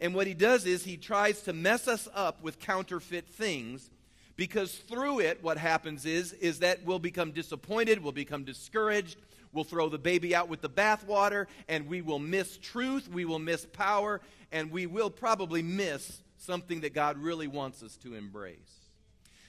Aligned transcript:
And 0.00 0.14
what 0.14 0.26
he 0.26 0.34
does 0.34 0.64
is 0.64 0.84
he 0.84 0.96
tries 0.96 1.42
to 1.42 1.52
mess 1.52 1.86
us 1.86 2.08
up 2.14 2.42
with 2.42 2.58
counterfeit 2.58 3.28
things 3.28 3.90
because 4.36 4.74
through 4.74 5.20
it 5.20 5.42
what 5.42 5.58
happens 5.58 6.06
is 6.06 6.32
is 6.32 6.60
that 6.60 6.84
we'll 6.84 6.98
become 6.98 7.32
disappointed, 7.32 8.02
we'll 8.02 8.12
become 8.12 8.42
discouraged, 8.42 9.18
we'll 9.52 9.64
throw 9.64 9.90
the 9.90 9.98
baby 9.98 10.34
out 10.34 10.48
with 10.48 10.62
the 10.62 10.70
bathwater 10.70 11.46
and 11.68 11.86
we 11.86 12.00
will 12.00 12.18
miss 12.18 12.56
truth, 12.56 13.08
we 13.08 13.26
will 13.26 13.38
miss 13.38 13.66
power, 13.66 14.22
and 14.50 14.70
we 14.70 14.86
will 14.86 15.10
probably 15.10 15.62
miss 15.62 16.22
something 16.38 16.80
that 16.80 16.94
God 16.94 17.18
really 17.18 17.46
wants 17.46 17.82
us 17.82 17.96
to 17.98 18.14
embrace. 18.14 18.56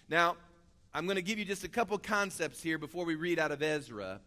Now, 0.09 0.35
I'm 0.93 1.05
going 1.05 1.15
to 1.15 1.21
give 1.21 1.39
you 1.39 1.45
just 1.45 1.63
a 1.63 1.69
couple 1.69 1.97
concepts 1.97 2.61
here 2.61 2.77
before 2.77 3.05
we 3.05 3.15
read 3.15 3.39
out 3.39 3.53
of 3.53 3.63
Ezra 3.63 4.19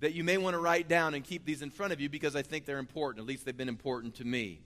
that 0.00 0.14
you 0.14 0.24
may 0.24 0.38
want 0.38 0.54
to 0.54 0.58
write 0.58 0.88
down 0.88 1.12
and 1.12 1.22
keep 1.22 1.44
these 1.44 1.60
in 1.60 1.70
front 1.70 1.92
of 1.92 2.00
you 2.00 2.08
because 2.08 2.34
I 2.34 2.40
think 2.40 2.64
they're 2.64 2.78
important. 2.78 3.22
At 3.22 3.28
least 3.28 3.44
they've 3.44 3.56
been 3.56 3.68
important 3.68 4.14
to 4.16 4.24
me. 4.24 4.60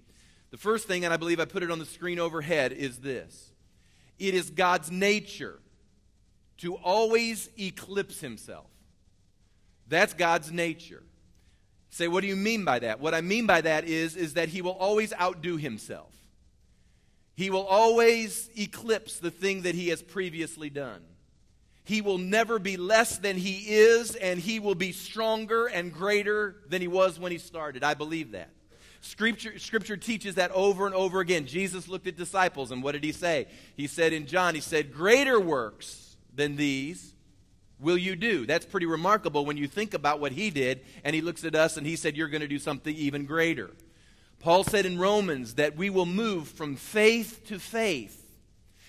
The 0.50 0.56
first 0.56 0.88
thing, 0.88 1.04
and 1.04 1.14
I 1.14 1.16
believe 1.16 1.40
I 1.40 1.44
put 1.44 1.62
it 1.62 1.70
on 1.70 1.78
the 1.78 1.86
screen 1.86 2.18
overhead, 2.18 2.72
is 2.72 2.98
this 2.98 3.52
it 4.18 4.34
is 4.34 4.50
God's 4.50 4.90
nature 4.90 5.58
to 6.58 6.74
always 6.76 7.48
eclipse 7.58 8.20
himself. 8.20 8.66
That's 9.88 10.12
God's 10.12 10.52
nature. 10.52 11.02
say, 11.88 12.06
what 12.06 12.20
do 12.20 12.26
you 12.26 12.36
mean 12.36 12.64
by 12.64 12.80
that? 12.80 13.00
What 13.00 13.14
I 13.14 13.22
mean 13.22 13.46
by 13.46 13.62
that 13.62 13.84
is, 13.84 14.14
is 14.14 14.34
that 14.34 14.48
he 14.48 14.62
will 14.62 14.72
always 14.72 15.12
outdo 15.18 15.56
himself. 15.56 16.12
He 17.34 17.48
will 17.48 17.64
always 17.64 18.50
eclipse 18.56 19.18
the 19.18 19.30
thing 19.30 19.62
that 19.62 19.74
he 19.74 19.88
has 19.88 20.02
previously 20.02 20.68
done. 20.68 21.02
He 21.82 22.02
will 22.02 22.18
never 22.18 22.58
be 22.58 22.76
less 22.76 23.16
than 23.18 23.36
he 23.36 23.64
is, 23.66 24.14
and 24.14 24.38
he 24.38 24.60
will 24.60 24.74
be 24.74 24.92
stronger 24.92 25.66
and 25.66 25.92
greater 25.92 26.56
than 26.68 26.82
he 26.82 26.88
was 26.88 27.18
when 27.18 27.32
he 27.32 27.38
started. 27.38 27.82
I 27.82 27.94
believe 27.94 28.32
that. 28.32 28.50
Scripture, 29.02 29.58
scripture 29.58 29.96
teaches 29.96 30.34
that 30.34 30.50
over 30.50 30.86
and 30.86 30.94
over 30.94 31.20
again. 31.20 31.46
Jesus 31.46 31.88
looked 31.88 32.06
at 32.06 32.16
disciples, 32.16 32.70
and 32.70 32.82
what 32.82 32.92
did 32.92 33.02
he 33.02 33.12
say? 33.12 33.46
He 33.76 33.86
said 33.86 34.12
in 34.12 34.26
John, 34.26 34.54
he 34.54 34.60
said, 34.60 34.92
Greater 34.92 35.40
works 35.40 36.16
than 36.34 36.56
these 36.56 37.14
will 37.80 37.98
you 37.98 38.14
do? 38.14 38.46
That's 38.46 38.66
pretty 38.66 38.86
remarkable 38.86 39.44
when 39.44 39.56
you 39.56 39.66
think 39.66 39.94
about 39.94 40.20
what 40.20 40.32
he 40.32 40.50
did, 40.50 40.80
and 41.02 41.14
he 41.14 41.22
looks 41.22 41.44
at 41.44 41.54
us 41.54 41.76
and 41.76 41.86
he 41.86 41.96
said, 41.96 42.16
You're 42.16 42.28
going 42.28 42.42
to 42.42 42.48
do 42.48 42.58
something 42.58 42.94
even 42.94 43.24
greater. 43.24 43.70
Paul 44.38 44.64
said 44.64 44.86
in 44.86 44.98
Romans 44.98 45.54
that 45.54 45.76
we 45.76 45.90
will 45.90 46.06
move 46.06 46.48
from 46.48 46.76
faith 46.76 47.46
to 47.48 47.58
faith. 47.58 48.16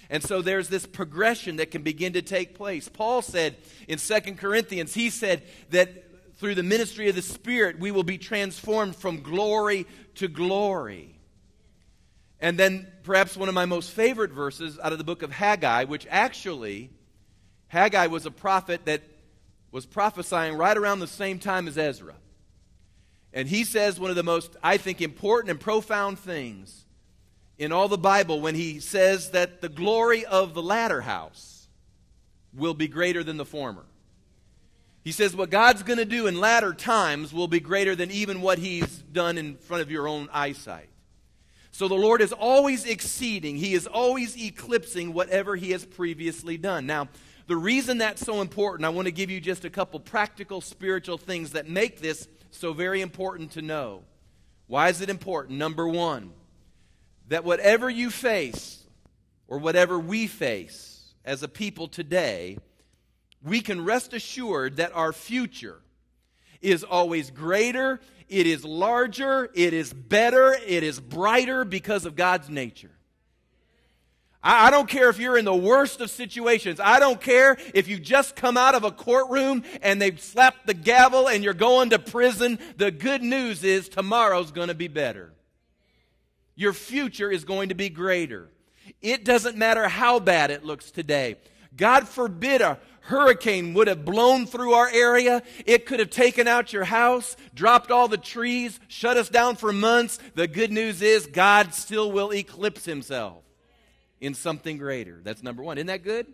And 0.10 0.24
so 0.24 0.42
there's 0.42 0.68
this 0.68 0.86
progression 0.86 1.58
that 1.58 1.72
can 1.72 1.84
begin 1.84 2.14
to 2.14 2.22
take 2.22 2.56
place. 2.56 2.90
Paul 2.90 3.22
said 3.22 3.56
in 3.88 3.98
2 3.98 4.20
Corinthians, 4.36 4.94
he 4.94 5.10
said 5.10 5.44
that 5.70 6.36
through 6.38 6.56
the 6.56 6.64
ministry 6.64 7.08
of 7.08 7.16
the 7.16 7.22
Spirit, 7.22 7.80
we 7.80 7.92
will 7.92 8.04
be 8.04 8.18
transformed 8.18 8.96
from 8.96 9.22
glory 9.22 9.86
to 10.16 10.28
glory. 10.28 11.16
And 12.40 12.58
then 12.58 12.88
perhaps 13.04 13.38
one 13.38 13.50
of 13.50 13.56
my 13.56 13.66
most 13.66 13.92
favorite 13.92 14.32
verses 14.32 14.80
out 14.82 14.92
of 14.92 14.98
the 14.98 15.04
book 15.04 15.22
of 15.22 15.32
Haggai, 15.32 15.84
which 15.86 16.08
actually, 16.10 16.90
Haggai 17.68 18.08
was 18.08 18.26
a 18.26 18.32
prophet 18.32 18.86
that 18.86 19.04
was 19.72 19.86
prophesying 19.86 20.56
right 20.56 20.76
around 20.76 21.00
the 21.00 21.08
same 21.08 21.40
time 21.40 21.68
as 21.68 21.78
Ezra. 21.78 22.16
And 23.34 23.48
he 23.48 23.64
says 23.64 24.00
one 24.00 24.10
of 24.10 24.16
the 24.16 24.24
most, 24.24 24.56
I 24.62 24.78
think, 24.78 25.02
important 25.02 25.52
and 25.52 25.60
profound 25.60 26.20
things 26.20 26.86
in 27.58 27.72
all 27.72 27.88
the 27.88 27.98
Bible 27.98 28.42
when 28.42 28.56
he 28.56 28.80
says 28.80 29.32
that 29.32 29.62
the 29.62 29.70
glory 29.70 30.26
of 30.26 30.54
the 30.54 30.64
latter 30.64 31.02
house 31.02 31.68
will 32.54 32.74
be 32.74 32.88
greater 32.88 33.24
than 33.24 33.38
the 33.38 33.46
former. 33.46 33.86
He 35.04 35.12
says 35.12 35.36
what 35.36 35.50
God's 35.50 35.84
going 35.84 35.98
to 35.98 36.06
do 36.06 36.28
in 36.28 36.40
latter 36.40 36.74
times 36.74 37.34
will 37.34 37.48
be 37.48 37.60
greater 37.60 37.96
than 37.96 38.12
even 38.12 38.42
what 38.42 38.60
he's 38.60 38.98
done 39.00 39.38
in 39.38 39.58
front 39.58 39.82
of 39.82 39.90
your 39.90 40.08
own 40.08 40.30
eyesight. 40.32 40.90
So 41.72 41.88
the 41.88 41.96
Lord 41.96 42.22
is 42.22 42.34
always 42.34 42.86
exceeding, 42.86 43.58
he 43.58 43.74
is 43.74 43.88
always 43.88 44.36
eclipsing 44.38 45.14
whatever 45.14 45.56
he 45.56 45.72
has 45.72 45.86
previously 45.86 46.58
done. 46.58 46.86
Now, 46.86 47.08
the 47.48 47.56
reason 47.56 47.98
that's 47.98 48.22
so 48.22 48.42
important, 48.42 48.86
I 48.86 48.90
want 48.90 49.08
to 49.08 49.12
give 49.12 49.30
you 49.30 49.42
just 49.42 49.66
a 49.66 49.70
couple 49.70 50.00
practical 50.00 50.62
spiritual 50.62 51.18
things 51.18 51.54
that 51.54 51.68
make 51.68 52.00
this 52.00 52.28
so 52.52 52.74
very 52.74 53.02
important 53.02 53.52
to 53.52 53.62
know. 53.62 54.04
Why 54.68 54.90
is 54.90 55.02
it 55.02 55.10
important? 55.10 55.58
Number 55.58 55.88
one, 55.88 56.32
that 57.30 57.44
whatever 57.44 57.90
you 57.90 58.10
face, 58.10 58.82
or 59.52 59.58
whatever 59.58 60.00
we 60.00 60.28
face 60.28 61.14
as 61.26 61.44
a 61.44 61.48
people 61.48 61.90
today, 61.90 62.58
we 63.44 63.62
can 63.62 63.84
rest 63.84 64.14
assured 64.14 64.78
that 64.78 64.96
our 64.96 65.14
future 65.14 65.80
is 66.62 66.84
always 66.84 67.32
greater, 67.32 68.00
it 68.30 68.48
is 68.48 68.64
larger, 68.64 69.50
it 69.54 69.74
is 69.74 69.92
better, 69.94 70.56
it 70.66 70.84
is 70.84 71.00
brighter 71.00 71.66
because 71.66 72.06
of 72.06 72.16
God's 72.16 72.50
nature. 72.50 72.92
I, 74.44 74.72
don't 74.72 74.90
care 74.90 75.10
if 75.10 75.20
you're 75.20 75.38
in 75.38 75.46
the 75.46 75.56
worst 75.56 76.02
of 76.02 76.10
situations. 76.10 76.80
I 76.80 77.00
don't 77.00 77.22
care 77.22 77.58
if 77.76 77.88
you 77.88 78.00
just 78.00 78.36
come 78.36 78.58
out 78.58 78.74
of 78.74 78.84
a 78.84 78.92
courtroom 78.92 79.64
and 79.84 80.02
they've 80.02 80.20
slapped 80.20 80.66
the 80.66 80.74
gavel 80.74 81.30
and 81.30 81.44
you're 81.44 81.54
going 81.54 81.92
to 81.92 82.00
prison. 82.00 82.58
The 82.78 82.90
good 82.90 83.22
news 83.22 83.64
is 83.64 83.88
tomorrow's 83.88 84.52
going 84.52 84.70
to 84.70 84.74
be 84.74 84.88
better. 84.88 85.32
Your 86.56 86.74
future 86.74 87.30
is 87.30 87.44
going 87.44 87.70
to 87.70 87.76
be 87.76 87.90
greater. 87.90 88.50
It 89.00 89.26
doesn't 89.26 89.58
matter 89.58 89.88
how 89.88 90.20
bad 90.20 90.50
it 90.50 90.66
looks 90.66 90.90
today. 90.90 91.36
God 91.76 92.08
forbid 92.08 92.62
a 92.62 92.80
hurricane 93.02 93.74
would 93.74 93.88
have 93.88 94.06
blown 94.06 94.46
through 94.46 94.74
our 94.74 94.90
area. 94.90 95.44
It 95.66 95.86
could 95.86 96.00
have 96.00 96.10
taken 96.10 96.48
out 96.48 96.74
your 96.74 96.86
house, 96.86 97.36
dropped 97.54 97.92
all 97.92 98.08
the 98.08 98.18
trees, 98.18 98.80
shut 98.88 99.18
us 99.18 99.30
down 99.30 99.56
for 99.56 99.72
months. 99.74 100.20
The 100.36 100.48
good 100.48 100.72
news 100.72 101.02
is 101.02 101.28
God 101.28 101.74
still 101.74 102.12
will 102.12 102.34
eclipse 102.34 102.86
himself 102.86 103.44
in 104.20 104.34
something 104.34 104.78
greater. 104.78 105.20
That's 105.24 105.44
number 105.44 105.64
one. 105.64 105.78
Isn't 105.78 105.88
that 105.88 106.04
good? 106.04 106.28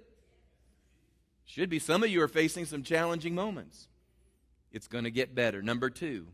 Should 1.46 1.70
be. 1.70 1.80
Some 1.80 2.04
of 2.04 2.10
you 2.10 2.22
are 2.22 2.28
facing 2.28 2.66
some 2.66 2.84
challenging 2.84 3.34
moments. 3.34 3.88
It's 4.72 4.88
going 4.88 5.06
to 5.06 5.12
get 5.12 5.34
better. 5.34 5.62
Number 5.62 5.90
two, 5.90 6.28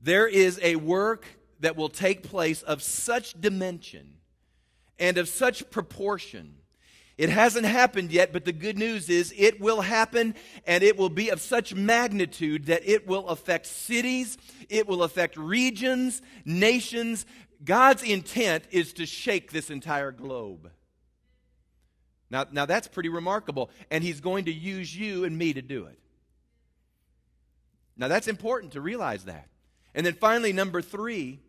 there 0.00 0.26
is 0.26 0.58
a 0.62 0.76
work 0.76 1.26
that 1.60 1.76
will 1.76 1.90
take 1.90 2.22
place 2.22 2.62
of 2.62 2.82
such 2.82 3.38
dimension 3.38 4.14
and 4.98 5.18
of 5.18 5.28
such 5.28 5.70
proportion. 5.70 6.54
It 7.18 7.30
hasn't 7.30 7.66
happened 7.66 8.12
yet, 8.12 8.32
but 8.32 8.44
the 8.44 8.52
good 8.52 8.78
news 8.78 9.10
is 9.10 9.34
it 9.36 9.60
will 9.60 9.80
happen 9.80 10.36
and 10.64 10.84
it 10.84 10.96
will 10.96 11.08
be 11.08 11.30
of 11.30 11.40
such 11.40 11.74
magnitude 11.74 12.66
that 12.66 12.88
it 12.88 13.08
will 13.08 13.26
affect 13.26 13.66
cities, 13.66 14.38
it 14.68 14.86
will 14.86 15.02
affect 15.02 15.36
regions, 15.36 16.22
nations. 16.44 17.26
God's 17.64 18.04
intent 18.04 18.64
is 18.70 18.92
to 18.94 19.04
shake 19.04 19.50
this 19.50 19.68
entire 19.68 20.12
globe. 20.12 20.70
Now, 22.30 22.46
now 22.52 22.66
that's 22.66 22.86
pretty 22.86 23.08
remarkable, 23.08 23.70
and 23.90 24.04
He's 24.04 24.20
going 24.20 24.44
to 24.44 24.52
use 24.52 24.94
you 24.94 25.24
and 25.24 25.36
me 25.36 25.52
to 25.54 25.62
do 25.62 25.86
it. 25.86 25.98
Now, 27.96 28.06
that's 28.06 28.28
important 28.28 28.74
to 28.74 28.80
realize 28.80 29.24
that. 29.24 29.48
And 29.92 30.06
then 30.06 30.14
finally, 30.14 30.52
number 30.52 30.82
three, 30.82 31.40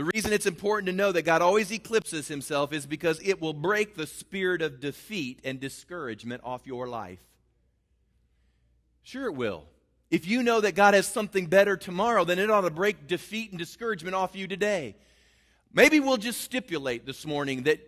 the 0.00 0.10
reason 0.14 0.32
it's 0.32 0.46
important 0.46 0.86
to 0.86 0.94
know 0.94 1.12
that 1.12 1.26
God 1.26 1.42
always 1.42 1.70
eclipses 1.70 2.26
himself 2.26 2.72
is 2.72 2.86
because 2.86 3.20
it 3.22 3.38
will 3.38 3.52
break 3.52 3.96
the 3.96 4.06
spirit 4.06 4.62
of 4.62 4.80
defeat 4.80 5.40
and 5.44 5.60
discouragement 5.60 6.40
off 6.42 6.66
your 6.66 6.88
life. 6.88 7.18
Sure, 9.02 9.26
it 9.26 9.34
will. 9.34 9.64
If 10.10 10.26
you 10.26 10.42
know 10.42 10.62
that 10.62 10.74
God 10.74 10.94
has 10.94 11.06
something 11.06 11.44
better 11.44 11.76
tomorrow, 11.76 12.24
then 12.24 12.38
it 12.38 12.50
ought 12.50 12.62
to 12.62 12.70
break 12.70 13.08
defeat 13.08 13.50
and 13.50 13.58
discouragement 13.58 14.14
off 14.14 14.34
you 14.34 14.48
today. 14.48 14.96
Maybe 15.70 16.00
we'll 16.00 16.16
just 16.16 16.40
stipulate 16.40 17.04
this 17.04 17.26
morning 17.26 17.64
that, 17.64 17.80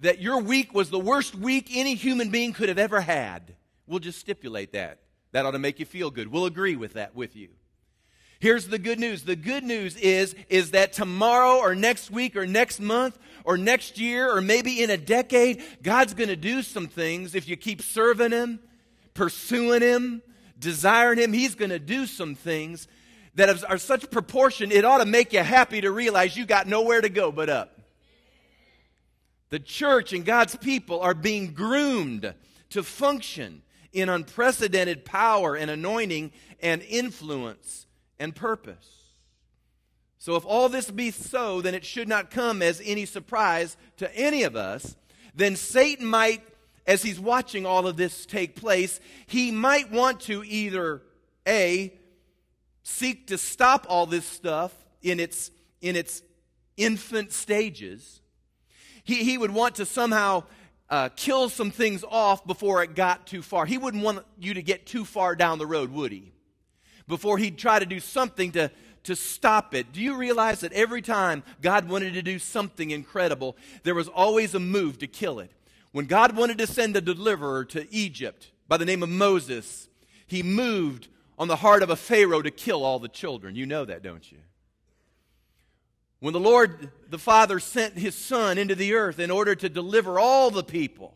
that 0.00 0.20
your 0.20 0.40
week 0.40 0.74
was 0.74 0.90
the 0.90 0.98
worst 0.98 1.36
week 1.36 1.68
any 1.72 1.94
human 1.94 2.30
being 2.30 2.52
could 2.52 2.68
have 2.68 2.78
ever 2.78 3.00
had. 3.00 3.54
We'll 3.86 4.00
just 4.00 4.18
stipulate 4.18 4.72
that. 4.72 4.98
That 5.30 5.46
ought 5.46 5.52
to 5.52 5.60
make 5.60 5.78
you 5.78 5.86
feel 5.86 6.10
good. 6.10 6.26
We'll 6.32 6.46
agree 6.46 6.74
with 6.74 6.94
that 6.94 7.14
with 7.14 7.36
you. 7.36 7.50
Here's 8.44 8.66
the 8.66 8.78
good 8.78 9.00
news. 9.00 9.22
The 9.22 9.36
good 9.36 9.64
news 9.64 9.96
is, 9.96 10.34
is 10.50 10.72
that 10.72 10.92
tomorrow 10.92 11.60
or 11.60 11.74
next 11.74 12.10
week 12.10 12.36
or 12.36 12.46
next 12.46 12.78
month 12.78 13.18
or 13.42 13.56
next 13.56 13.98
year 13.98 14.30
or 14.30 14.42
maybe 14.42 14.82
in 14.82 14.90
a 14.90 14.98
decade, 14.98 15.62
God's 15.82 16.12
going 16.12 16.28
to 16.28 16.36
do 16.36 16.60
some 16.60 16.86
things 16.86 17.34
if 17.34 17.48
you 17.48 17.56
keep 17.56 17.80
serving 17.80 18.32
Him, 18.32 18.60
pursuing 19.14 19.80
Him, 19.80 20.20
desiring 20.58 21.20
Him. 21.20 21.32
He's 21.32 21.54
going 21.54 21.70
to 21.70 21.78
do 21.78 22.04
some 22.04 22.34
things 22.34 22.86
that 23.34 23.64
are 23.64 23.78
such 23.78 24.10
proportion, 24.10 24.70
it 24.70 24.84
ought 24.84 24.98
to 24.98 25.06
make 25.06 25.32
you 25.32 25.42
happy 25.42 25.80
to 25.80 25.90
realize 25.90 26.36
you 26.36 26.44
got 26.44 26.66
nowhere 26.66 27.00
to 27.00 27.08
go 27.08 27.32
but 27.32 27.48
up. 27.48 27.80
The 29.48 29.58
church 29.58 30.12
and 30.12 30.22
God's 30.22 30.54
people 30.54 31.00
are 31.00 31.14
being 31.14 31.54
groomed 31.54 32.34
to 32.68 32.82
function 32.82 33.62
in 33.94 34.10
unprecedented 34.10 35.06
power 35.06 35.56
and 35.56 35.70
anointing 35.70 36.30
and 36.60 36.82
influence 36.82 37.86
and 38.18 38.34
purpose. 38.34 38.88
So, 40.18 40.36
if 40.36 40.46
all 40.46 40.68
this 40.68 40.90
be 40.90 41.10
so, 41.10 41.60
then 41.60 41.74
it 41.74 41.84
should 41.84 42.08
not 42.08 42.30
come 42.30 42.62
as 42.62 42.80
any 42.84 43.04
surprise 43.04 43.76
to 43.98 44.14
any 44.16 44.44
of 44.44 44.56
us. 44.56 44.96
Then 45.34 45.56
Satan 45.56 46.06
might, 46.06 46.42
as 46.86 47.02
he's 47.02 47.20
watching 47.20 47.66
all 47.66 47.86
of 47.86 47.96
this 47.96 48.24
take 48.24 48.56
place, 48.56 49.00
he 49.26 49.50
might 49.50 49.90
want 49.90 50.20
to 50.20 50.42
either 50.44 51.02
A, 51.46 51.92
seek 52.84 53.26
to 53.26 53.38
stop 53.38 53.86
all 53.88 54.06
this 54.06 54.24
stuff 54.24 54.72
in 55.02 55.20
its 55.20 55.50
in 55.80 55.96
its 55.96 56.22
infant 56.76 57.32
stages, 57.32 58.22
he, 59.04 59.22
he 59.22 59.38
would 59.38 59.50
want 59.50 59.76
to 59.76 59.86
somehow 59.86 60.44
uh, 60.88 61.08
kill 61.10 61.48
some 61.48 61.70
things 61.70 62.04
off 62.08 62.46
before 62.46 62.82
it 62.82 62.94
got 62.94 63.26
too 63.26 63.42
far. 63.42 63.66
He 63.66 63.78
wouldn't 63.78 64.02
want 64.02 64.24
you 64.38 64.54
to 64.54 64.62
get 64.62 64.86
too 64.86 65.04
far 65.04 65.36
down 65.36 65.58
the 65.58 65.66
road, 65.66 65.90
would 65.90 66.12
he? 66.12 66.32
Before 67.06 67.38
he'd 67.38 67.58
try 67.58 67.78
to 67.78 67.86
do 67.86 68.00
something 68.00 68.52
to, 68.52 68.70
to 69.04 69.14
stop 69.14 69.74
it. 69.74 69.92
Do 69.92 70.00
you 70.00 70.16
realize 70.16 70.60
that 70.60 70.72
every 70.72 71.02
time 71.02 71.42
God 71.60 71.88
wanted 71.88 72.14
to 72.14 72.22
do 72.22 72.38
something 72.38 72.90
incredible, 72.90 73.56
there 73.82 73.94
was 73.94 74.08
always 74.08 74.54
a 74.54 74.60
move 74.60 74.98
to 74.98 75.06
kill 75.06 75.38
it? 75.38 75.52
When 75.92 76.06
God 76.06 76.36
wanted 76.36 76.58
to 76.58 76.66
send 76.66 76.96
a 76.96 77.00
deliverer 77.00 77.64
to 77.66 77.92
Egypt 77.94 78.50
by 78.66 78.78
the 78.78 78.84
name 78.84 79.02
of 79.02 79.08
Moses, 79.08 79.88
he 80.26 80.42
moved 80.42 81.08
on 81.38 81.48
the 81.48 81.56
heart 81.56 81.82
of 81.82 81.90
a 81.90 81.96
Pharaoh 81.96 82.42
to 82.42 82.50
kill 82.50 82.84
all 82.84 82.98
the 82.98 83.08
children. 83.08 83.54
You 83.54 83.66
know 83.66 83.84
that, 83.84 84.02
don't 84.02 84.30
you? 84.32 84.38
When 86.20 86.32
the 86.32 86.40
Lord 86.40 86.90
the 87.10 87.18
Father 87.18 87.60
sent 87.60 87.98
his 87.98 88.14
Son 88.14 88.56
into 88.56 88.74
the 88.74 88.94
earth 88.94 89.18
in 89.18 89.30
order 89.30 89.54
to 89.54 89.68
deliver 89.68 90.18
all 90.18 90.50
the 90.50 90.64
people, 90.64 91.14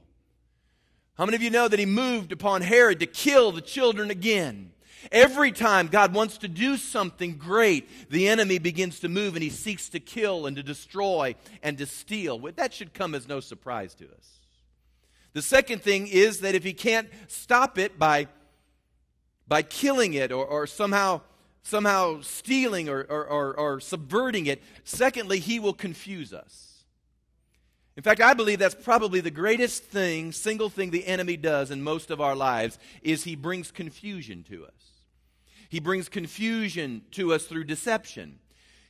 how 1.16 1.24
many 1.24 1.34
of 1.34 1.42
you 1.42 1.50
know 1.50 1.66
that 1.66 1.78
he 1.78 1.86
moved 1.86 2.30
upon 2.30 2.62
Herod 2.62 3.00
to 3.00 3.06
kill 3.06 3.50
the 3.50 3.60
children 3.60 4.10
again? 4.10 4.70
Every 5.12 5.52
time 5.52 5.88
God 5.88 6.12
wants 6.12 6.38
to 6.38 6.48
do 6.48 6.76
something 6.76 7.36
great, 7.36 8.10
the 8.10 8.28
enemy 8.28 8.58
begins 8.58 9.00
to 9.00 9.08
move 9.08 9.34
and 9.34 9.42
he 9.42 9.50
seeks 9.50 9.88
to 9.90 10.00
kill 10.00 10.46
and 10.46 10.56
to 10.56 10.62
destroy 10.62 11.34
and 11.62 11.78
to 11.78 11.86
steal. 11.86 12.38
That 12.38 12.74
should 12.74 12.94
come 12.94 13.14
as 13.14 13.28
no 13.28 13.40
surprise 13.40 13.94
to 13.96 14.04
us. 14.06 14.38
The 15.34 15.42
second 15.42 15.82
thing 15.82 16.08
is 16.08 16.40
that 16.40 16.54
if 16.54 16.64
he 16.64 16.72
can't 16.72 17.08
stop 17.28 17.78
it 17.78 17.98
by, 17.98 18.28
by 19.46 19.62
killing 19.62 20.14
it 20.14 20.32
or, 20.32 20.44
or 20.44 20.66
somehow, 20.66 21.20
somehow 21.62 22.20
stealing 22.22 22.88
or, 22.88 23.02
or, 23.02 23.26
or, 23.26 23.54
or 23.58 23.80
subverting 23.80 24.46
it, 24.46 24.62
secondly, 24.84 25.38
he 25.38 25.60
will 25.60 25.74
confuse 25.74 26.32
us. 26.32 26.67
In 27.98 28.04
fact, 28.04 28.20
I 28.20 28.32
believe 28.32 28.60
that's 28.60 28.76
probably 28.76 29.20
the 29.20 29.28
greatest 29.28 29.82
thing, 29.82 30.30
single 30.30 30.70
thing 30.70 30.92
the 30.92 31.04
enemy 31.04 31.36
does 31.36 31.72
in 31.72 31.82
most 31.82 32.12
of 32.12 32.20
our 32.20 32.36
lives 32.36 32.78
is 33.02 33.24
he 33.24 33.34
brings 33.34 33.72
confusion 33.72 34.44
to 34.50 34.64
us. 34.66 35.02
He 35.68 35.80
brings 35.80 36.08
confusion 36.08 37.02
to 37.10 37.34
us 37.34 37.46
through 37.46 37.64
deception. 37.64 38.38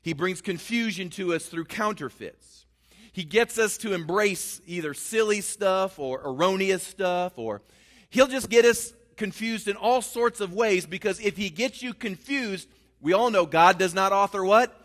He 0.02 0.12
brings 0.12 0.42
confusion 0.42 1.08
to 1.12 1.32
us 1.32 1.46
through 1.46 1.64
counterfeits. 1.64 2.66
He 3.10 3.24
gets 3.24 3.58
us 3.58 3.78
to 3.78 3.94
embrace 3.94 4.60
either 4.66 4.92
silly 4.92 5.40
stuff 5.40 5.98
or 5.98 6.20
erroneous 6.22 6.82
stuff, 6.82 7.38
or 7.38 7.62
he'll 8.10 8.26
just 8.26 8.50
get 8.50 8.66
us 8.66 8.92
confused 9.16 9.68
in 9.68 9.76
all 9.76 10.02
sorts 10.02 10.42
of 10.42 10.52
ways 10.52 10.84
because 10.84 11.18
if 11.18 11.34
he 11.38 11.48
gets 11.48 11.82
you 11.82 11.94
confused, 11.94 12.68
we 13.00 13.14
all 13.14 13.30
know 13.30 13.46
God 13.46 13.78
does 13.78 13.94
not 13.94 14.12
author 14.12 14.44
what? 14.44 14.77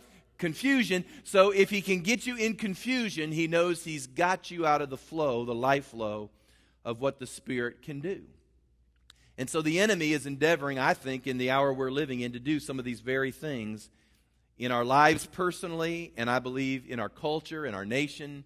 Confusion. 0.44 1.06
So 1.24 1.52
if 1.52 1.70
he 1.70 1.82
can 1.82 2.02
get 2.02 2.28
you 2.28 2.36
in 2.36 2.56
confusion, 2.56 3.32
he 3.32 3.48
knows 3.48 3.86
he's 3.86 4.08
got 4.08 4.52
you 4.52 4.66
out 4.66 4.82
of 4.82 4.90
the 4.90 4.98
flow, 4.98 5.46
the 5.46 5.56
life 5.56 5.86
flow 5.86 6.32
of 6.84 7.00
what 7.00 7.18
the 7.18 7.26
Spirit 7.26 7.82
can 7.82 8.02
do. 8.02 8.24
And 9.38 9.50
so 9.50 9.62
the 9.62 9.80
enemy 9.80 10.12
is 10.12 10.26
endeavoring, 10.26 10.78
I 10.78 10.96
think, 10.96 11.28
in 11.28 11.38
the 11.38 11.50
hour 11.50 11.72
we're 11.72 11.92
living 11.92 12.20
in, 12.20 12.34
to 12.34 12.42
do 12.42 12.60
some 12.60 12.78
of 12.78 12.84
these 12.84 13.00
very 13.00 13.32
things 13.32 13.90
in 14.58 14.70
our 14.70 14.84
lives 14.84 15.26
personally, 15.28 16.12
and 16.18 16.30
I 16.30 16.40
believe 16.40 16.84
in 16.90 17.00
our 17.00 17.08
culture, 17.08 17.66
in 17.66 17.74
our 17.74 17.86
nation, 17.86 18.44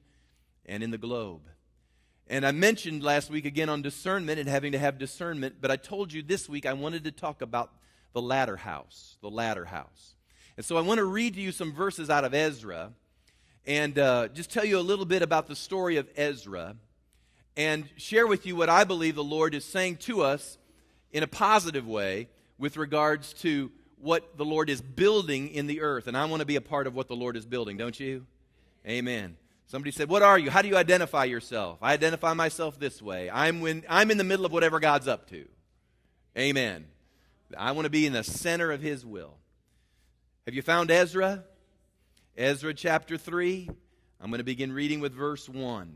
and 0.67 0.83
in 0.83 0.91
the 0.91 0.99
globe. 0.99 1.49
And 2.27 2.45
I 2.45 2.51
mentioned 2.51 3.01
last 3.01 3.31
week 3.31 3.45
again 3.45 3.69
on 3.69 3.81
discernment 3.81 4.39
and 4.39 4.47
having 4.47 4.73
to 4.73 4.77
have 4.77 4.99
discernment, 4.99 5.55
but 5.59 5.71
I 5.71 5.77
told 5.77 6.13
you 6.13 6.21
this 6.21 6.47
week 6.47 6.67
I 6.67 6.73
wanted 6.73 7.05
to 7.05 7.11
talk 7.11 7.41
about 7.41 7.71
the 8.13 8.21
latter 8.21 8.57
house, 8.57 9.17
the 9.23 9.31
latter 9.31 9.65
house. 9.65 10.16
And 10.57 10.65
so 10.65 10.75
I 10.75 10.81
want 10.81 10.97
to 10.97 11.05
read 11.05 11.35
to 11.35 11.41
you 11.41 11.51
some 11.51 11.71
verses 11.71 12.09
out 12.09 12.25
of 12.25 12.33
Ezra 12.33 12.91
and 13.67 13.99
uh, 13.99 14.27
just 14.29 14.49
tell 14.49 14.65
you 14.65 14.79
a 14.79 14.81
little 14.81 15.05
bit 15.05 15.21
about 15.21 15.47
the 15.47 15.55
story 15.55 15.97
of 15.97 16.09
Ezra 16.17 16.75
and 17.55 17.87
share 17.95 18.25
with 18.25 18.47
you 18.47 18.55
what 18.55 18.67
I 18.67 18.83
believe 18.83 19.15
the 19.15 19.23
Lord 19.23 19.53
is 19.53 19.63
saying 19.63 19.97
to 19.97 20.23
us 20.23 20.57
in 21.11 21.21
a 21.21 21.27
positive 21.27 21.87
way 21.87 22.29
with 22.57 22.75
regards 22.75 23.33
to 23.35 23.71
what 23.99 24.37
the 24.37 24.45
Lord 24.45 24.69
is 24.69 24.81
building 24.81 25.49
in 25.49 25.67
the 25.67 25.81
earth. 25.81 26.07
And 26.07 26.17
I 26.17 26.25
want 26.25 26.39
to 26.39 26.45
be 26.45 26.55
a 26.55 26.61
part 26.61 26.87
of 26.87 26.95
what 26.95 27.07
the 27.07 27.15
Lord 27.15 27.37
is 27.37 27.45
building, 27.45 27.77
don't 27.77 27.99
you? 27.99 28.25
Amen. 28.87 29.37
Somebody 29.67 29.91
said, 29.91 30.09
What 30.09 30.23
are 30.23 30.39
you? 30.39 30.49
How 30.49 30.61
do 30.61 30.69
you 30.69 30.77
identify 30.77 31.25
yourself? 31.25 31.77
I 31.81 31.93
identify 31.93 32.33
myself 32.33 32.79
this 32.79 33.01
way 33.01 33.29
I'm, 33.29 33.59
when, 33.59 33.83
I'm 33.87 34.09
in 34.09 34.17
the 34.17 34.23
middle 34.23 34.45
of 34.45 34.51
whatever 34.51 34.79
God's 34.79 35.07
up 35.07 35.29
to. 35.29 35.45
Amen. 36.37 36.85
I 37.57 37.73
want 37.73 37.85
to 37.85 37.89
be 37.89 38.05
in 38.05 38.13
the 38.13 38.23
center 38.23 38.71
of 38.71 38.81
His 38.81 39.05
will. 39.05 39.37
Have 40.47 40.55
you 40.55 40.61
found 40.61 40.89
Ezra? 40.91 41.43
Ezra 42.37 42.73
chapter 42.73 43.17
3. 43.17 43.69
I'm 44.21 44.29
going 44.29 44.37
to 44.37 44.45
begin 44.45 44.71
reading 44.71 45.01
with 45.01 45.13
verse 45.13 45.49
1 45.49 45.93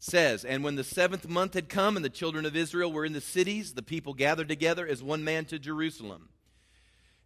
says, 0.00 0.44
And 0.44 0.64
when 0.64 0.74
the 0.74 0.82
seventh 0.82 1.28
month 1.28 1.54
had 1.54 1.68
come 1.68 1.94
and 1.94 2.04
the 2.04 2.10
children 2.10 2.44
of 2.44 2.56
Israel 2.56 2.90
were 2.90 3.04
in 3.04 3.12
the 3.12 3.20
cities, 3.20 3.74
the 3.74 3.82
people 3.82 4.12
gathered 4.12 4.48
together 4.48 4.84
as 4.88 5.04
one 5.04 5.22
man 5.22 5.44
to 5.44 5.58
Jerusalem. 5.60 6.30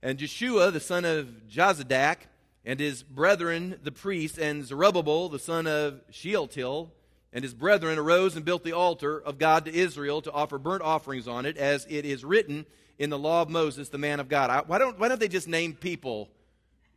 And 0.03 0.19
Jeshua, 0.19 0.71
the 0.71 0.79
son 0.79 1.07
of 1.07 1.49
Jozadak, 1.51 2.17
and 2.63 2.79
his 2.79 3.03
brethren, 3.03 3.81
the 3.83 3.91
priests, 3.91 4.37
and 4.37 4.63
Zerubbabel, 4.63 5.31
the 5.31 5.39
son 5.39 5.67
of 5.67 6.03
Shealtiel, 6.11 6.93
and 7.33 7.43
his 7.43 7.55
brethren 7.55 7.99
arose 7.99 8.37
and 8.37 8.45
built 8.45 8.65
the 8.65 8.73
altar 8.73 9.19
of 9.19 9.39
God 9.39 9.65
to 9.65 9.75
Israel 9.75 10.21
to 10.21 10.31
offer 10.31 10.59
burnt 10.59 10.83
offerings 10.83 11.27
on 11.27 11.47
it, 11.47 11.57
as 11.57 11.87
it 11.89 12.05
is 12.05 12.23
written 12.23 12.67
in 12.99 13.09
the 13.09 13.19
law 13.19 13.41
of 13.41 13.49
Moses, 13.49 13.89
the 13.89 13.97
man 13.97 14.21
of 14.21 14.29
God. 14.29 14.69
Why 14.69 14.77
don't, 14.77 14.99
why 14.99 15.09
don't 15.09 15.19
they 15.19 15.29
just 15.29 15.49
name 15.49 15.73
people, 15.73 16.29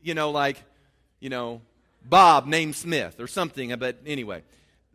you 0.02 0.14
know, 0.14 0.32
like, 0.32 0.64
you 1.20 1.30
know, 1.30 1.62
Bob 2.04 2.46
named 2.46 2.76
Smith 2.76 3.20
or 3.20 3.28
something? 3.28 3.78
But 3.78 4.00
anyway, 4.06 4.44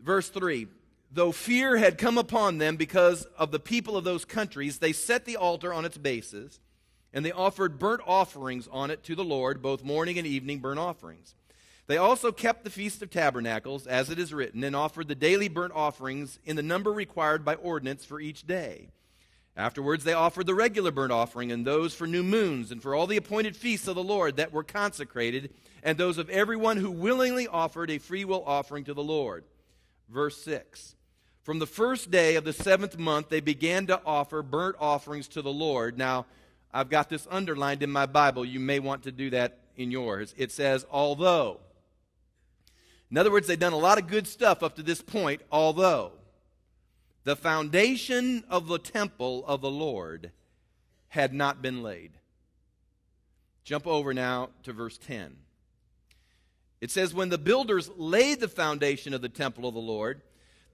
Verse 0.05 0.29
3 0.29 0.69
Though 1.11 1.33
fear 1.33 1.77
had 1.77 1.97
come 1.97 2.19
upon 2.19 2.59
them 2.59 2.77
because 2.77 3.25
of 3.39 3.53
the 3.53 3.61
people 3.61 3.97
of 3.97 4.05
those 4.05 4.25
countries, 4.25 4.79
they 4.79 4.93
set 4.93 5.25
the 5.25 5.37
altar 5.37 5.73
on 5.73 5.85
its 5.85 5.97
bases, 5.97 6.61
and 7.13 7.25
they 7.25 7.31
offered 7.31 7.79
burnt 7.79 8.03
offerings 8.05 8.69
on 8.71 8.91
it 8.91 9.05
to 9.05 9.15
the 9.15 9.25
Lord, 9.25 9.63
both 9.63 9.85
morning 9.85 10.19
and 10.19 10.27
evening 10.27 10.59
burnt 10.59 10.81
offerings. 10.81 11.37
They 11.87 11.99
also 11.99 12.33
kept 12.33 12.65
the 12.65 12.71
Feast 12.71 13.01
of 13.01 13.11
Tabernacles, 13.11 13.87
as 13.87 14.11
it 14.11 14.19
is 14.19 14.35
written, 14.35 14.65
and 14.65 14.75
offered 14.75 15.07
the 15.07 15.15
daily 15.15 15.49
burnt 15.49 15.73
offerings 15.75 16.41
in 16.45 16.57
the 16.57 16.63
number 16.63 16.93
required 16.93 17.45
by 17.45 17.55
ordinance 17.55 18.05
for 18.05 18.21
each 18.21 18.45
day. 18.47 18.89
Afterwards, 19.57 20.03
they 20.03 20.13
offered 20.13 20.47
the 20.47 20.55
regular 20.55 20.91
burnt 20.91 21.13
offering, 21.13 21.53
and 21.53 21.65
those 21.65 21.95
for 21.95 22.09
new 22.09 22.25
moons, 22.25 22.73
and 22.73 22.83
for 22.83 22.95
all 22.95 23.07
the 23.07 23.17
appointed 23.17 23.57
feasts 23.57 23.87
of 23.87 23.95
the 23.95 24.03
Lord 24.03 24.37
that 24.37 24.53
were 24.53 24.65
consecrated, 24.65 25.55
and 25.85 25.97
those 25.97 26.19
of 26.19 26.29
everyone 26.29 26.77
who 26.77 26.91
willingly 26.91 27.47
offered 27.47 27.91
a 27.91 27.99
freewill 27.99 28.43
offering 28.47 28.85
to 28.85 28.95
the 28.95 29.03
Lord. 29.03 29.45
Verse 30.09 30.43
6 30.43 30.97
From 31.45 31.61
the 31.61 31.67
first 31.67 32.11
day 32.11 32.35
of 32.35 32.45
the 32.45 32.53
seventh 32.53 32.99
month, 32.99 33.29
they 33.29 33.41
began 33.41 33.87
to 33.87 34.01
offer 34.05 34.43
burnt 34.43 34.75
offerings 34.81 35.29
to 35.29 35.43
the 35.43 35.53
Lord. 35.53 35.97
Now, 35.97 36.27
I've 36.73 36.91
got 36.91 37.09
this 37.09 37.29
underlined 37.31 37.85
in 37.85 37.91
my 37.91 38.07
Bible. 38.07 38.45
You 38.45 38.59
may 38.59 38.81
want 38.81 39.05
to 39.05 39.13
do 39.13 39.31
that 39.31 39.61
in 39.77 39.93
yours. 39.93 40.35
It 40.37 40.51
says, 40.51 40.85
although. 40.91 41.61
In 43.09 43.19
other 43.19 43.31
words, 43.31 43.47
they've 43.47 43.57
done 43.57 43.73
a 43.73 43.79
lot 43.79 43.99
of 43.99 44.09
good 44.09 44.27
stuff 44.27 44.65
up 44.65 44.75
to 44.77 44.83
this 44.83 45.01
point, 45.01 45.43
although 45.53 46.11
the 47.25 47.37
foundation 47.37 48.45
of 48.49 48.69
the 48.69 48.79
temple 48.79 49.45
of 49.47 49.61
the 49.61 49.71
Lord 49.71 50.31
had 51.09 51.33
not 51.33 51.63
been 51.63 51.83
laid. 51.83 52.13
Jump 53.65 53.87
over 53.87 54.13
now 54.13 54.51
to 54.63 54.73
verse 54.73 54.99
10. 54.99 55.37
It 56.81 56.91
says, 56.91 57.15
When 57.15 57.31
the 57.31 57.39
builders 57.39 57.91
laid 57.97 58.41
the 58.41 58.49
foundation 58.49 59.15
of 59.15 59.23
the 59.23 59.31
temple 59.31 59.67
of 59.67 59.75
the 59.75 59.81
Lord, 59.81 60.21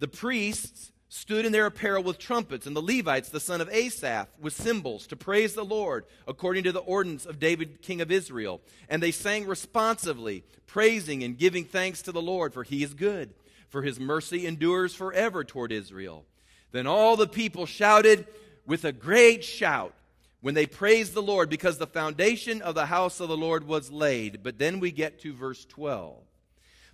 the 0.01 0.09
priests 0.09 0.91
stood 1.09 1.45
in 1.45 1.53
their 1.53 1.67
apparel 1.67 2.03
with 2.03 2.19
trumpets, 2.19 2.67
and 2.67 2.75
the 2.75 2.83
Levites, 2.83 3.29
the 3.29 3.41
son 3.41 3.61
of 3.61 3.69
Asaph, 3.69 4.29
with 4.41 4.53
cymbals 4.53 5.07
to 5.09 5.17
praise 5.17 5.55
the 5.55 5.65
Lord, 5.65 6.05
according 6.27 6.65
to 6.65 6.73
the 6.73 6.81
ordinance 6.81 7.27
of 7.27 7.39
David, 7.39 7.83
king 7.83 8.01
of 8.01 8.11
Israel. 8.11 8.61
And 8.89 9.03
they 9.03 9.11
sang 9.11 9.47
responsively, 9.47 10.45
praising 10.67 11.23
and 11.23 11.39
giving 11.39 11.65
thanks 11.65 12.03
to 12.03 12.13
the 12.13 12.23
Lord, 12.23 12.55
for 12.55 12.63
he 12.63 12.83
is 12.83 12.95
good, 12.95 13.35
for 13.69 13.83
his 13.83 14.01
mercy 14.01 14.47
endures 14.47 14.95
forever 14.95 15.45
toward 15.45 15.71
Israel. 15.73 16.25
Then 16.73 16.87
all 16.87 17.17
the 17.17 17.27
people 17.29 17.67
shouted 17.67 18.27
with 18.67 18.85
a 18.85 18.93
great 18.93 19.45
shout 19.45 19.95
when 20.41 20.55
they 20.55 20.67
praised 20.67 21.15
the 21.15 21.23
Lord 21.23 21.51
because 21.51 21.79
the 21.79 21.87
foundation 21.87 22.63
of 22.63 22.75
the 22.75 22.87
house 22.87 23.21
of 23.21 23.29
the 23.29 23.37
Lord 23.37 23.67
was 23.67 23.91
laid. 23.91 24.43
But 24.43 24.59
then 24.59 24.81
we 24.81 24.91
get 24.91 25.21
to 25.21 25.35
verse 25.35 25.65
12. 25.65 26.17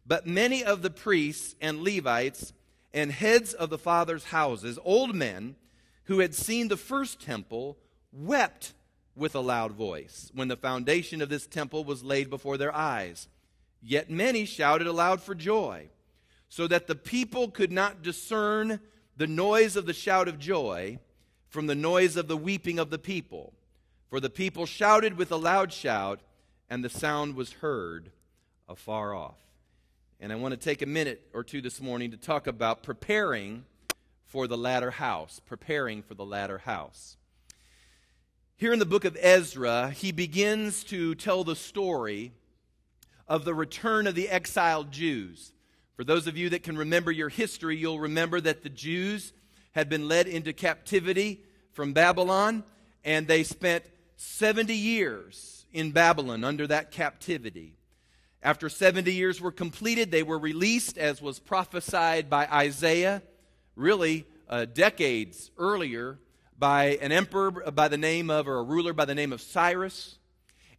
But 0.06 0.26
many 0.26 0.64
of 0.64 0.82
the 0.82 0.90
priests 0.90 1.54
and 1.60 1.82
Levites 1.82 2.52
and 2.94 3.12
heads 3.12 3.52
of 3.52 3.70
the 3.70 3.78
fathers' 3.78 4.24
houses, 4.24 4.78
old 4.84 5.14
men 5.14 5.56
who 6.04 6.20
had 6.20 6.34
seen 6.34 6.68
the 6.68 6.76
first 6.76 7.20
temple, 7.20 7.76
wept 8.12 8.72
with 9.14 9.34
a 9.34 9.40
loud 9.40 9.72
voice 9.72 10.30
when 10.34 10.48
the 10.48 10.56
foundation 10.56 11.20
of 11.20 11.28
this 11.28 11.46
temple 11.46 11.84
was 11.84 12.04
laid 12.04 12.30
before 12.30 12.56
their 12.56 12.74
eyes. 12.74 13.28
Yet 13.82 14.10
many 14.10 14.44
shouted 14.44 14.86
aloud 14.86 15.20
for 15.22 15.34
joy, 15.34 15.88
so 16.48 16.66
that 16.68 16.86
the 16.86 16.94
people 16.94 17.50
could 17.50 17.72
not 17.72 18.02
discern 18.02 18.80
the 19.16 19.26
noise 19.26 19.76
of 19.76 19.86
the 19.86 19.94
shout 19.94 20.28
of 20.28 20.38
joy 20.38 20.98
from 21.48 21.66
the 21.66 21.74
noise 21.74 22.16
of 22.16 22.28
the 22.28 22.36
weeping 22.36 22.78
of 22.78 22.90
the 22.90 22.98
people. 22.98 23.52
For 24.08 24.20
the 24.20 24.30
people 24.30 24.66
shouted 24.66 25.16
with 25.16 25.32
a 25.32 25.36
loud 25.36 25.72
shout, 25.72 26.20
and 26.68 26.84
the 26.84 26.90
sound 26.90 27.34
was 27.34 27.52
heard 27.52 28.10
afar 28.68 29.14
off. 29.14 29.38
And 30.20 30.32
I 30.32 30.36
want 30.36 30.52
to 30.52 30.56
take 30.56 30.82
a 30.82 30.86
minute 30.86 31.28
or 31.32 31.44
two 31.44 31.60
this 31.60 31.80
morning 31.80 32.10
to 32.10 32.16
talk 32.16 32.46
about 32.46 32.82
preparing 32.82 33.64
for 34.26 34.46
the 34.46 34.56
latter 34.56 34.90
house. 34.90 35.40
Preparing 35.44 36.02
for 36.02 36.14
the 36.14 36.24
latter 36.24 36.58
house. 36.58 37.16
Here 38.56 38.72
in 38.72 38.78
the 38.78 38.86
book 38.86 39.04
of 39.04 39.16
Ezra, 39.20 39.90
he 39.90 40.12
begins 40.12 40.82
to 40.84 41.14
tell 41.14 41.44
the 41.44 41.56
story 41.56 42.32
of 43.28 43.44
the 43.44 43.54
return 43.54 44.06
of 44.06 44.14
the 44.14 44.28
exiled 44.28 44.92
Jews. 44.92 45.52
For 45.96 46.04
those 46.04 46.26
of 46.26 46.36
you 46.36 46.50
that 46.50 46.62
can 46.62 46.76
remember 46.76 47.10
your 47.10 47.30
history, 47.30 47.78
you'll 47.78 47.98
remember 47.98 48.38
that 48.38 48.62
the 48.62 48.68
Jews 48.68 49.32
had 49.72 49.88
been 49.88 50.08
led 50.08 50.26
into 50.26 50.52
captivity 50.52 51.40
from 51.72 51.94
Babylon, 51.94 52.64
and 53.02 53.26
they 53.26 53.42
spent 53.42 53.82
70 54.16 54.74
years 54.74 55.64
in 55.72 55.92
Babylon 55.92 56.44
under 56.44 56.66
that 56.66 56.90
captivity. 56.90 57.76
After 58.42 58.68
70 58.68 59.10
years 59.12 59.40
were 59.40 59.50
completed, 59.50 60.10
they 60.10 60.22
were 60.22 60.38
released, 60.38 60.98
as 60.98 61.22
was 61.22 61.38
prophesied 61.38 62.28
by 62.28 62.46
Isaiah, 62.46 63.22
really 63.74 64.26
uh, 64.50 64.66
decades 64.66 65.50
earlier, 65.56 66.18
by 66.58 66.98
an 67.00 67.10
emperor 67.10 67.50
by 67.50 67.88
the 67.88 67.98
name 67.98 68.28
of, 68.28 68.48
or 68.48 68.58
a 68.58 68.62
ruler 68.62 68.92
by 68.92 69.06
the 69.06 69.14
name 69.14 69.32
of 69.32 69.40
Cyrus. 69.40 70.18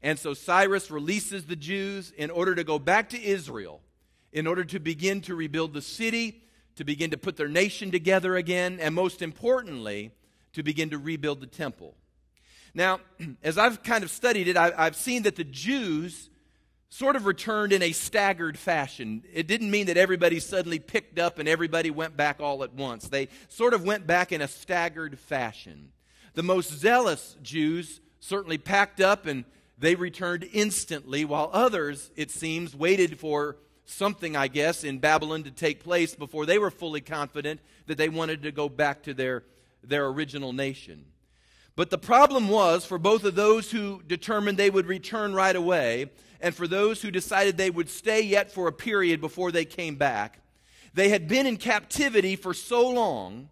And 0.04 0.20
so 0.20 0.36
Cyrus 0.36 0.92
releases 0.92 1.46
the 1.46 1.56
Jews 1.56 2.12
in 2.16 2.30
order 2.30 2.54
to 2.54 2.64
go 2.64 2.78
back 2.78 3.10
to 3.10 3.22
Israel, 3.22 3.82
in 4.32 4.48
order 4.48 4.64
to 4.66 4.80
begin 4.80 5.22
to 5.22 5.36
rebuild 5.36 5.74
the 5.74 5.82
city, 5.82 6.44
to 6.76 6.84
begin 6.84 7.12
to 7.12 7.18
put 7.18 7.38
their 7.38 7.48
nation 7.48 7.92
together 7.92 8.36
again, 8.36 8.80
and 8.80 8.94
most 8.94 9.22
importantly, 9.22 10.12
to 10.54 10.64
begin 10.64 10.90
to 10.90 10.98
rebuild 10.98 11.42
the 11.42 11.48
temple. 11.48 11.96
Now, 12.74 13.00
as 13.44 13.58
I've 13.58 13.84
kind 13.84 14.04
of 14.04 14.12
studied 14.12 14.48
it, 14.48 14.58
I, 14.58 14.84
have 14.84 14.96
seen 14.96 15.24
that 15.24 15.36
the 15.36 15.44
Jews 15.44 16.30
sort 16.90 17.16
of 17.16 17.26
returned 17.26 17.74
in 17.74 17.82
a 17.82 17.92
staggered 17.92 18.58
fashion. 18.58 19.24
It 19.34 19.48
didn't 19.48 19.72
mean 19.72 19.88
that 19.88 19.98
everybody 19.98 20.40
suddenly 20.40 20.80
picked 20.80 21.20
up 21.20 21.38
and 21.38 21.50
everybody 21.50 21.92
went 21.92 22.16
back 22.16 22.40
all 22.40 22.64
at 22.64 22.74
once. 22.74 23.10
They 23.10 23.28
sort 23.50 23.74
of 23.74 23.84
went 23.84 24.08
back 24.08 24.32
in 24.32 24.42
a 24.42 24.48
staggered 24.48 25.20
fashion. 25.20 25.92
The 26.34 26.44
most 26.44 26.72
zealous 26.72 27.36
Jews 27.42 28.00
certainly 28.20 28.58
packed 28.58 29.02
up 29.02 29.26
and 29.26 29.44
they 29.78 29.96
returned 29.96 30.48
instantly, 30.54 31.24
while 31.24 31.50
others, 31.54 32.10
it 32.16 32.32
seems, 32.32 32.76
waited 32.76 33.20
for 33.20 33.58
something, 33.88 34.36
I 34.36 34.48
guess, 34.48 34.84
in 34.84 35.00
Babylon 35.00 35.44
to 35.44 35.52
take 35.52 35.84
place 35.84 36.14
before 36.14 36.46
they 36.46 36.60
were 36.60 36.70
fully 36.70 37.02
confident 37.02 37.62
that 37.88 37.98
they 37.98 38.10
wanted 38.10 38.44
to 38.44 38.52
go 38.52 38.70
back 38.70 39.04
to 39.04 39.14
their, 39.14 39.44
their 39.84 40.06
original 40.08 40.54
nation. 40.54 41.06
But 41.76 41.90
the 41.90 41.98
problem 41.98 42.50
was 42.50 42.86
for 42.86 42.98
both 42.98 43.24
of 43.24 43.36
those 43.36 43.72
who 43.72 44.02
determined 44.06 44.58
they 44.58 44.70
would 44.70 44.88
return 44.88 45.34
right 45.34 45.56
away 45.56 46.10
and 46.42 46.54
for 46.54 46.68
those 46.68 47.02
who 47.02 47.12
decided 47.12 47.58
they 47.58 47.70
would 47.70 47.90
stay 47.90 48.22
yet 48.22 48.52
for 48.52 48.68
a 48.68 48.74
period 48.74 49.22
before 49.22 49.52
they 49.52 49.66
came 49.66 49.96
back, 49.96 50.40
they 50.94 51.10
had 51.10 51.28
been 51.28 51.48
in 51.48 51.58
captivity 51.58 52.36
for 52.36 52.54
so 52.54 52.90
long 52.90 53.50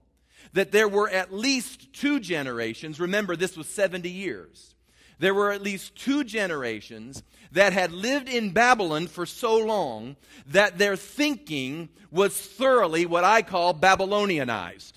that 0.54 0.72
there 0.72 0.88
were 0.88 1.10
at 1.10 1.34
least 1.34 1.94
two 1.94 2.20
generations. 2.20 3.00
Remember, 3.00 3.36
this 3.36 3.58
was 3.58 3.68
70 3.68 4.10
years. 4.10 4.75
There 5.20 5.34
were 5.34 5.52
at 5.52 5.62
least 5.62 5.96
two 5.96 6.24
generations 6.24 7.24
that 7.52 7.74
had 7.74 7.92
lived 7.92 8.28
in 8.28 8.52
Babylon 8.52 9.08
for 9.08 9.26
so 9.26 9.58
long 9.58 10.16
that 10.48 10.78
their 10.78 10.96
thinking 10.96 11.90
was 12.12 12.40
thoroughly 12.40 13.06
what 13.06 13.24
I 13.24 13.42
call 13.42 13.74
Babylonianized. 13.74 14.94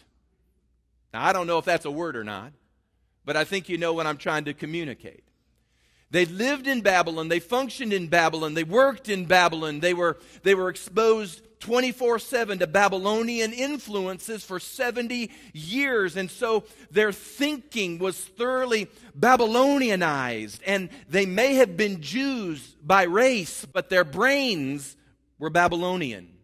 Now, 1.14 1.24
I 1.24 1.32
don't 1.32 1.46
know 1.46 1.58
if 1.58 1.64
that's 1.64 1.84
a 1.84 1.90
word 1.90 2.16
or 2.16 2.24
not, 2.24 2.52
but 3.24 3.36
I 3.36 3.44
think 3.44 3.68
you 3.68 3.78
know 3.78 3.92
what 3.92 4.06
I'm 4.06 4.16
trying 4.16 4.44
to 4.46 4.54
communicate. 4.54 5.24
They 6.10 6.24
lived 6.24 6.66
in 6.66 6.80
Babylon, 6.80 7.28
they 7.28 7.40
functioned 7.40 7.92
in 7.92 8.08
Babylon, 8.08 8.54
they 8.54 8.64
worked 8.64 9.08
in 9.08 9.26
Babylon, 9.26 9.80
they 9.80 9.92
were, 9.92 10.18
they 10.42 10.54
were 10.54 10.70
exposed 10.70 11.42
24 11.60 12.18
7 12.18 12.58
to 12.60 12.66
Babylonian 12.66 13.52
influences 13.52 14.44
for 14.44 14.60
70 14.60 15.30
years. 15.52 16.16
And 16.16 16.30
so 16.30 16.64
their 16.90 17.12
thinking 17.12 17.98
was 17.98 18.18
thoroughly 18.18 18.88
Babylonianized. 19.18 20.60
And 20.66 20.90
they 21.08 21.26
may 21.26 21.54
have 21.54 21.76
been 21.76 22.00
Jews 22.00 22.76
by 22.82 23.04
race, 23.04 23.64
but 23.64 23.90
their 23.90 24.04
brains 24.04 24.96
were 25.38 25.50
Babylonian. 25.50 26.34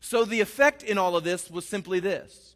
So 0.00 0.24
the 0.24 0.40
effect 0.40 0.82
in 0.82 0.98
all 0.98 1.16
of 1.16 1.24
this 1.24 1.50
was 1.50 1.66
simply 1.66 2.00
this 2.00 2.54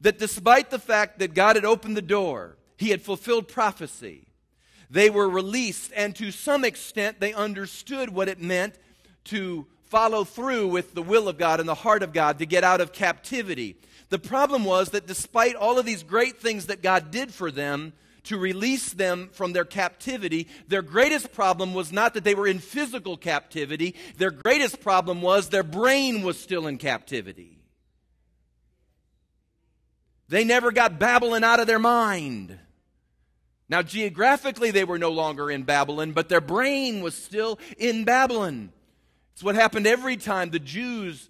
that 0.00 0.18
despite 0.18 0.70
the 0.70 0.78
fact 0.78 1.18
that 1.18 1.32
God 1.32 1.56
had 1.56 1.64
opened 1.64 1.96
the 1.96 2.02
door, 2.02 2.58
He 2.76 2.90
had 2.90 3.00
fulfilled 3.00 3.48
prophecy, 3.48 4.26
they 4.90 5.08
were 5.08 5.28
released, 5.28 5.92
and 5.96 6.14
to 6.16 6.30
some 6.30 6.64
extent, 6.64 7.20
they 7.20 7.32
understood 7.32 8.10
what 8.10 8.28
it 8.28 8.40
meant 8.40 8.74
to 9.24 9.66
follow 9.86 10.24
through 10.24 10.68
with 10.68 10.94
the 10.94 11.02
will 11.02 11.28
of 11.28 11.38
God 11.38 11.60
and 11.60 11.68
the 11.68 11.74
heart 11.74 12.02
of 12.02 12.12
God 12.12 12.38
to 12.38 12.46
get 12.46 12.64
out 12.64 12.80
of 12.80 12.92
captivity. 12.92 13.76
The 14.10 14.18
problem 14.18 14.64
was 14.64 14.90
that 14.90 15.06
despite 15.06 15.54
all 15.54 15.78
of 15.78 15.86
these 15.86 16.02
great 16.02 16.40
things 16.40 16.66
that 16.66 16.82
God 16.82 17.10
did 17.10 17.32
for 17.32 17.50
them 17.50 17.92
to 18.24 18.38
release 18.38 18.92
them 18.92 19.28
from 19.32 19.52
their 19.52 19.64
captivity, 19.64 20.48
their 20.68 20.82
greatest 20.82 21.32
problem 21.32 21.74
was 21.74 21.92
not 21.92 22.14
that 22.14 22.24
they 22.24 22.34
were 22.34 22.46
in 22.46 22.58
physical 22.58 23.16
captivity, 23.16 23.94
their 24.16 24.30
greatest 24.30 24.80
problem 24.80 25.20
was 25.20 25.48
their 25.48 25.62
brain 25.62 26.22
was 26.22 26.38
still 26.38 26.66
in 26.66 26.78
captivity. 26.78 27.58
They 30.28 30.44
never 30.44 30.72
got 30.72 30.98
Babylon 30.98 31.44
out 31.44 31.60
of 31.60 31.66
their 31.66 31.78
mind. 31.78 32.58
Now, 33.68 33.82
geographically, 33.82 34.70
they 34.70 34.84
were 34.84 34.98
no 34.98 35.10
longer 35.10 35.50
in 35.50 35.62
Babylon, 35.62 36.12
but 36.12 36.28
their 36.28 36.40
brain 36.40 37.02
was 37.02 37.14
still 37.14 37.58
in 37.78 38.04
Babylon. 38.04 38.72
It's 39.34 39.42
what 39.42 39.56
happened 39.56 39.86
every 39.88 40.16
time 40.16 40.50
the 40.50 40.60
Jews 40.60 41.28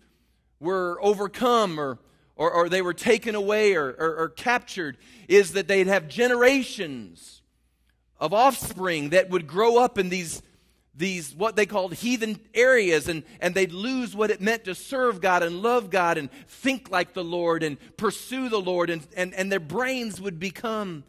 were 0.60 0.98
overcome 1.00 1.80
or, 1.80 1.98
or, 2.36 2.50
or 2.50 2.68
they 2.68 2.82
were 2.82 2.92
taken 2.92 3.34
away 3.34 3.74
or, 3.74 3.88
or, 3.88 4.16
or 4.16 4.28
captured, 4.28 4.98
is 5.26 5.52
that 5.52 5.68
they'd 5.68 5.86
have 5.86 6.06
generations 6.06 7.40
of 8.20 8.34
offspring 8.34 9.08
that 9.10 9.30
would 9.30 9.46
grow 9.46 9.78
up 9.78 9.96
in 9.96 10.10
these, 10.10 10.42
these 10.94 11.34
what 11.34 11.56
they 11.56 11.64
called 11.64 11.94
heathen 11.94 12.38
areas, 12.52 13.08
and, 13.08 13.22
and 13.40 13.54
they'd 13.54 13.72
lose 13.72 14.14
what 14.14 14.30
it 14.30 14.42
meant 14.42 14.64
to 14.64 14.74
serve 14.74 15.22
God 15.22 15.42
and 15.42 15.62
love 15.62 15.88
God 15.88 16.18
and 16.18 16.30
think 16.46 16.90
like 16.90 17.14
the 17.14 17.24
Lord 17.24 17.62
and 17.62 17.78
pursue 17.96 18.50
the 18.50 18.60
Lord, 18.60 18.90
and, 18.90 19.06
and, 19.16 19.32
and 19.32 19.50
their 19.50 19.60
brains 19.60 20.20
would 20.20 20.38
become 20.38 21.04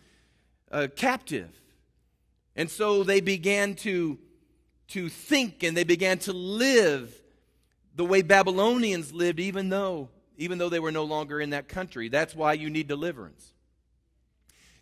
uh, 0.71 0.87
captive. 0.95 1.49
And 2.55 2.71
so 2.71 3.03
they 3.03 3.19
began 3.19 3.75
to 3.75 4.17
to 4.89 5.09
think 5.09 5.63
and 5.63 5.75
they 5.75 5.83
began 5.83 6.17
to 6.19 6.33
live 6.33 7.13
the 7.95 8.05
way 8.05 8.21
Babylonians 8.21 9.13
lived, 9.13 9.39
even 9.39 9.69
though, 9.69 10.09
even 10.37 10.57
though 10.57 10.69
they 10.69 10.79
were 10.79 10.91
no 10.91 11.03
longer 11.03 11.39
in 11.39 11.51
that 11.51 11.67
country. 11.67 12.09
That's 12.09 12.35
why 12.35 12.53
you 12.53 12.69
need 12.69 12.87
deliverance. 12.87 13.53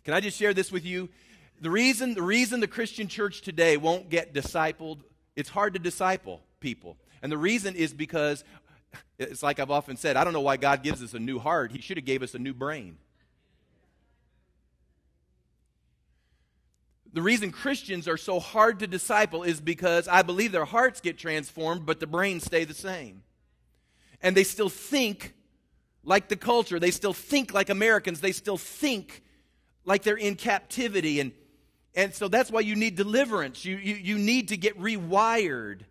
Can 0.04 0.14
I 0.14 0.20
just 0.20 0.36
share 0.36 0.52
this 0.52 0.70
with 0.70 0.84
you? 0.84 1.08
The 1.60 1.70
reason, 1.70 2.14
the 2.14 2.22
reason 2.22 2.60
the 2.60 2.68
Christian 2.68 3.08
church 3.08 3.40
today 3.40 3.76
won't 3.76 4.10
get 4.10 4.34
discipled, 4.34 4.98
it's 5.36 5.48
hard 5.48 5.74
to 5.74 5.78
disciple 5.78 6.42
people. 6.60 6.96
And 7.22 7.32
the 7.32 7.38
reason 7.38 7.74
is 7.74 7.94
because 7.94 8.44
it's 9.18 9.42
like 9.42 9.58
I've 9.58 9.70
often 9.70 9.96
said, 9.96 10.16
I 10.16 10.24
don't 10.24 10.32
know 10.32 10.40
why 10.40 10.56
God 10.56 10.82
gives 10.82 11.02
us 11.02 11.14
a 11.14 11.18
new 11.18 11.38
heart. 11.38 11.72
He 11.72 11.80
should 11.80 11.96
have 11.96 12.04
gave 12.04 12.22
us 12.22 12.34
a 12.34 12.38
new 12.38 12.52
brain. 12.52 12.98
The 17.14 17.22
reason 17.22 17.52
Christians 17.52 18.08
are 18.08 18.16
so 18.16 18.40
hard 18.40 18.80
to 18.80 18.88
disciple 18.88 19.44
is 19.44 19.60
because 19.60 20.08
I 20.08 20.22
believe 20.22 20.50
their 20.50 20.64
hearts 20.64 21.00
get 21.00 21.16
transformed, 21.16 21.86
but 21.86 22.00
the 22.00 22.08
brains 22.08 22.44
stay 22.44 22.64
the 22.64 22.74
same. 22.74 23.22
And 24.20 24.36
they 24.36 24.42
still 24.42 24.68
think 24.68 25.32
like 26.02 26.28
the 26.28 26.34
culture. 26.34 26.80
They 26.80 26.90
still 26.90 27.12
think 27.12 27.54
like 27.54 27.70
Americans. 27.70 28.20
They 28.20 28.32
still 28.32 28.56
think 28.56 29.22
like 29.84 30.02
they're 30.02 30.16
in 30.16 30.34
captivity. 30.34 31.20
And, 31.20 31.30
and 31.94 32.12
so 32.12 32.26
that's 32.26 32.50
why 32.50 32.60
you 32.60 32.74
need 32.74 32.96
deliverance. 32.96 33.64
You, 33.64 33.76
you, 33.76 33.94
you 33.94 34.18
need 34.18 34.48
to 34.48 34.56
get 34.56 34.76
rewired 34.80 35.82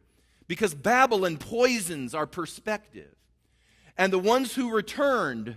because 0.50 0.74
Babylon 0.74 1.38
poisons 1.38 2.14
our 2.14 2.28
perspective. 2.28 3.16
And 3.98 4.12
the 4.12 4.20
ones 4.20 4.56
who 4.56 4.76
returned 4.76 5.56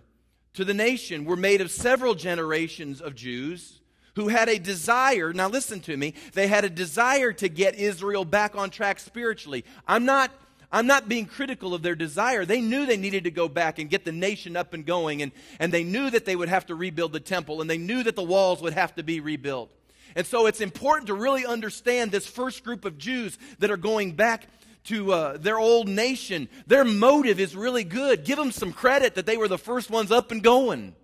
to 0.55 0.65
the 0.65 0.75
nation 0.75 1.25
were 1.25 1.35
made 1.35 1.61
of 1.61 1.73
several 1.73 2.15
generations 2.15 3.01
of 3.01 3.17
Jews 3.17 3.81
who 4.17 4.29
had 4.29 4.49
a 4.49 4.59
desire, 4.59 5.33
now 5.33 5.49
listen 5.49 5.79
to 5.81 5.97
me, 5.97 6.15
they 6.33 6.49
had 6.49 6.65
a 6.65 6.71
desire 6.71 7.33
to 7.35 7.49
get 7.49 7.77
Israel 7.77 8.25
back 8.25 8.57
on 8.57 8.71
track 8.71 8.99
spiritually. 8.99 9.65
I'm 9.87 10.05
not 10.05 10.33
I'm 10.73 10.89
not 10.89 11.09
being 11.09 11.27
critical 11.27 11.75
of 11.75 11.83
their 11.83 11.95
desire. 11.95 12.45
They 12.45 12.61
knew 12.61 12.87
they 12.87 12.97
needed 12.97 13.23
to 13.25 13.31
go 13.31 13.49
back 13.49 13.79
and 13.79 13.89
get 13.89 14.05
the 14.05 14.11
nation 14.11 14.57
up 14.57 14.75
and 14.75 14.85
going, 14.85 15.23
and, 15.23 15.31
and 15.61 15.73
they 15.73 15.85
knew 15.85 16.11
that 16.11 16.25
they 16.25 16.35
would 16.35 16.49
have 16.49 16.67
to 16.67 16.75
rebuild 16.75 17.13
the 17.13 17.21
temple, 17.21 17.61
and 17.61 17.71
they 17.71 17.79
knew 17.79 18.03
that 18.03 18.17
the 18.17 18.23
walls 18.23 18.61
would 18.63 18.73
have 18.73 18.93
to 18.97 19.05
be 19.05 19.21
rebuilt. 19.21 19.71
And 20.17 20.27
so 20.27 20.47
it's 20.47 20.61
important 20.61 21.07
to 21.07 21.15
really 21.15 21.47
understand 21.47 22.11
this 22.11 22.27
first 22.27 22.65
group 22.65 22.85
of 22.85 22.99
Jews 22.99 23.39
that 23.61 23.71
are 23.71 23.77
going 23.77 24.13
back 24.13 24.49
to 24.85 25.13
uh, 25.13 25.37
their 25.37 25.59
old 25.59 25.89
nation. 25.89 26.49
Their 26.67 26.85
motive 26.85 27.39
is 27.39 27.55
really 27.55 27.85
good. 27.85 28.25
Give 28.25 28.37
them 28.37 28.51
some 28.51 28.73
credit 28.73 29.15
that 29.15 29.25
they 29.25 29.37
were 29.37 29.49
the 29.49 29.59
first 29.59 29.89
ones 29.89 30.11
up 30.11 30.33
and 30.33 30.43
going. 30.43 30.97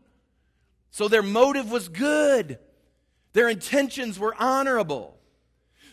So 0.91 1.07
their 1.07 1.23
motive 1.23 1.71
was 1.71 1.89
good. 1.89 2.59
Their 3.33 3.49
intentions 3.49 4.19
were 4.19 4.35
honorable. 4.39 5.19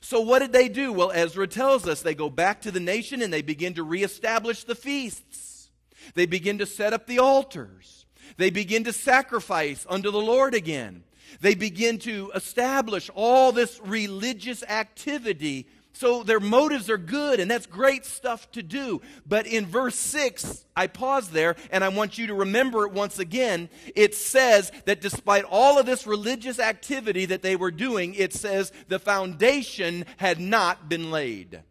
So, 0.01 0.21
what 0.21 0.39
did 0.39 0.53
they 0.53 0.69
do? 0.69 0.93
Well, 0.93 1.11
Ezra 1.11 1.47
tells 1.47 1.87
us 1.87 2.01
they 2.01 2.15
go 2.15 2.29
back 2.29 2.61
to 2.61 2.71
the 2.71 2.79
nation 2.79 3.21
and 3.21 3.33
they 3.33 3.41
begin 3.41 3.73
to 3.75 3.83
reestablish 3.83 4.63
the 4.63 4.75
feasts. 4.75 5.69
They 6.15 6.25
begin 6.25 6.57
to 6.59 6.65
set 6.65 6.93
up 6.93 7.05
the 7.05 7.19
altars. 7.19 8.05
They 8.37 8.49
begin 8.49 8.83
to 8.85 8.93
sacrifice 8.93 9.85
unto 9.89 10.11
the 10.11 10.21
Lord 10.21 10.53
again. 10.53 11.03
They 11.41 11.55
begin 11.55 11.99
to 11.99 12.31
establish 12.33 13.09
all 13.13 13.51
this 13.51 13.79
religious 13.83 14.63
activity 14.63 15.67
so 15.93 16.23
their 16.23 16.39
motives 16.39 16.89
are 16.89 16.97
good, 16.97 17.39
and 17.39 17.49
that's 17.49 17.65
great 17.65 18.05
stuff 18.05 18.49
to 18.51 18.63
do. 18.63 19.01
But 19.25 19.47
in 19.47 19.65
verse 19.65 19.95
6, 19.95 20.65
I 20.75 20.87
pause 20.87 21.29
there, 21.29 21.55
and 21.71 21.83
I 21.83 21.89
want 21.89 22.17
you 22.17 22.27
to 22.27 22.33
remember 22.33 22.85
it 22.85 22.93
once 22.93 23.19
again. 23.19 23.69
It 23.95 24.15
says 24.15 24.71
that 24.85 25.01
despite 25.01 25.43
all 25.43 25.77
of 25.77 25.85
this 25.85 26.07
religious 26.07 26.59
activity 26.59 27.25
that 27.25 27.41
they 27.41 27.55
were 27.55 27.71
doing, 27.71 28.13
it 28.13 28.33
says 28.33 28.71
the 28.87 28.99
foundation 28.99 30.05
had 30.17 30.39
not 30.39 30.87
been 30.87 31.11
laid. 31.11 31.61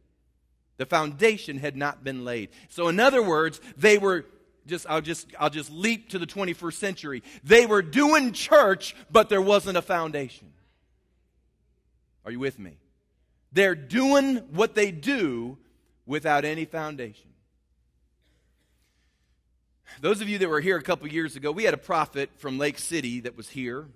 The 0.76 0.86
foundation 0.86 1.58
had 1.58 1.76
not 1.76 2.04
been 2.04 2.24
laid. 2.24 2.50
So, 2.68 2.88
in 2.88 3.00
other 3.00 3.22
words, 3.22 3.60
they 3.76 3.98
were 3.98 4.26
just 4.66 4.86
I'll 4.88 5.00
just 5.00 5.26
I'll 5.38 5.50
just 5.50 5.70
leap 5.70 6.10
to 6.10 6.18
the 6.18 6.26
21st 6.26 6.74
century. 6.74 7.22
They 7.42 7.66
were 7.66 7.82
doing 7.82 8.32
church, 8.32 8.94
but 9.10 9.28
there 9.28 9.42
wasn't 9.42 9.78
a 9.78 9.82
foundation. 9.82 10.52
Are 12.24 12.30
you 12.30 12.38
with 12.38 12.58
me? 12.58 12.76
They're 13.52 13.74
doing 13.74 14.36
what 14.52 14.74
they 14.74 14.90
do 14.90 15.58
without 16.06 16.44
any 16.44 16.64
foundation. 16.64 17.30
Those 20.00 20.20
of 20.20 20.28
you 20.28 20.38
that 20.38 20.48
were 20.48 20.60
here 20.60 20.76
a 20.76 20.82
couple 20.82 21.08
years 21.08 21.34
ago, 21.34 21.50
we 21.50 21.64
had 21.64 21.74
a 21.74 21.78
prophet 21.78 22.30
from 22.36 22.58
Lake 22.58 22.78
City 22.78 23.20
that 23.20 23.36
was 23.36 23.48
here 23.48 23.86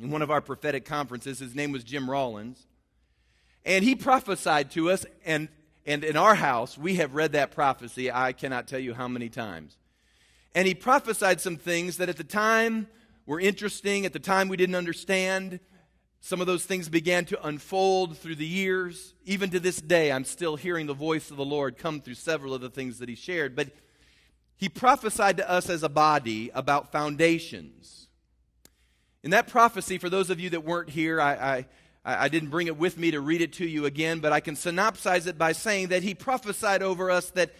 in 0.00 0.10
one 0.10 0.22
of 0.22 0.30
our 0.30 0.40
prophetic 0.40 0.84
conferences. 0.84 1.38
His 1.38 1.54
name 1.54 1.72
was 1.72 1.84
Jim 1.84 2.10
Rollins. 2.10 2.66
And 3.64 3.84
he 3.84 3.94
prophesied 3.94 4.72
to 4.72 4.90
us, 4.90 5.06
and, 5.24 5.48
and 5.86 6.02
in 6.02 6.16
our 6.16 6.34
house, 6.34 6.76
we 6.76 6.96
have 6.96 7.14
read 7.14 7.32
that 7.32 7.52
prophecy, 7.52 8.10
I 8.10 8.32
cannot 8.32 8.66
tell 8.66 8.80
you 8.80 8.94
how 8.94 9.06
many 9.06 9.28
times. 9.28 9.76
And 10.54 10.66
he 10.66 10.74
prophesied 10.74 11.40
some 11.40 11.56
things 11.56 11.96
that 11.96 12.08
at 12.08 12.16
the 12.16 12.24
time 12.24 12.88
were 13.24 13.40
interesting, 13.40 14.04
at 14.04 14.12
the 14.12 14.18
time 14.18 14.48
we 14.48 14.56
didn't 14.56 14.74
understand. 14.74 15.60
Some 16.24 16.40
of 16.40 16.46
those 16.46 16.64
things 16.64 16.88
began 16.88 17.24
to 17.26 17.46
unfold 17.46 18.16
through 18.16 18.36
the 18.36 18.46
years. 18.46 19.12
Even 19.24 19.50
to 19.50 19.58
this 19.58 19.80
day, 19.80 20.12
I'm 20.12 20.24
still 20.24 20.54
hearing 20.54 20.86
the 20.86 20.94
voice 20.94 21.32
of 21.32 21.36
the 21.36 21.44
Lord 21.44 21.76
come 21.76 22.00
through 22.00 22.14
several 22.14 22.54
of 22.54 22.60
the 22.60 22.70
things 22.70 23.00
that 23.00 23.08
he 23.08 23.16
shared. 23.16 23.56
But 23.56 23.70
he 24.56 24.68
prophesied 24.68 25.38
to 25.38 25.50
us 25.50 25.68
as 25.68 25.82
a 25.82 25.88
body 25.88 26.48
about 26.54 26.92
foundations. 26.92 28.06
In 29.24 29.32
that 29.32 29.48
prophecy, 29.48 29.98
for 29.98 30.08
those 30.08 30.30
of 30.30 30.38
you 30.38 30.48
that 30.50 30.64
weren't 30.64 30.90
here, 30.90 31.20
I, 31.20 31.34
I, 31.34 31.66
I 32.04 32.28
didn't 32.28 32.50
bring 32.50 32.68
it 32.68 32.76
with 32.76 32.96
me 32.96 33.10
to 33.10 33.20
read 33.20 33.40
it 33.40 33.54
to 33.54 33.66
you 33.66 33.84
again, 33.84 34.20
but 34.20 34.32
I 34.32 34.38
can 34.38 34.54
synopsize 34.54 35.26
it 35.26 35.36
by 35.36 35.50
saying 35.50 35.88
that 35.88 36.04
he 36.04 36.14
prophesied 36.14 36.84
over 36.84 37.10
us 37.10 37.30
that, 37.30 37.50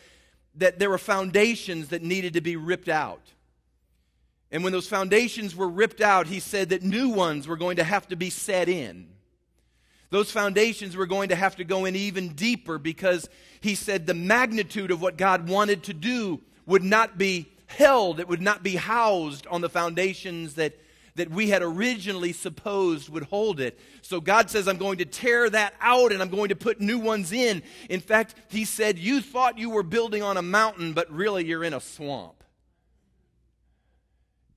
that 0.55 0.79
there 0.79 0.89
were 0.89 0.99
foundations 0.99 1.89
that 1.89 2.03
needed 2.03 2.35
to 2.35 2.41
be 2.41 2.55
ripped 2.55 2.89
out. 2.89 3.33
And 4.53 4.63
when 4.63 4.73
those 4.75 4.87
foundations 4.87 5.57
were 5.57 5.69
ripped 5.69 6.03
out, 6.03 6.27
he 6.27 6.39
said 6.39 6.69
that 6.69 6.83
new 6.83 7.09
ones 7.09 7.49
were 7.49 7.57
going 7.57 7.77
to 7.77 7.85
have 7.85 8.07
to 8.09 8.17
be 8.17 8.29
set 8.29 8.69
in. 8.69 9.09
Those 10.11 10.31
foundations 10.31 10.95
were 10.95 11.07
going 11.07 11.31
to 11.31 11.35
have 11.35 11.57
to 11.57 11.65
go 11.65 11.87
in 11.87 11.97
even 11.97 12.35
deeper 12.35 12.79
because 12.79 13.31
he 13.63 13.75
said 13.75 14.07
the 14.07 14.13
magnitude 14.13 14.91
of 14.91 15.01
what 15.01 15.17
God 15.17 15.49
wanted 15.49 15.85
to 15.85 15.95
do 15.95 16.43
would 16.67 16.85
not 16.85 17.17
be 17.17 17.51
held, 17.67 18.21
it 18.21 18.29
would 18.29 18.43
not 18.43 18.63
be 18.63 18.77
housed 18.77 19.47
on 19.47 19.63
the 19.63 19.71
foundations 19.71 20.57
that, 20.57 20.75
that 21.15 21.31
we 21.31 21.49
had 21.49 21.63
originally 21.63 22.35
supposed 22.35 23.09
would 23.09 23.23
hold 23.23 23.59
it. 23.59 23.81
So 24.03 24.21
God 24.21 24.51
says, 24.51 24.69
I'm 24.69 24.77
going 24.77 24.99
to 24.99 25.07
tear 25.07 25.49
that 25.49 25.73
out 25.81 26.13
and 26.13 26.21
I'm 26.21 26.29
going 26.29 26.51
to 26.51 26.57
put 26.57 26.79
new 26.79 26.99
ones 26.99 27.33
in. 27.33 27.63
In 27.89 28.01
fact, 28.01 28.35
he 28.49 28.67
said, 28.67 28.99
You 28.99 29.23
thought 29.23 29.57
you 29.57 29.71
were 29.71 29.83
building 29.83 30.23
on 30.23 30.37
a 30.37 30.43
mountain, 30.43 30.93
but 30.93 31.11
really 31.11 31.47
you're 31.47 31.65
in 31.65 31.73
a 31.73 31.81
swamp. 31.81 32.42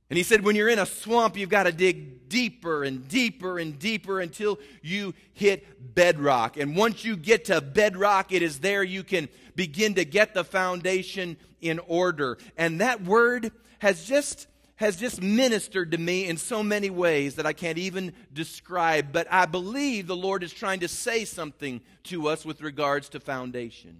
And 0.10 0.18
he 0.18 0.24
said, 0.24 0.44
when 0.44 0.56
you're 0.56 0.70
in 0.70 0.78
a 0.78 0.86
swamp, 0.86 1.36
you've 1.36 1.50
got 1.50 1.64
to 1.64 1.72
dig 1.72 2.30
deeper 2.30 2.84
and 2.84 3.08
deeper 3.08 3.58
and 3.58 3.80
deeper 3.80 4.20
until 4.20 4.60
you 4.84 5.16
hit 5.34 5.96
bedrock. 5.96 6.58
And 6.58 6.76
once 6.76 7.04
you 7.04 7.18
get 7.18 7.46
to 7.46 7.60
bedrock, 7.60 8.32
it 8.32 8.44
is 8.44 8.60
there 8.60 8.84
you 8.84 9.04
can 9.04 9.30
begin 9.56 9.96
to 9.96 10.06
get 10.06 10.34
the 10.34 10.44
foundation 10.44 11.38
in 11.60 11.80
order. 11.88 12.38
And 12.56 12.82
that 12.82 13.04
word 13.04 13.52
has 13.80 14.06
just 14.06 14.48
has 14.78 14.98
just 14.98 15.22
ministered 15.22 15.92
to 15.92 15.98
me 15.98 16.28
in 16.28 16.36
so 16.36 16.62
many 16.62 16.90
ways 16.90 17.36
that 17.36 17.46
I 17.46 17.54
can't 17.54 17.78
even 17.78 18.12
describe, 18.34 19.14
but 19.14 19.26
I 19.32 19.46
believe 19.46 20.06
the 20.06 20.18
Lord 20.18 20.44
is 20.44 20.52
trying 20.52 20.82
to 20.82 20.90
say 20.90 21.24
something 21.24 21.80
to 22.04 22.28
us 22.28 22.44
with 22.44 22.62
regards 22.62 23.08
to 23.10 23.22
foundation. 23.22 23.98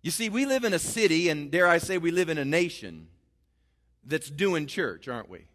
You 0.00 0.10
see, 0.10 0.30
we 0.30 0.46
live 0.46 0.64
in 0.64 0.72
a 0.72 0.78
city, 0.78 1.28
and 1.28 1.50
dare 1.50 1.66
I 1.66 1.76
say, 1.76 1.98
we 1.98 2.10
live 2.10 2.30
in 2.30 2.38
a 2.38 2.44
nation 2.44 3.08
that's 4.04 4.30
doing 4.30 4.66
church, 4.66 5.08
aren't 5.08 5.28
we? 5.28 5.46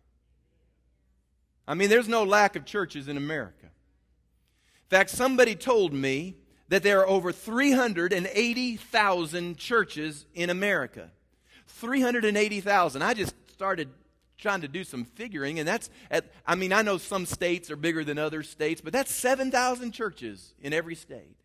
I 1.68 1.74
mean, 1.74 1.90
there's 1.90 2.08
no 2.08 2.24
lack 2.24 2.56
of 2.56 2.66
churches 2.66 3.08
in 3.08 3.18
America. 3.18 3.66
In 3.66 4.90
fact, 4.90 5.10
somebody 5.10 5.56
told 5.56 5.94
me 5.94 6.36
that 6.70 6.84
there 6.84 7.02
are 7.02 7.08
over 7.08 7.32
380,000 7.32 9.58
churches 9.58 10.26
in 10.34 10.50
America. 10.50 11.12
380,000. 11.68 13.02
I 13.02 13.14
just 13.14 13.34
started 13.52 13.90
trying 14.38 14.62
to 14.62 14.68
do 14.68 14.84
some 14.84 15.06
figuring, 15.06 15.60
and 15.60 15.68
that's, 15.68 15.90
at, 16.12 16.26
I 16.46 16.56
mean, 16.56 16.74
I 16.74 16.82
know 16.82 16.98
some 16.98 17.26
states 17.26 17.72
are 17.72 17.76
bigger 17.76 18.04
than 18.04 18.20
other 18.20 18.44
states, 18.44 18.82
but 18.82 18.94
that's 18.94 19.14
7,000 19.14 19.92
churches 19.92 20.54
in 20.62 20.74
every 20.74 20.96
state. 20.96 21.38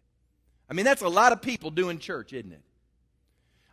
I 0.69 0.75
mean, 0.75 0.85
that's 0.85 1.03
a 1.03 1.09
lot 1.09 1.33
of 1.33 1.41
people 1.41 1.71
doing 1.71 1.99
church, 1.99 2.33
isn't 2.33 2.53
it? 2.53 2.63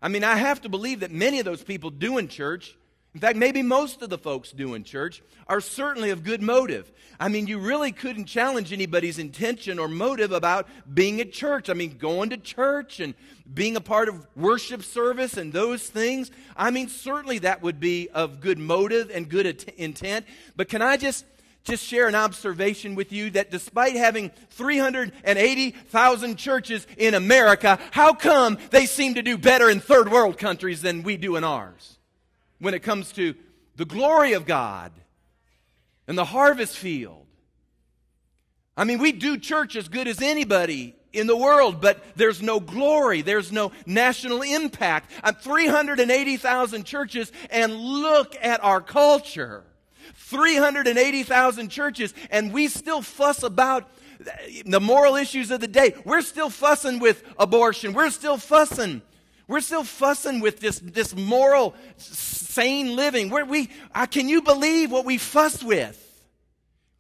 I 0.02 0.10
mean, 0.10 0.24
I 0.24 0.36
have 0.36 0.62
to 0.62 0.70
believe 0.70 1.02
that 1.02 1.12
many 1.12 1.40
of 1.40 1.46
those 1.46 1.64
people 1.64 1.90
doing 1.90 2.28
church 2.28 2.78
in 3.18 3.22
fact, 3.22 3.36
maybe 3.36 3.64
most 3.64 4.04
of 4.04 4.12
the 4.12 4.18
folks 4.20 4.52
doing 4.52 4.84
church 4.84 5.24
are 5.48 5.60
certainly 5.60 6.12
of 6.12 6.24
good 6.24 6.40
motive. 6.40 6.92
I 7.20 7.30
mean, 7.30 7.48
you 7.48 7.58
really 7.58 7.92
couldn't 7.92 8.26
challenge 8.26 8.72
anybody's 8.72 9.18
intention 9.18 9.80
or 9.80 9.88
motive 9.88 10.32
about 10.32 10.68
being 10.94 11.20
at 11.20 11.32
church. 11.32 11.68
I 11.68 11.74
mean, 11.74 11.98
going 11.98 12.30
to 12.30 12.38
church 12.38 13.00
and 13.00 13.16
being 13.52 13.76
a 13.76 13.82
part 13.82 14.08
of 14.08 14.28
worship 14.36 14.84
service 14.84 15.36
and 15.36 15.52
those 15.52 15.90
things. 15.90 16.30
I 16.56 16.70
mean, 16.70 16.90
certainly 16.90 17.40
that 17.40 17.64
would 17.64 17.80
be 17.80 18.08
of 18.10 18.40
good 18.40 18.60
motive 18.60 19.10
and 19.12 19.28
good 19.28 19.64
intent. 19.78 20.28
But 20.56 20.70
can 20.70 20.84
I 20.84 20.98
just 20.98 21.26
just 21.64 21.84
share 21.84 22.08
an 22.08 22.14
observation 22.14 22.94
with 22.94 23.12
you 23.12 23.32
that 23.32 23.50
despite 23.50 23.96
having 23.96 24.30
380,000 24.52 26.36
churches 26.38 26.86
in 26.98 27.16
America, 27.16 27.80
how 27.90 28.14
come 28.14 28.60
they 28.70 28.86
seem 28.86 29.16
to 29.16 29.24
do 29.24 29.40
better 29.40 29.72
in 29.72 29.80
third 29.80 30.12
world 30.12 30.38
countries 30.38 30.84
than 30.84 31.02
we 31.02 31.18
do 31.18 31.36
in 31.36 31.44
ours? 31.44 31.97
When 32.60 32.74
it 32.74 32.84
comes 32.84 33.12
to 33.14 33.36
the 33.76 33.86
glory 33.86 34.34
of 34.34 34.46
God 34.46 34.92
and 36.08 36.18
the 36.18 36.26
harvest 36.26 36.78
field. 36.78 37.26
I 38.76 38.84
mean, 38.84 39.00
we 39.00 39.12
do 39.12 39.38
church 39.38 39.76
as 39.76 39.88
good 39.88 40.08
as 40.08 40.22
anybody 40.22 40.96
in 41.14 41.28
the 41.28 41.36
world, 41.36 41.82
but 41.82 42.04
there's 42.16 42.42
no 42.42 42.60
glory. 42.60 43.22
There's 43.22 43.52
no 43.52 43.72
national 43.86 44.42
impact. 44.44 45.12
Uh, 45.24 45.28
I'm 45.30 45.36
380,000 45.36 46.84
churches, 46.86 47.32
and 47.50 47.74
look 47.76 48.36
at 48.42 48.64
our 48.64 48.82
culture. 48.82 49.64
380,000 50.16 51.70
churches, 51.70 52.14
and 52.30 52.54
we 52.54 52.68
still 52.68 53.02
fuss 53.02 53.44
about 53.44 53.90
the 54.66 54.80
moral 54.80 55.16
issues 55.16 55.52
of 55.52 55.60
the 55.60 55.68
day. 55.68 55.94
We're 56.06 56.22
still 56.22 56.50
fussing 56.50 57.00
with 57.00 57.24
abortion. 57.38 57.94
We're 57.94 58.10
still 58.10 58.38
fussing 58.38 59.02
we're 59.48 59.62
still 59.62 59.86
fussing 59.86 60.42
with 60.42 60.60
this, 60.60 60.80
this 60.80 61.16
moral, 61.16 61.74
sane 61.98 62.96
living. 62.96 63.30
Where 63.30 63.46
we, 63.46 63.70
uh, 63.96 64.06
can 64.06 64.28
you 64.28 64.42
believe 64.42 64.92
what 64.92 65.06
we 65.06 65.18
fuss 65.18 65.64
with? 65.64 66.04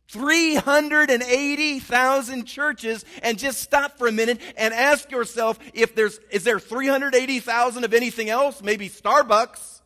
380,000 0.07 2.45
churches 2.45 3.03
and 3.21 3.37
just 3.37 3.59
stop 3.59 3.97
for 3.97 4.07
a 4.07 4.11
minute 4.11 4.39
and 4.55 4.73
ask 4.73 5.11
yourself 5.11 5.59
if 5.73 5.93
there's, 5.95 6.17
is 6.31 6.45
there 6.45 6.59
380,000 6.59 7.83
of 7.83 7.93
anything 7.93 8.29
else? 8.29 8.63
Maybe 8.63 8.89
Starbucks. 8.89 9.81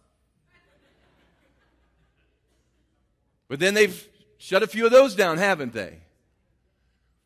But 3.48 3.60
then 3.60 3.74
they've 3.74 4.08
shut 4.38 4.62
a 4.62 4.68
few 4.68 4.86
of 4.86 4.92
those 4.92 5.16
down, 5.16 5.40
haven't 5.40 5.74
they? 5.74 6.02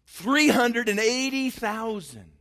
380,000. 0.07 2.34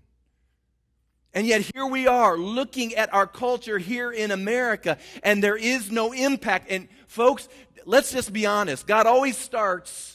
And 1.35 1.47
yet 1.47 1.63
here 1.75 1.87
we 1.87 2.07
are 2.07 2.39
looking 2.39 2.95
at 2.95 3.13
our 3.13 3.27
culture 3.27 3.79
here 3.79 4.11
in 4.11 4.31
America 4.31 4.99
and 5.23 5.43
there 5.43 5.57
is 5.57 5.91
no 5.91 6.13
impact. 6.13 6.71
And 6.71 6.89
folks, 7.07 7.49
let's 7.85 8.13
just 8.13 8.33
be 8.33 8.47
honest. 8.47 8.87
God 8.87 9.07
always 9.07 9.37
starts 9.37 10.15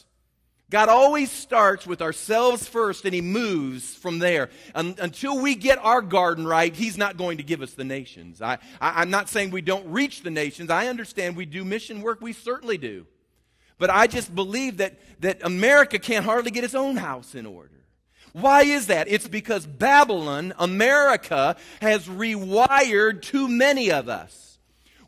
God 0.70 0.88
always 0.88 1.32
starts 1.32 1.88
with 1.88 2.00
ourselves 2.00 2.68
first 2.68 3.04
and 3.06 3.14
he 3.14 3.22
moves 3.22 3.96
from 3.96 4.20
there. 4.20 4.50
until 4.76 5.42
we 5.42 5.56
get 5.56 5.80
our 5.80 6.02
garden 6.02 6.46
right, 6.46 6.76
he's 6.76 6.98
not 6.98 7.18
going 7.18 7.38
to 7.38 7.44
give 7.44 7.64
us 7.64 7.74
the 7.74 7.84
nations. 7.84 8.40
I, 8.40 8.60
I, 8.80 9.02
I'm 9.02 9.10
not 9.10 9.30
saying 9.30 9.50
we 9.50 9.62
don't 9.62 9.92
reach 9.92 10.22
the 10.22 10.30
nations. 10.30 10.70
I 10.70 10.88
understand 10.88 11.36
we 11.36 11.48
do 11.48 11.66
mission 11.66 12.02
work. 12.02 12.22
We 12.22 12.34
certainly 12.34 12.78
do. 12.78 13.08
But 13.80 13.90
I 13.90 14.06
just 14.06 14.36
believe 14.36 14.78
that, 14.78 15.00
that 15.22 15.44
America 15.44 15.98
can't 15.98 16.26
hardly 16.26 16.52
get 16.52 16.64
its 16.64 16.76
own 16.76 16.98
house 16.98 17.34
in 17.34 17.48
order. 17.48 17.79
Why 18.34 18.64
is 18.64 18.88
that? 18.88 19.08
It's 19.08 19.28
because 19.28 19.66
Babylon, 19.66 20.54
America, 20.60 21.56
has 21.82 22.08
rewired 22.08 23.22
too 23.22 23.48
many 23.48 23.92
of 23.92 24.10
us. 24.10 24.58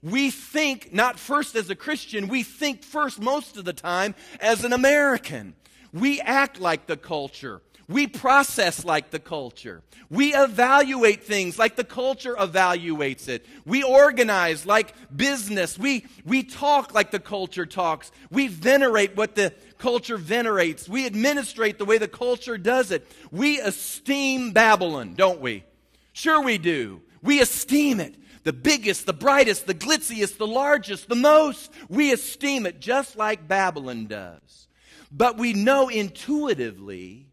We 0.02 0.32
think 0.32 0.94
not 0.94 1.20
first 1.20 1.56
as 1.56 1.70
a 1.70 1.76
Christian, 1.76 2.28
we 2.28 2.44
think 2.44 2.84
first 2.84 3.20
most 3.20 3.58
of 3.58 3.66
the 3.66 3.74
time 3.74 4.16
as 4.40 4.64
an 4.64 4.74
American. 4.74 5.54
We 5.94 6.20
act 6.22 6.60
like 6.60 6.88
the 6.88 6.98
culture. 6.98 7.62
We 7.88 8.08
process 8.08 8.86
like 8.86 9.12
the 9.12 9.20
culture. 9.20 9.84
We 10.10 10.34
evaluate 10.34 11.26
things 11.26 11.60
like 11.60 11.76
the 11.76 11.84
culture 11.84 12.36
evaluates 12.36 13.28
it. 13.28 13.46
We 13.66 13.84
organize 13.84 14.66
like 14.66 14.94
business. 15.16 15.78
We, 15.78 16.06
we 16.26 16.44
talk 16.44 16.94
like 16.94 17.12
the 17.12 17.20
culture 17.20 17.66
talks. 17.66 18.12
We 18.30 18.48
venerate 18.48 19.18
what 19.18 19.36
the 19.36 19.54
culture 19.82 20.18
venerates. 20.18 20.88
We 20.88 21.06
administrate 21.08 21.80
the 21.80 21.86
way 21.86 21.98
the 21.98 22.08
culture 22.08 22.58
does 22.58 22.92
it. 22.92 23.06
We 23.32 23.60
esteem 23.60 24.52
Babylon, 24.52 25.16
don't 25.16 25.42
we? 25.42 25.66
Sure, 26.14 26.42
we 26.42 26.60
do. 26.60 27.02
We 27.24 27.42
esteem 27.42 28.00
it. 28.00 28.16
The 28.44 28.54
biggest, 28.54 29.06
the 29.06 29.14
brightest, 29.14 29.66
the 29.66 29.74
glitziest, 29.74 30.38
the 30.38 30.48
largest, 30.48 31.10
the 31.10 31.16
most. 31.16 31.72
We 31.90 32.14
esteem 32.14 32.66
it 32.66 32.80
just 32.80 33.16
like 33.16 33.48
Babylon 33.48 34.06
does. 34.06 34.68
But 35.12 35.38
we 35.38 35.54
know 35.54 35.90
intuitively 35.90 37.28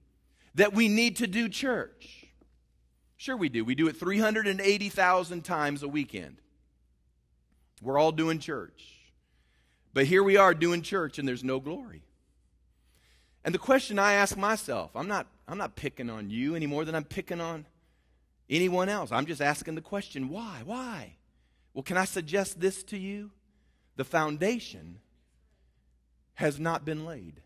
that 0.55 0.73
we 0.73 0.89
need 0.89 1.17
to 1.17 1.27
do 1.27 1.49
church. 1.49 2.27
Sure, 3.17 3.37
we 3.37 3.49
do. 3.49 3.65
We 3.65 3.75
do 3.75 3.89
it 3.89 3.97
380,000 3.97 5.45
times 5.45 5.83
a 5.83 5.89
weekend. 5.89 6.41
We're 7.83 7.99
all 7.99 8.13
doing 8.13 8.39
church. 8.39 8.99
But 9.93 10.07
here 10.07 10.23
we 10.23 10.37
are 10.37 10.55
doing 10.55 10.83
church, 10.83 11.19
and 11.19 11.29
there's 11.29 11.45
no 11.45 11.61
glory. 11.61 12.03
And 13.49 13.55
the 13.55 13.59
question 13.59 13.99
I 13.99 14.13
ask 14.13 14.37
myself, 14.37 14.91
I'm 14.95 15.09
not, 15.09 15.27
I'm 15.49 15.57
not 15.57 15.75
picking 15.75 16.11
on 16.11 16.29
you 16.29 16.55
any 16.55 16.67
more 16.67 16.85
than 16.85 16.95
I'm 16.95 17.05
picking 17.05 17.41
on 17.41 17.65
anyone 18.51 18.91
else. 18.91 19.11
I'm 19.11 19.25
just 19.25 19.41
asking 19.41 19.75
the 19.75 19.81
question, 19.81 20.29
why? 20.29 20.61
Why? 20.67 21.15
Well, 21.73 21.83
can 21.83 21.97
I 21.97 22.05
suggest 22.05 22.61
this 22.61 22.83
to 22.83 22.99
you? 22.99 23.31
The 23.97 24.05
foundation 24.05 24.99
has 26.35 26.61
not 26.61 26.85
been 26.85 27.07
laid. 27.07 27.41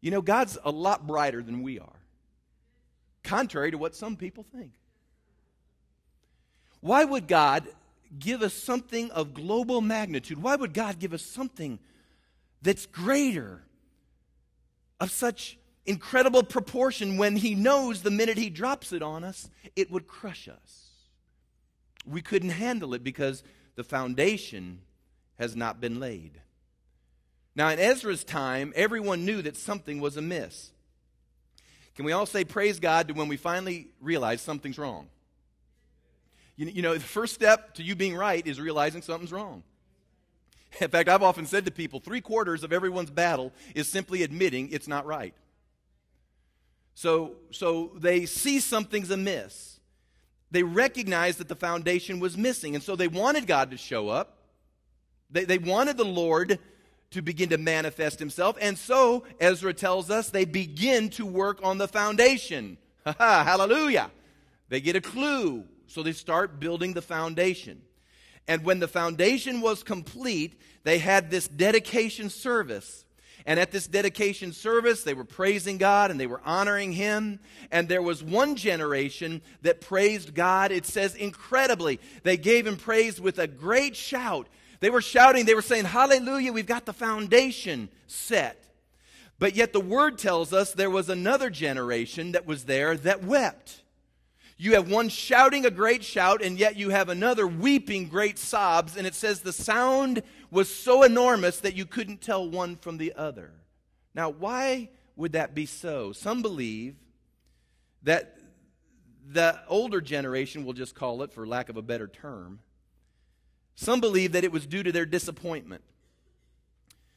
You 0.00 0.10
know, 0.10 0.22
God's 0.22 0.56
a 0.64 0.70
lot 0.70 1.06
brighter 1.06 1.42
than 1.42 1.62
we 1.62 1.78
are, 1.78 2.00
contrary 3.22 3.72
to 3.72 3.76
what 3.76 3.94
some 3.94 4.16
people 4.16 4.46
think. 4.56 4.72
Why 6.80 7.04
would 7.04 7.28
God 7.28 7.68
give 8.18 8.40
us 8.40 8.54
something 8.54 9.10
of 9.10 9.34
global 9.34 9.82
magnitude? 9.82 10.40
Why 10.40 10.56
would 10.56 10.72
God 10.72 10.98
give 10.98 11.12
us 11.12 11.20
something 11.20 11.78
that's 12.62 12.86
greater, 12.86 13.64
of 15.02 15.10
such 15.10 15.58
incredible 15.84 16.44
proportion, 16.44 17.16
when 17.16 17.34
He 17.34 17.56
knows 17.56 18.02
the 18.02 18.10
minute 18.10 18.38
He 18.38 18.50
drops 18.50 18.92
it 18.92 19.02
on 19.02 19.24
us, 19.24 19.50
it 19.74 19.90
would 19.90 20.06
crush 20.06 20.48
us? 20.48 20.90
We 22.06 22.22
couldn't 22.22 22.50
handle 22.50 22.94
it 22.94 23.02
because 23.02 23.42
the 23.74 23.82
foundation 23.82 24.82
has 25.40 25.56
not 25.56 25.80
been 25.80 25.98
laid. 25.98 26.40
Now, 27.56 27.68
in 27.70 27.80
Ezra's 27.80 28.22
time, 28.22 28.72
everyone 28.76 29.24
knew 29.24 29.42
that 29.42 29.56
something 29.56 30.00
was 30.00 30.16
amiss. 30.16 30.70
Can 31.96 32.04
we 32.04 32.12
all 32.12 32.24
say 32.24 32.44
praise 32.44 32.78
God 32.78 33.08
to 33.08 33.14
when 33.14 33.26
we 33.26 33.36
finally 33.36 33.88
realize 34.00 34.40
something's 34.40 34.78
wrong? 34.78 35.08
You, 36.54 36.66
you 36.66 36.82
know, 36.82 36.94
the 36.94 37.00
first 37.00 37.34
step 37.34 37.74
to 37.74 37.82
you 37.82 37.96
being 37.96 38.14
right 38.14 38.46
is 38.46 38.60
realizing 38.60 39.02
something's 39.02 39.32
wrong. 39.32 39.64
In 40.80 40.88
fact, 40.88 41.08
I've 41.08 41.22
often 41.22 41.46
said 41.46 41.64
to 41.66 41.70
people 41.70 42.00
three 42.00 42.20
quarters 42.20 42.64
of 42.64 42.72
everyone's 42.72 43.10
battle 43.10 43.52
is 43.74 43.88
simply 43.88 44.22
admitting 44.22 44.70
it's 44.70 44.88
not 44.88 45.06
right. 45.06 45.34
So, 46.94 47.36
so 47.50 47.92
they 47.96 48.26
see 48.26 48.60
something's 48.60 49.10
amiss. 49.10 49.80
They 50.50 50.62
recognize 50.62 51.38
that 51.38 51.48
the 51.48 51.56
foundation 51.56 52.20
was 52.20 52.36
missing. 52.36 52.74
And 52.74 52.84
so 52.84 52.96
they 52.96 53.08
wanted 53.08 53.46
God 53.46 53.70
to 53.70 53.76
show 53.76 54.08
up. 54.08 54.38
They, 55.30 55.44
they 55.44 55.58
wanted 55.58 55.96
the 55.96 56.04
Lord 56.04 56.58
to 57.10 57.22
begin 57.22 57.50
to 57.50 57.58
manifest 57.58 58.18
himself. 58.18 58.56
And 58.60 58.76
so, 58.76 59.24
Ezra 59.40 59.72
tells 59.74 60.10
us, 60.10 60.30
they 60.30 60.44
begin 60.44 61.10
to 61.10 61.26
work 61.26 61.60
on 61.62 61.78
the 61.78 61.88
foundation. 61.88 62.78
Hallelujah. 63.18 64.10
They 64.68 64.80
get 64.80 64.96
a 64.96 65.00
clue. 65.00 65.64
So 65.86 66.02
they 66.02 66.12
start 66.12 66.58
building 66.58 66.94
the 66.94 67.02
foundation. 67.02 67.82
And 68.48 68.64
when 68.64 68.80
the 68.80 68.88
foundation 68.88 69.60
was 69.60 69.82
complete, 69.82 70.60
they 70.84 70.98
had 70.98 71.30
this 71.30 71.48
dedication 71.48 72.28
service. 72.30 73.04
And 73.44 73.58
at 73.58 73.72
this 73.72 73.86
dedication 73.86 74.52
service, 74.52 75.02
they 75.02 75.14
were 75.14 75.24
praising 75.24 75.78
God 75.78 76.10
and 76.10 76.20
they 76.20 76.26
were 76.26 76.40
honoring 76.44 76.92
Him. 76.92 77.40
And 77.70 77.88
there 77.88 78.02
was 78.02 78.22
one 78.22 78.56
generation 78.56 79.42
that 79.62 79.80
praised 79.80 80.34
God, 80.34 80.70
it 80.70 80.86
says 80.86 81.14
incredibly. 81.14 82.00
They 82.22 82.36
gave 82.36 82.66
Him 82.66 82.76
praise 82.76 83.20
with 83.20 83.38
a 83.38 83.46
great 83.46 83.96
shout 83.96 84.48
they 84.82 84.90
were 84.90 85.00
shouting, 85.00 85.46
they 85.46 85.54
were 85.54 85.62
saying, 85.62 85.84
Hallelujah, 85.84 86.52
we've 86.52 86.66
got 86.66 86.86
the 86.86 86.92
foundation 86.92 87.88
set. 88.08 88.64
But 89.38 89.54
yet 89.54 89.72
the 89.72 89.80
word 89.80 90.18
tells 90.18 90.52
us 90.52 90.72
there 90.72 90.90
was 90.90 91.08
another 91.08 91.50
generation 91.50 92.32
that 92.32 92.46
was 92.46 92.64
there 92.64 92.96
that 92.96 93.22
wept. 93.22 93.81
You 94.62 94.74
have 94.74 94.88
one 94.88 95.08
shouting 95.08 95.66
a 95.66 95.72
great 95.72 96.04
shout, 96.04 96.40
and 96.40 96.56
yet 96.56 96.76
you 96.76 96.90
have 96.90 97.08
another 97.08 97.48
weeping 97.48 98.06
great 98.06 98.38
sobs, 98.38 98.96
and 98.96 99.08
it 99.08 99.14
says 99.16 99.40
the 99.40 99.52
sound 99.52 100.22
was 100.52 100.72
so 100.72 101.02
enormous 101.02 101.58
that 101.58 101.74
you 101.74 101.84
couldn't 101.84 102.20
tell 102.20 102.48
one 102.48 102.76
from 102.76 102.96
the 102.96 103.12
other. 103.16 103.50
Now, 104.14 104.30
why 104.30 104.90
would 105.16 105.32
that 105.32 105.52
be 105.52 105.66
so? 105.66 106.12
Some 106.12 106.42
believe 106.42 106.94
that 108.04 108.38
the 109.26 109.58
older 109.66 110.00
generation, 110.00 110.64
we'll 110.64 110.74
just 110.74 110.94
call 110.94 111.24
it 111.24 111.32
for 111.32 111.44
lack 111.44 111.68
of 111.68 111.76
a 111.76 111.82
better 111.82 112.06
term, 112.06 112.60
some 113.74 114.00
believe 114.00 114.30
that 114.30 114.44
it 114.44 114.52
was 114.52 114.64
due 114.64 114.84
to 114.84 114.92
their 114.92 115.06
disappointment. 115.06 115.82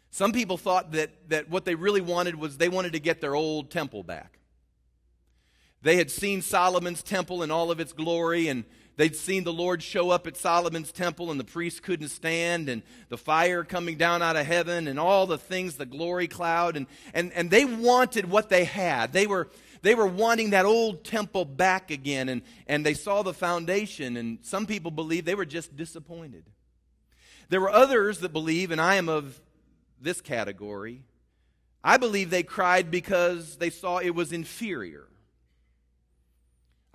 Some 0.09 0.31
people 0.31 0.57
thought 0.57 0.93
that, 0.93 1.29
that 1.29 1.47
what 1.47 1.63
they 1.63 1.75
really 1.75 2.01
wanted 2.01 2.37
was 2.37 2.57
they 2.57 2.69
wanted 2.69 2.93
to 2.93 2.99
get 2.99 3.21
their 3.21 3.35
old 3.35 3.69
temple 3.69 4.01
back. 4.01 4.39
They 5.85 5.97
had 5.97 6.09
seen 6.09 6.41
Solomon's 6.41 7.03
temple 7.03 7.43
in 7.43 7.51
all 7.51 7.69
of 7.69 7.79
its 7.79 7.93
glory, 7.93 8.47
and 8.47 8.63
they'd 8.95 9.15
seen 9.15 9.43
the 9.43 9.53
Lord 9.53 9.83
show 9.83 10.09
up 10.09 10.25
at 10.25 10.35
Solomon's 10.35 10.91
temple, 10.91 11.29
and 11.29 11.39
the 11.39 11.43
priests 11.43 11.79
couldn't 11.79 12.07
stand, 12.07 12.69
and 12.69 12.81
the 13.09 13.19
fire 13.19 13.63
coming 13.63 13.95
down 13.95 14.23
out 14.23 14.35
of 14.35 14.47
heaven, 14.47 14.87
and 14.87 14.99
all 14.99 15.27
the 15.27 15.37
things, 15.37 15.75
the 15.75 15.85
glory 15.85 16.27
cloud, 16.27 16.75
and, 16.75 16.87
and, 17.13 17.31
and 17.33 17.51
they 17.51 17.65
wanted 17.65 18.27
what 18.27 18.49
they 18.49 18.63
had. 18.63 19.13
They 19.13 19.27
were, 19.27 19.47
they 19.83 19.93
were 19.93 20.07
wanting 20.07 20.49
that 20.49 20.65
old 20.65 21.03
temple 21.03 21.45
back 21.45 21.91
again, 21.91 22.29
and, 22.29 22.41
and 22.65 22.83
they 22.83 22.95
saw 22.95 23.21
the 23.21 23.31
foundation, 23.31 24.17
and 24.17 24.39
some 24.41 24.65
people 24.65 24.89
believe 24.89 25.23
they 25.23 25.35
were 25.35 25.45
just 25.45 25.75
disappointed. 25.75 26.45
There 27.49 27.61
were 27.61 27.69
others 27.69 28.21
that 28.21 28.33
believe, 28.33 28.71
and 28.71 28.81
I 28.81 28.95
am 28.95 29.07
of 29.07 29.39
this 30.01 30.19
category, 30.19 31.03
I 31.83 31.97
believe 31.97 32.31
they 32.31 32.41
cried 32.41 32.89
because 32.89 33.57
they 33.57 33.69
saw 33.69 33.99
it 33.99 34.15
was 34.15 34.33
inferior. 34.33 35.09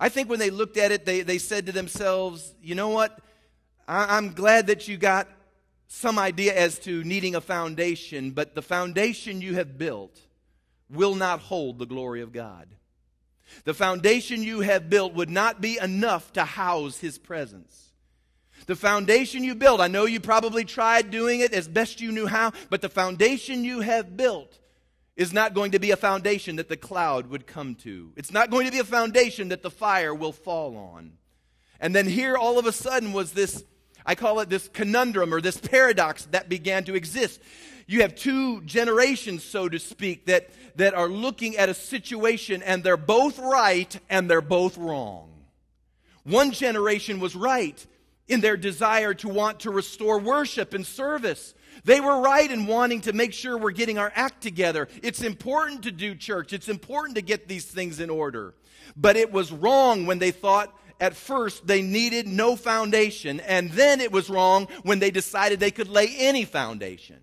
I 0.01 0.09
think 0.09 0.29
when 0.29 0.39
they 0.39 0.49
looked 0.49 0.77
at 0.77 0.91
it, 0.91 1.05
they, 1.05 1.21
they 1.21 1.37
said 1.37 1.67
to 1.67 1.71
themselves, 1.71 2.55
you 2.59 2.73
know 2.73 2.89
what? 2.89 3.19
I, 3.87 4.17
I'm 4.17 4.33
glad 4.33 4.65
that 4.67 4.87
you 4.87 4.97
got 4.97 5.27
some 5.87 6.17
idea 6.17 6.55
as 6.55 6.79
to 6.79 7.03
needing 7.03 7.35
a 7.35 7.41
foundation, 7.41 8.31
but 8.31 8.55
the 8.55 8.63
foundation 8.63 9.41
you 9.41 9.53
have 9.53 9.77
built 9.77 10.19
will 10.89 11.13
not 11.13 11.39
hold 11.39 11.77
the 11.77 11.85
glory 11.85 12.21
of 12.21 12.33
God. 12.33 12.67
The 13.63 13.75
foundation 13.75 14.41
you 14.41 14.61
have 14.61 14.89
built 14.89 15.13
would 15.13 15.29
not 15.29 15.61
be 15.61 15.77
enough 15.77 16.33
to 16.33 16.45
house 16.45 16.97
His 16.97 17.19
presence. 17.19 17.91
The 18.65 18.75
foundation 18.75 19.43
you 19.43 19.53
built, 19.53 19.81
I 19.81 19.87
know 19.87 20.05
you 20.05 20.19
probably 20.19 20.65
tried 20.65 21.11
doing 21.11 21.41
it 21.41 21.53
as 21.53 21.67
best 21.67 22.01
you 22.01 22.11
knew 22.11 22.25
how, 22.25 22.53
but 22.71 22.81
the 22.81 22.89
foundation 22.89 23.63
you 23.63 23.81
have 23.81 24.17
built 24.17 24.57
is 25.21 25.31
not 25.31 25.53
going 25.53 25.71
to 25.71 25.79
be 25.79 25.91
a 25.91 25.95
foundation 25.97 26.57
that 26.57 26.69
the 26.69 26.77
cloud 26.77 27.27
would 27.27 27.47
come 27.47 27.75
to. 27.75 28.11
It's 28.15 28.31
not 28.31 28.49
going 28.49 28.65
to 28.65 28.71
be 28.71 28.79
a 28.79 28.83
foundation 28.83 29.49
that 29.49 29.61
the 29.61 29.71
fire 29.71 30.13
will 30.13 30.31
fall 30.31 30.75
on. 30.77 31.13
And 31.79 31.95
then 31.95 32.07
here, 32.07 32.35
all 32.35 32.59
of 32.59 32.65
a 32.65 32.71
sudden, 32.71 33.13
was 33.13 33.31
this 33.31 33.63
I 34.05 34.15
call 34.15 34.39
it 34.39 34.49
this 34.49 34.67
conundrum 34.67 35.31
or 35.31 35.41
this 35.41 35.57
paradox 35.57 36.25
that 36.31 36.49
began 36.49 36.83
to 36.85 36.95
exist 36.95 37.39
you 37.91 38.03
have 38.03 38.15
two 38.15 38.61
generations, 38.61 39.43
so 39.43 39.67
to 39.67 39.77
speak, 39.77 40.27
that, 40.27 40.49
that 40.77 40.93
are 40.93 41.09
looking 41.09 41.57
at 41.57 41.67
a 41.67 41.73
situation 41.73 42.63
and 42.63 42.85
they're 42.85 42.95
both 42.95 43.37
right 43.37 43.99
and 44.09 44.29
they're 44.29 44.39
both 44.39 44.77
wrong. 44.77 45.29
One 46.23 46.51
generation 46.51 47.19
was 47.19 47.35
right 47.35 47.85
in 48.31 48.39
their 48.39 48.55
desire 48.55 49.13
to 49.13 49.27
want 49.27 49.59
to 49.59 49.69
restore 49.69 50.17
worship 50.17 50.73
and 50.73 50.87
service. 50.87 51.53
They 51.83 51.99
were 51.99 52.21
right 52.21 52.49
in 52.49 52.65
wanting 52.65 53.01
to 53.01 53.13
make 53.13 53.33
sure 53.33 53.57
we're 53.57 53.71
getting 53.71 53.97
our 53.97 54.11
act 54.15 54.41
together. 54.41 54.87
It's 55.03 55.21
important 55.21 55.83
to 55.83 55.91
do 55.91 56.15
church. 56.15 56.53
It's 56.53 56.69
important 56.69 57.15
to 57.15 57.21
get 57.21 57.49
these 57.49 57.65
things 57.65 57.99
in 57.99 58.09
order. 58.09 58.55
But 58.95 59.17
it 59.17 59.33
was 59.33 59.51
wrong 59.51 60.05
when 60.05 60.19
they 60.19 60.31
thought 60.31 60.73
at 61.01 61.15
first 61.15 61.67
they 61.67 61.81
needed 61.81 62.25
no 62.25 62.55
foundation, 62.55 63.41
and 63.41 63.71
then 63.71 63.99
it 63.99 64.13
was 64.13 64.29
wrong 64.29 64.67
when 64.83 64.99
they 64.99 65.11
decided 65.11 65.59
they 65.59 65.71
could 65.71 65.89
lay 65.89 66.15
any 66.17 66.45
foundation. 66.45 67.19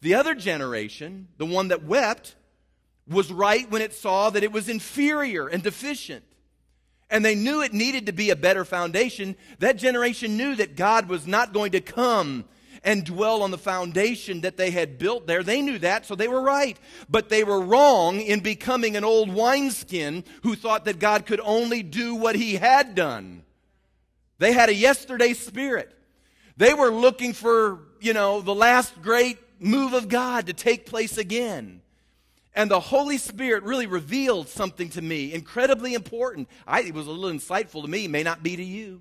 The 0.00 0.14
other 0.14 0.34
generation, 0.34 1.28
the 1.36 1.44
one 1.44 1.68
that 1.68 1.84
wept, 1.84 2.34
was 3.06 3.30
right 3.30 3.70
when 3.70 3.82
it 3.82 3.92
saw 3.92 4.30
that 4.30 4.44
it 4.44 4.52
was 4.52 4.68
inferior 4.68 5.48
and 5.48 5.62
deficient. 5.62 6.24
And 7.10 7.24
they 7.24 7.34
knew 7.34 7.62
it 7.62 7.72
needed 7.72 8.06
to 8.06 8.12
be 8.12 8.30
a 8.30 8.36
better 8.36 8.64
foundation. 8.64 9.36
That 9.60 9.76
generation 9.76 10.36
knew 10.36 10.54
that 10.56 10.76
God 10.76 11.08
was 11.08 11.26
not 11.26 11.52
going 11.52 11.72
to 11.72 11.80
come 11.80 12.44
and 12.84 13.04
dwell 13.04 13.42
on 13.42 13.50
the 13.50 13.58
foundation 13.58 14.42
that 14.42 14.56
they 14.56 14.70
had 14.70 14.98
built 14.98 15.26
there. 15.26 15.42
They 15.42 15.62
knew 15.62 15.78
that, 15.80 16.06
so 16.06 16.14
they 16.14 16.28
were 16.28 16.40
right. 16.40 16.78
But 17.08 17.28
they 17.28 17.44
were 17.44 17.60
wrong 17.60 18.20
in 18.20 18.40
becoming 18.40 18.96
an 18.96 19.04
old 19.04 19.32
wineskin 19.32 20.24
who 20.42 20.54
thought 20.54 20.84
that 20.84 20.98
God 20.98 21.26
could 21.26 21.40
only 21.42 21.82
do 21.82 22.14
what 22.14 22.36
he 22.36 22.54
had 22.54 22.94
done. 22.94 23.42
They 24.38 24.52
had 24.52 24.68
a 24.68 24.74
yesterday 24.74 25.32
spirit. 25.32 25.94
They 26.56 26.74
were 26.74 26.90
looking 26.90 27.32
for, 27.32 27.80
you 28.00 28.12
know, 28.12 28.40
the 28.40 28.54
last 28.54 29.00
great 29.02 29.38
move 29.58 29.92
of 29.92 30.08
God 30.08 30.46
to 30.46 30.52
take 30.52 30.86
place 30.86 31.18
again. 31.18 31.80
And 32.58 32.68
the 32.68 32.80
Holy 32.80 33.18
Spirit 33.18 33.62
really 33.62 33.86
revealed 33.86 34.48
something 34.48 34.88
to 34.90 35.00
me, 35.00 35.32
incredibly 35.32 35.94
important. 35.94 36.48
I, 36.66 36.80
it 36.80 36.92
was 36.92 37.06
a 37.06 37.10
little 37.12 37.38
insightful 37.38 37.82
to 37.82 37.88
me, 37.88 38.08
may 38.08 38.24
not 38.24 38.42
be 38.42 38.56
to 38.56 38.64
you. 38.64 39.00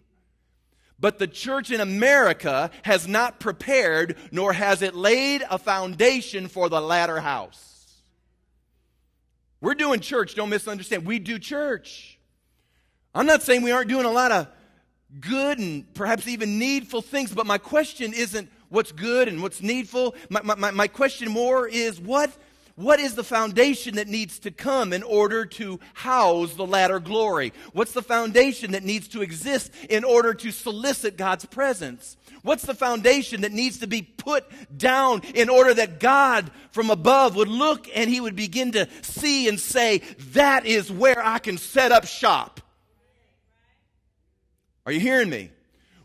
But 0.99 1.17
the 1.17 1.25
church 1.25 1.71
in 1.71 1.81
America 1.81 2.69
has 2.83 3.07
not 3.07 3.39
prepared, 3.39 4.15
nor 4.31 4.53
has 4.53 4.83
it 4.83 4.93
laid 4.93 5.43
a 5.49 5.57
foundation 5.57 6.49
for 6.49 6.69
the 6.69 6.79
latter 6.79 7.19
house. 7.19 8.03
We're 9.59 9.73
doing 9.73 10.01
church, 10.01 10.35
don't 10.35 10.51
misunderstand. 10.51 11.07
We 11.07 11.17
do 11.17 11.39
church. 11.39 12.19
I'm 13.15 13.25
not 13.25 13.41
saying 13.41 13.63
we 13.63 13.71
aren't 13.71 13.89
doing 13.89 14.05
a 14.05 14.11
lot 14.11 14.31
of 14.31 14.49
good 15.19 15.57
and 15.57 15.91
perhaps 15.95 16.27
even 16.27 16.59
needful 16.59 17.01
things, 17.01 17.33
but 17.33 17.47
my 17.47 17.57
question 17.57 18.13
isn't 18.13 18.51
what's 18.69 18.91
good 18.91 19.27
and 19.27 19.41
what's 19.41 19.63
needful. 19.63 20.13
My, 20.29 20.41
my, 20.43 20.69
my 20.69 20.87
question 20.87 21.31
more 21.31 21.67
is 21.67 21.99
what 21.99 22.31
what 22.77 22.99
is 22.99 23.15
the 23.15 23.23
foundation 23.23 23.95
that 23.95 24.07
needs 24.07 24.37
to 24.39 24.51
come 24.51 24.93
in 24.93 25.01
order 25.01 25.47
to 25.47 25.79
house 25.95 26.53
the 26.53 26.65
latter 26.65 26.99
glory? 26.99 27.51
What's 27.73 27.91
the 27.91 28.03
foundation 28.03 28.73
that 28.73 28.83
needs 28.83 29.07
to 29.09 29.23
exist 29.23 29.73
in 29.89 30.03
order 30.03 30.35
to 30.35 30.51
solicit 30.51 31.17
God's 31.17 31.45
presence? 31.45 32.17
What's 32.43 32.61
the 32.61 32.75
foundation 32.75 33.41
that 33.41 33.51
needs 33.51 33.79
to 33.79 33.87
be 33.87 34.03
put 34.03 34.45
down 34.77 35.21
in 35.33 35.49
order 35.49 35.73
that 35.73 35.99
God 35.99 36.51
from 36.69 36.91
above 36.91 37.35
would 37.35 37.47
look 37.47 37.87
and 37.95 38.11
he 38.11 38.21
would 38.21 38.35
begin 38.35 38.73
to 38.73 38.87
see 39.01 39.49
and 39.49 39.59
say, 39.59 40.03
That 40.33 40.67
is 40.67 40.91
where 40.91 41.25
I 41.25 41.39
can 41.39 41.57
set 41.57 41.91
up 41.91 42.05
shop? 42.05 42.61
Are 44.85 44.91
you 44.91 44.99
hearing 44.99 45.31
me? 45.31 45.49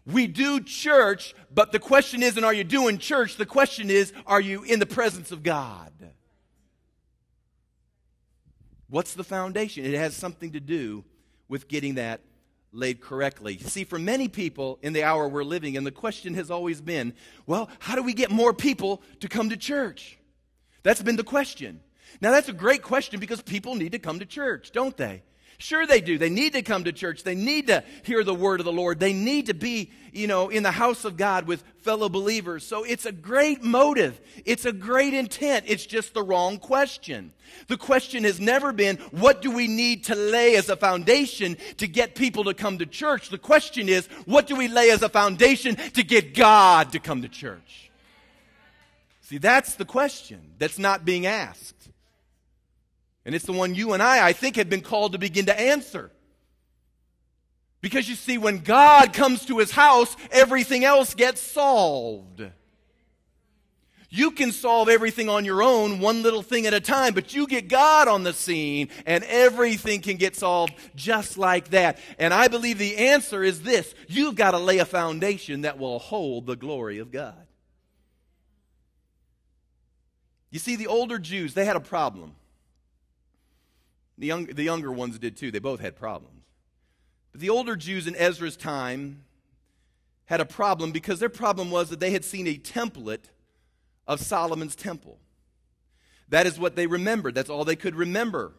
We 0.07 0.27
do 0.27 0.59
church, 0.61 1.35
but 1.55 1.71
the 1.71 1.79
question 1.79 2.23
isn't, 2.23 2.43
Are 2.43 2.55
you 2.55 2.65
doing 2.65 2.97
church? 2.97 3.37
The 3.37 3.45
question 3.45 3.91
is, 3.91 4.15
Are 4.27 4.41
you 4.41 4.63
in 4.63 4.79
the 4.79 4.87
presence 4.87 5.33
of 5.33 5.43
God? 5.43 5.93
What's 8.89 9.15
the 9.15 9.25
foundation? 9.25 9.85
It 9.85 9.95
has 9.95 10.15
something 10.15 10.53
to 10.53 10.61
do 10.61 11.05
with 11.49 11.69
getting 11.69 11.95
that 11.95 12.21
laid 12.73 13.01
correctly. 13.01 13.59
See, 13.59 13.85
for 13.85 13.99
many 13.99 14.29
people 14.29 14.79
in 14.83 14.93
the 14.93 15.05
hour 15.05 15.29
we're 15.29 15.45
living 15.45 15.75
in, 15.75 15.85
the 15.85 15.91
question 15.91 16.35
has 16.35 16.51
always 16.51 16.81
been 16.81 17.15
well, 17.47 17.69
how 17.79 17.95
do 17.95 18.03
we 18.03 18.15
get 18.15 18.31
more 18.31 18.53
people 18.53 19.03
to 19.21 19.29
come 19.29 19.51
to 19.51 19.57
church? 19.57 20.19
That's 20.83 21.03
been 21.03 21.17
the 21.17 21.25
question. 21.25 21.81
Now, 22.21 22.31
that's 22.31 22.49
a 22.49 22.53
great 22.53 22.83
question 22.83 23.21
because 23.21 23.41
people 23.41 23.75
need 23.75 23.93
to 23.93 23.99
come 23.99 24.19
to 24.19 24.27
church, 24.27 24.73
don't 24.73 24.97
they? 24.97 25.23
Sure, 25.63 25.87
they 25.87 26.01
do. 26.01 26.19
They 26.19 26.29
need 26.29 26.55
to 26.55 26.63
come 26.63 26.83
to 26.85 26.93
church. 26.93 27.23
They 27.23 27.37
need 27.37 27.69
to 27.69 27.85
hear 28.03 28.25
the 28.25 28.35
word 28.35 28.59
of 28.59 28.67
the 28.67 28.73
Lord. 28.73 28.99
They 28.99 29.13
need 29.13 29.47
to 29.47 29.55
be, 29.55 29.93
you 30.13 30.27
know, 30.27 30.49
in 30.49 30.65
the 30.65 30.73
house 30.73 31.05
of 31.05 31.17
God 31.17 31.47
with 31.47 31.63
fellow 31.83 32.09
believers. 32.09 32.67
So 32.67 32.83
it's 32.83 33.07
a 33.07 33.13
great 33.13 33.63
motive. 33.63 34.21
It's 34.45 34.65
a 34.65 34.73
great 34.73 35.15
intent. 35.15 35.67
It's 35.69 35.87
just 35.87 36.15
the 36.15 36.23
wrong 36.25 36.59
question. 36.59 37.33
The 37.69 37.77
question 37.77 38.25
has 38.25 38.41
never 38.41 38.73
been, 38.73 38.97
what 39.13 39.41
do 39.41 39.53
we 39.53 39.69
need 39.69 40.03
to 40.07 40.17
lay 40.17 40.57
as 40.57 40.69
a 40.69 40.75
foundation 40.75 41.57
to 41.77 41.87
get 41.87 42.17
people 42.17 42.43
to 42.45 42.55
come 42.55 42.79
to 42.79 42.87
church? 42.87 43.29
The 43.29 43.39
question 43.39 43.89
is, 43.89 44.07
what 44.25 44.49
do 44.49 44.57
we 44.57 44.67
lay 44.67 44.91
as 44.91 45.03
a 45.03 45.09
foundation 45.09 45.77
to 45.77 46.03
get 46.03 46.35
God 46.35 46.91
to 46.91 46.99
come 46.99 47.23
to 47.23 47.29
church? 47.29 47.89
See, 49.21 49.39
that's 49.39 49.77
the 49.77 49.85
question 49.85 50.41
that's 50.59 50.81
not 50.81 51.05
being 51.05 51.25
asked. 51.25 51.77
And 53.25 53.35
it's 53.35 53.45
the 53.45 53.53
one 53.53 53.75
you 53.75 53.93
and 53.93 54.03
I, 54.03 54.27
I 54.27 54.33
think, 54.33 54.57
have 54.57 54.69
been 54.69 54.81
called 54.81 55.13
to 55.13 55.19
begin 55.19 55.47
to 55.47 55.59
answer. 55.59 56.11
Because 57.81 58.09
you 58.09 58.15
see, 58.15 58.39
when 58.39 58.59
God 58.59 59.13
comes 59.13 59.45
to 59.47 59.59
his 59.59 59.71
house, 59.71 60.17
everything 60.31 60.85
else 60.85 61.15
gets 61.15 61.41
solved. 61.41 62.43
You 64.15 64.31
can 64.31 64.53
solve 64.53 64.91
everything 64.91 65.31
on 65.31 65.47
your 65.47 65.63
own, 65.63 65.99
one 65.99 66.23
little 66.23 66.43
thing 66.43 66.67
at 66.67 66.75
a 66.75 66.81
time, 66.81 67.15
but 67.15 67.35
you 67.35 67.47
get 67.47 67.69
God 67.69 68.09
on 68.09 68.25
the 68.25 68.35
scene 68.35 68.91
and 69.07 69.25
everything 69.25 70.03
can 70.03 70.17
get 70.17 70.37
solved 70.37 70.75
just 70.95 71.39
like 71.39 71.71
that. 71.71 71.99
And 72.19 72.35
I 72.35 72.49
believe 72.49 72.77
the 72.77 72.99
answer 72.99 73.43
is 73.43 73.63
this 73.63 73.95
you've 74.09 74.35
got 74.35 74.51
to 74.51 74.59
lay 74.59 74.79
a 74.79 74.85
foundation 74.85 75.63
that 75.63 75.79
will 75.79 75.99
hold 75.99 76.45
the 76.45 76.57
glory 76.57 76.99
of 76.99 77.11
God. 77.11 77.47
You 80.51 80.59
see, 80.59 80.77
the 80.77 80.89
older 80.89 81.19
Jews, 81.19 81.55
they 81.55 81.65
had 81.65 81.77
a 81.77 81.81
problem. 81.81 82.35
The, 84.19 84.27
young, 84.27 84.47
the 84.47 84.63
younger 84.63 84.93
ones 84.93 85.19
did 85.19 85.37
too. 85.37 85.51
They 85.51 85.59
both 85.59 85.81
had 85.81 85.97
problems. 85.97 86.45
But 87.33 87.41
the 87.41 87.51
older 87.51 87.77
Jews 87.77 88.07
in 88.07 88.15
Ezra's 88.17 88.57
time 88.57 89.25
had 90.27 90.41
a 90.41 90.45
problem 90.45 90.93
because 90.93 91.19
their 91.19 91.29
problem 91.29 91.71
was 91.71 91.91
that 91.91 92.01
they 92.01 92.11
had 92.11 92.25
seen 92.25 92.47
a 92.47 92.57
template 92.57 93.25
of 94.07 94.21
Solomon's 94.21 94.77
temple. 94.77 95.19
That 96.29 96.47
is 96.47 96.59
what 96.59 96.77
they 96.77 96.87
remembered. 96.87 97.35
That's 97.35 97.51
all 97.51 97.65
they 97.65 97.77
could 97.77 97.95
remember 97.95 98.53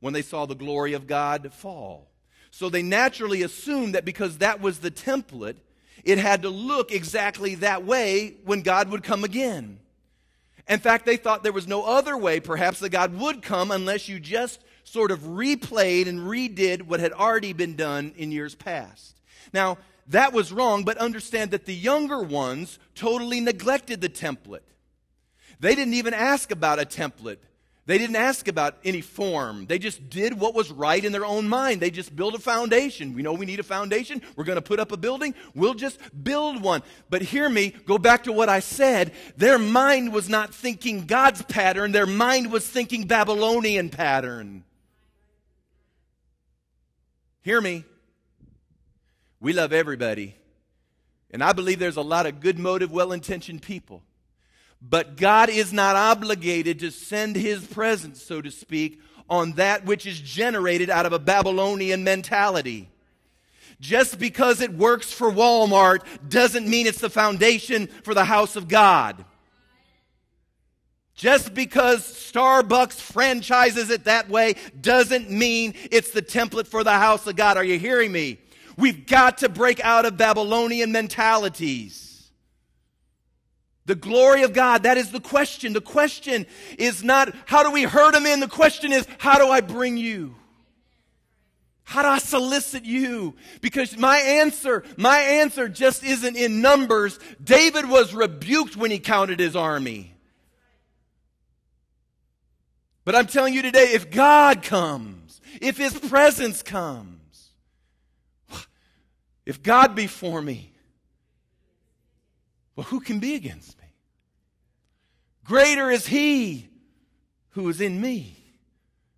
when 0.00 0.12
they 0.14 0.22
saw 0.22 0.46
the 0.46 0.54
glory 0.54 0.92
of 0.94 1.06
God 1.06 1.52
fall. 1.52 2.10
So 2.50 2.68
they 2.68 2.82
naturally 2.82 3.42
assumed 3.42 3.94
that 3.94 4.04
because 4.04 4.38
that 4.38 4.60
was 4.60 4.80
the 4.80 4.90
template, 4.90 5.56
it 6.02 6.18
had 6.18 6.42
to 6.42 6.50
look 6.50 6.90
exactly 6.90 7.56
that 7.56 7.84
way 7.84 8.36
when 8.44 8.62
God 8.62 8.90
would 8.90 9.02
come 9.02 9.22
again. 9.22 9.78
In 10.68 10.80
fact, 10.80 11.06
they 11.06 11.16
thought 11.16 11.42
there 11.42 11.52
was 11.52 11.68
no 11.68 11.82
other 11.82 12.16
way, 12.16 12.40
perhaps, 12.40 12.80
that 12.80 12.90
God 12.90 13.18
would 13.18 13.42
come 13.42 13.70
unless 13.70 14.08
you 14.08 14.20
just 14.20 14.60
sort 14.90 15.12
of 15.12 15.20
replayed 15.20 16.08
and 16.08 16.20
redid 16.20 16.82
what 16.82 16.98
had 16.98 17.12
already 17.12 17.52
been 17.52 17.76
done 17.76 18.12
in 18.16 18.32
years 18.32 18.56
past. 18.56 19.20
Now, 19.52 19.78
that 20.08 20.32
was 20.32 20.52
wrong, 20.52 20.82
but 20.82 20.98
understand 20.98 21.52
that 21.52 21.64
the 21.64 21.74
younger 21.74 22.20
ones 22.20 22.80
totally 22.96 23.38
neglected 23.38 24.00
the 24.00 24.08
template. 24.08 24.60
They 25.60 25.76
didn't 25.76 25.94
even 25.94 26.12
ask 26.12 26.50
about 26.50 26.80
a 26.80 26.84
template. 26.84 27.38
They 27.86 27.98
didn't 27.98 28.16
ask 28.16 28.48
about 28.48 28.78
any 28.84 29.00
form. 29.00 29.66
They 29.66 29.78
just 29.78 30.10
did 30.10 30.38
what 30.38 30.54
was 30.54 30.72
right 30.72 31.04
in 31.04 31.12
their 31.12 31.24
own 31.24 31.48
mind. 31.48 31.80
They 31.80 31.90
just 31.90 32.14
built 32.14 32.34
a 32.34 32.38
foundation. 32.38 33.14
We 33.14 33.22
know 33.22 33.32
we 33.32 33.46
need 33.46 33.60
a 33.60 33.64
foundation. 33.64 34.22
We're 34.36 34.44
going 34.44 34.56
to 34.56 34.62
put 34.62 34.80
up 34.80 34.92
a 34.92 34.96
building. 34.96 35.34
We'll 35.54 35.74
just 35.74 35.98
build 36.24 36.62
one. 36.62 36.82
But 37.08 37.22
hear 37.22 37.48
me, 37.48 37.70
go 37.70 37.96
back 37.96 38.24
to 38.24 38.32
what 38.32 38.48
I 38.48 38.60
said. 38.60 39.12
Their 39.36 39.58
mind 39.58 40.12
was 40.12 40.28
not 40.28 40.52
thinking 40.52 41.06
God's 41.06 41.42
pattern, 41.42 41.92
their 41.92 42.06
mind 42.06 42.50
was 42.50 42.66
thinking 42.66 43.06
Babylonian 43.06 43.88
pattern. 43.88 44.64
Hear 47.50 47.60
me. 47.60 47.84
We 49.40 49.52
love 49.52 49.72
everybody. 49.72 50.36
And 51.32 51.42
I 51.42 51.52
believe 51.52 51.80
there's 51.80 51.96
a 51.96 52.00
lot 52.00 52.26
of 52.26 52.38
good 52.38 52.60
motive, 52.60 52.92
well 52.92 53.10
intentioned 53.10 53.60
people. 53.60 54.04
But 54.80 55.16
God 55.16 55.48
is 55.48 55.72
not 55.72 55.96
obligated 55.96 56.78
to 56.78 56.92
send 56.92 57.34
his 57.34 57.66
presence, 57.66 58.22
so 58.22 58.40
to 58.40 58.52
speak, 58.52 59.00
on 59.28 59.54
that 59.54 59.84
which 59.84 60.06
is 60.06 60.20
generated 60.20 60.90
out 60.90 61.06
of 61.06 61.12
a 61.12 61.18
Babylonian 61.18 62.04
mentality. 62.04 62.88
Just 63.80 64.20
because 64.20 64.60
it 64.60 64.72
works 64.72 65.10
for 65.12 65.28
Walmart 65.28 66.04
doesn't 66.28 66.68
mean 66.68 66.86
it's 66.86 67.00
the 67.00 67.10
foundation 67.10 67.88
for 68.04 68.14
the 68.14 68.26
house 68.26 68.54
of 68.54 68.68
God. 68.68 69.24
Just 71.20 71.52
because 71.52 72.00
Starbucks 72.00 72.98
franchises 72.98 73.90
it 73.90 74.04
that 74.04 74.30
way 74.30 74.54
doesn't 74.80 75.30
mean 75.30 75.74
it's 75.90 76.12
the 76.12 76.22
template 76.22 76.66
for 76.66 76.82
the 76.82 76.94
house 76.94 77.26
of 77.26 77.36
God. 77.36 77.58
Are 77.58 77.64
you 77.64 77.78
hearing 77.78 78.10
me? 78.10 78.38
We've 78.78 79.06
got 79.06 79.36
to 79.38 79.50
break 79.50 79.80
out 79.80 80.06
of 80.06 80.16
Babylonian 80.16 80.92
mentalities. 80.92 82.30
The 83.84 83.96
glory 83.96 84.44
of 84.44 84.54
God, 84.54 84.84
that 84.84 84.96
is 84.96 85.12
the 85.12 85.20
question. 85.20 85.74
The 85.74 85.82
question 85.82 86.46
is 86.78 87.04
not, 87.04 87.34
how 87.44 87.64
do 87.64 87.70
we 87.70 87.82
hurt 87.82 88.14
them 88.14 88.24
in? 88.24 88.40
The 88.40 88.48
question 88.48 88.90
is, 88.90 89.06
how 89.18 89.36
do 89.36 89.50
I 89.50 89.60
bring 89.60 89.98
you? 89.98 90.36
How 91.82 92.00
do 92.00 92.08
I 92.08 92.18
solicit 92.18 92.86
you? 92.86 93.36
Because 93.60 93.94
my 93.94 94.16
answer, 94.16 94.84
my 94.96 95.18
answer 95.18 95.68
just 95.68 96.02
isn't 96.02 96.38
in 96.38 96.62
numbers. 96.62 97.18
David 97.44 97.90
was 97.90 98.14
rebuked 98.14 98.74
when 98.74 98.90
he 98.90 98.98
counted 98.98 99.38
his 99.38 99.54
army. 99.54 100.09
But 103.10 103.18
I'm 103.18 103.26
telling 103.26 103.54
you 103.54 103.62
today, 103.62 103.90
if 103.94 104.12
God 104.12 104.62
comes, 104.62 105.40
if 105.60 105.76
his 105.76 105.98
presence 105.98 106.62
comes, 106.62 107.50
if 109.44 109.64
God 109.64 109.96
be 109.96 110.06
for 110.06 110.40
me, 110.40 110.72
well, 112.76 112.84
who 112.84 113.00
can 113.00 113.18
be 113.18 113.34
against 113.34 113.76
me? 113.80 113.88
Greater 115.42 115.90
is 115.90 116.06
he 116.06 116.68
who 117.48 117.68
is 117.68 117.80
in 117.80 118.00
me 118.00 118.36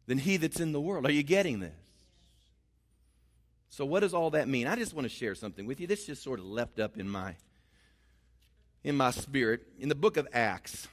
than 0.07 0.17
he 0.17 0.39
that's 0.39 0.59
in 0.59 0.73
the 0.73 0.81
world. 0.81 1.05
Are 1.05 1.13
you 1.13 1.23
getting 1.23 1.61
this? 1.61 1.75
So, 3.69 3.85
what 3.85 4.01
does 4.01 4.15
all 4.15 4.31
that 4.31 4.49
mean? 4.49 4.67
I 4.69 4.75
just 4.75 4.95
want 4.95 5.05
to 5.05 5.15
share 5.15 5.35
something 5.35 5.67
with 5.67 5.81
you. 5.81 5.87
This 5.87 6.07
just 6.07 6.23
sort 6.23 6.39
of 6.39 6.47
leapt 6.47 6.81
up 6.81 6.97
in 6.97 7.11
my 7.11 7.37
in 8.85 8.97
my 8.97 9.11
spirit. 9.11 9.61
In 9.79 9.91
the 9.91 9.95
book 9.95 10.17
of 10.17 10.27
Acts, 10.33 10.89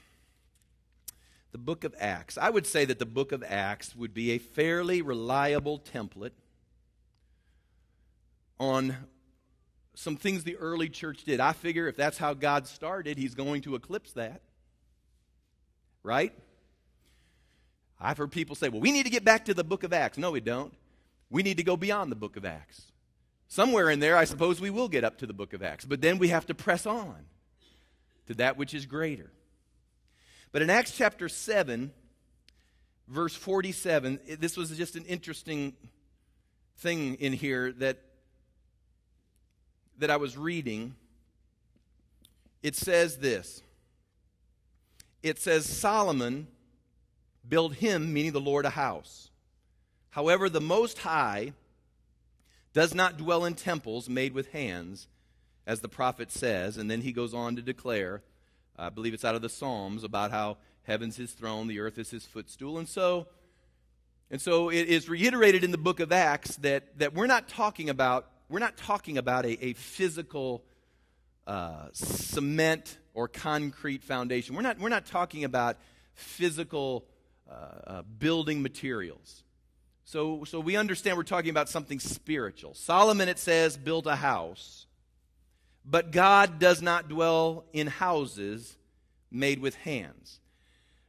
the 1.52 1.58
book 1.58 1.84
of 1.84 1.94
Acts, 1.98 2.38
I 2.38 2.50
would 2.50 2.66
say 2.66 2.84
that 2.84 2.98
the 2.98 3.06
book 3.06 3.32
of 3.32 3.42
Acts 3.42 3.96
would 3.96 4.14
be 4.14 4.32
a 4.32 4.38
fairly 4.38 5.02
reliable 5.02 5.78
template 5.78 6.32
on 8.58 8.96
some 9.94 10.16
things 10.16 10.44
the 10.44 10.56
early 10.56 10.88
church 10.88 11.24
did. 11.24 11.40
I 11.40 11.52
figure 11.52 11.88
if 11.88 11.96
that's 11.96 12.18
how 12.18 12.34
God 12.34 12.66
started, 12.66 13.18
he's 13.18 13.34
going 13.34 13.62
to 13.62 13.74
eclipse 13.74 14.12
that. 14.12 14.42
Right? 16.02 16.32
I've 18.00 18.16
heard 18.16 18.32
people 18.32 18.56
say, 18.56 18.68
well, 18.68 18.80
we 18.80 18.92
need 18.92 19.02
to 19.02 19.10
get 19.10 19.24
back 19.24 19.46
to 19.46 19.54
the 19.54 19.64
book 19.64 19.82
of 19.82 19.92
Acts. 19.92 20.16
No, 20.16 20.30
we 20.30 20.40
don't. 20.40 20.72
We 21.28 21.42
need 21.42 21.58
to 21.58 21.62
go 21.62 21.76
beyond 21.76 22.10
the 22.10 22.16
book 22.16 22.36
of 22.36 22.44
Acts. 22.44 22.92
Somewhere 23.48 23.90
in 23.90 24.00
there, 24.00 24.16
I 24.16 24.24
suppose 24.24 24.60
we 24.60 24.70
will 24.70 24.88
get 24.88 25.04
up 25.04 25.18
to 25.18 25.26
the 25.26 25.32
book 25.32 25.52
of 25.52 25.62
Acts, 25.62 25.84
but 25.84 26.00
then 26.00 26.18
we 26.18 26.28
have 26.28 26.46
to 26.46 26.54
press 26.54 26.86
on 26.86 27.26
to 28.26 28.34
that 28.34 28.56
which 28.56 28.74
is 28.74 28.86
greater. 28.86 29.30
But 30.52 30.62
in 30.62 30.70
Acts 30.70 30.96
chapter 30.96 31.28
7, 31.28 31.92
verse 33.08 33.34
47, 33.34 34.20
this 34.38 34.56
was 34.56 34.70
just 34.76 34.96
an 34.96 35.04
interesting 35.04 35.74
thing 36.78 37.14
in 37.16 37.32
here 37.32 37.72
that, 37.72 37.98
that 39.98 40.10
I 40.10 40.16
was 40.16 40.36
reading. 40.36 40.94
It 42.62 42.74
says 42.76 43.18
this 43.18 43.62
it 45.22 45.38
says, 45.38 45.66
Solomon 45.66 46.48
build 47.46 47.74
him, 47.74 48.12
meaning 48.12 48.32
the 48.32 48.40
Lord, 48.40 48.64
a 48.64 48.70
house. 48.70 49.30
However, 50.10 50.48
the 50.48 50.60
Most 50.60 50.98
High 50.98 51.52
does 52.72 52.94
not 52.94 53.18
dwell 53.18 53.44
in 53.44 53.54
temples 53.54 54.08
made 54.08 54.32
with 54.32 54.52
hands, 54.52 55.08
as 55.66 55.80
the 55.80 55.88
prophet 55.88 56.30
says. 56.30 56.76
And 56.76 56.90
then 56.90 57.02
he 57.02 57.12
goes 57.12 57.34
on 57.34 57.56
to 57.56 57.62
declare, 57.62 58.22
I 58.80 58.88
believe 58.88 59.12
it's 59.12 59.24
out 59.26 59.34
of 59.34 59.42
the 59.42 59.50
Psalms, 59.50 60.04
about 60.04 60.30
how 60.30 60.56
heaven's 60.84 61.16
his 61.16 61.32
throne, 61.32 61.66
the 61.66 61.80
earth 61.80 61.98
is 61.98 62.10
his 62.10 62.24
footstool. 62.24 62.78
And 62.78 62.88
so, 62.88 63.26
and 64.30 64.40
so 64.40 64.70
it 64.70 64.88
is 64.88 65.08
reiterated 65.08 65.62
in 65.62 65.70
the 65.70 65.78
book 65.78 66.00
of 66.00 66.12
Acts 66.12 66.56
that, 66.56 66.98
that 66.98 67.12
we're 67.12 67.26
not 67.26 67.46
talking 67.46 67.90
about, 67.90 68.30
we're 68.48 68.58
not 68.58 68.78
talking 68.78 69.18
about 69.18 69.44
a, 69.44 69.62
a 69.62 69.72
physical 69.74 70.64
uh, 71.46 71.88
cement 71.92 72.96
or 73.12 73.28
concrete 73.28 74.02
foundation. 74.02 74.56
We're 74.56 74.62
not, 74.62 74.78
we're 74.78 74.88
not 74.88 75.04
talking 75.04 75.44
about 75.44 75.76
physical 76.14 77.04
uh, 77.50 77.54
uh, 77.86 78.02
building 78.18 78.62
materials. 78.62 79.42
So, 80.04 80.44
so 80.44 80.58
we 80.58 80.76
understand 80.76 81.18
we're 81.18 81.24
talking 81.24 81.50
about 81.50 81.68
something 81.68 82.00
spiritual. 82.00 82.74
Solomon, 82.74 83.28
it 83.28 83.38
says, 83.38 83.76
built 83.76 84.06
a 84.06 84.16
house, 84.16 84.86
but 85.84 86.12
God 86.12 86.58
does 86.58 86.82
not 86.82 87.08
dwell 87.08 87.64
in 87.72 87.86
houses 87.86 88.76
made 89.30 89.60
with 89.60 89.74
hands. 89.76 90.40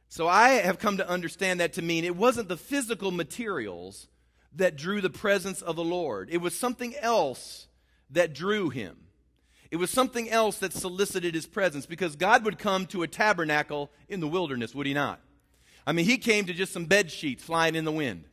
So 0.08 0.28
I 0.28 0.50
have 0.50 0.78
come 0.78 0.98
to 0.98 1.08
understand 1.08 1.60
that 1.60 1.74
to 1.74 1.82
mean 1.82 2.04
it 2.04 2.16
wasn't 2.16 2.48
the 2.48 2.56
physical 2.56 3.10
materials 3.10 4.08
that 4.54 4.76
drew 4.76 5.00
the 5.00 5.10
presence 5.10 5.62
of 5.62 5.76
the 5.76 5.84
Lord, 5.84 6.28
it 6.30 6.38
was 6.38 6.58
something 6.58 6.94
else 6.96 7.66
that 8.10 8.34
drew 8.34 8.68
him. 8.68 8.98
It 9.70 9.76
was 9.76 9.90
something 9.90 10.28
else 10.28 10.58
that 10.58 10.74
solicited 10.74 11.34
his 11.34 11.46
presence 11.46 11.86
because 11.86 12.14
God 12.14 12.44
would 12.44 12.58
come 12.58 12.84
to 12.88 13.02
a 13.02 13.08
tabernacle 13.08 13.90
in 14.06 14.20
the 14.20 14.28
wilderness, 14.28 14.74
would 14.74 14.86
he 14.86 14.92
not? 14.92 15.18
I 15.86 15.92
mean, 15.92 16.04
he 16.04 16.18
came 16.18 16.44
to 16.44 16.52
just 16.52 16.74
some 16.74 16.84
bed 16.84 17.10
sheets 17.10 17.42
flying 17.42 17.74
in 17.74 17.86
the 17.86 17.92
wind. 17.92 18.24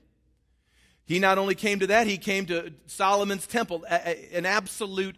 He 1.06 1.18
not 1.18 1.38
only 1.38 1.56
came 1.56 1.80
to 1.80 1.88
that, 1.88 2.08
he 2.08 2.18
came 2.18 2.46
to 2.48 2.74
Solomon's 2.88 3.48
temple, 3.48 3.86
an 3.90 4.46
absolute, 4.46 5.16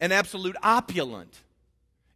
an 0.00 0.12
absolute 0.12 0.56
opulent, 0.62 1.34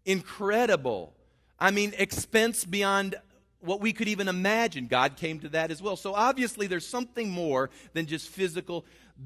incredible, 0.04 1.14
I 1.58 1.70
mean, 1.70 1.92
expense 1.98 2.64
beyond 2.64 3.16
what 3.60 3.80
we 3.80 3.92
could 3.92 4.08
even 4.08 4.28
imagine. 4.28 4.86
God 4.86 5.16
came 5.16 5.40
to 5.40 5.48
that 5.50 5.70
as 5.70 5.82
well. 5.82 5.96
So 5.96 6.14
obviously, 6.14 6.66
there's 6.66 6.86
something 6.86 7.30
more 7.30 7.70
than 7.92 8.06
just 8.06 8.28
physical 8.28 8.84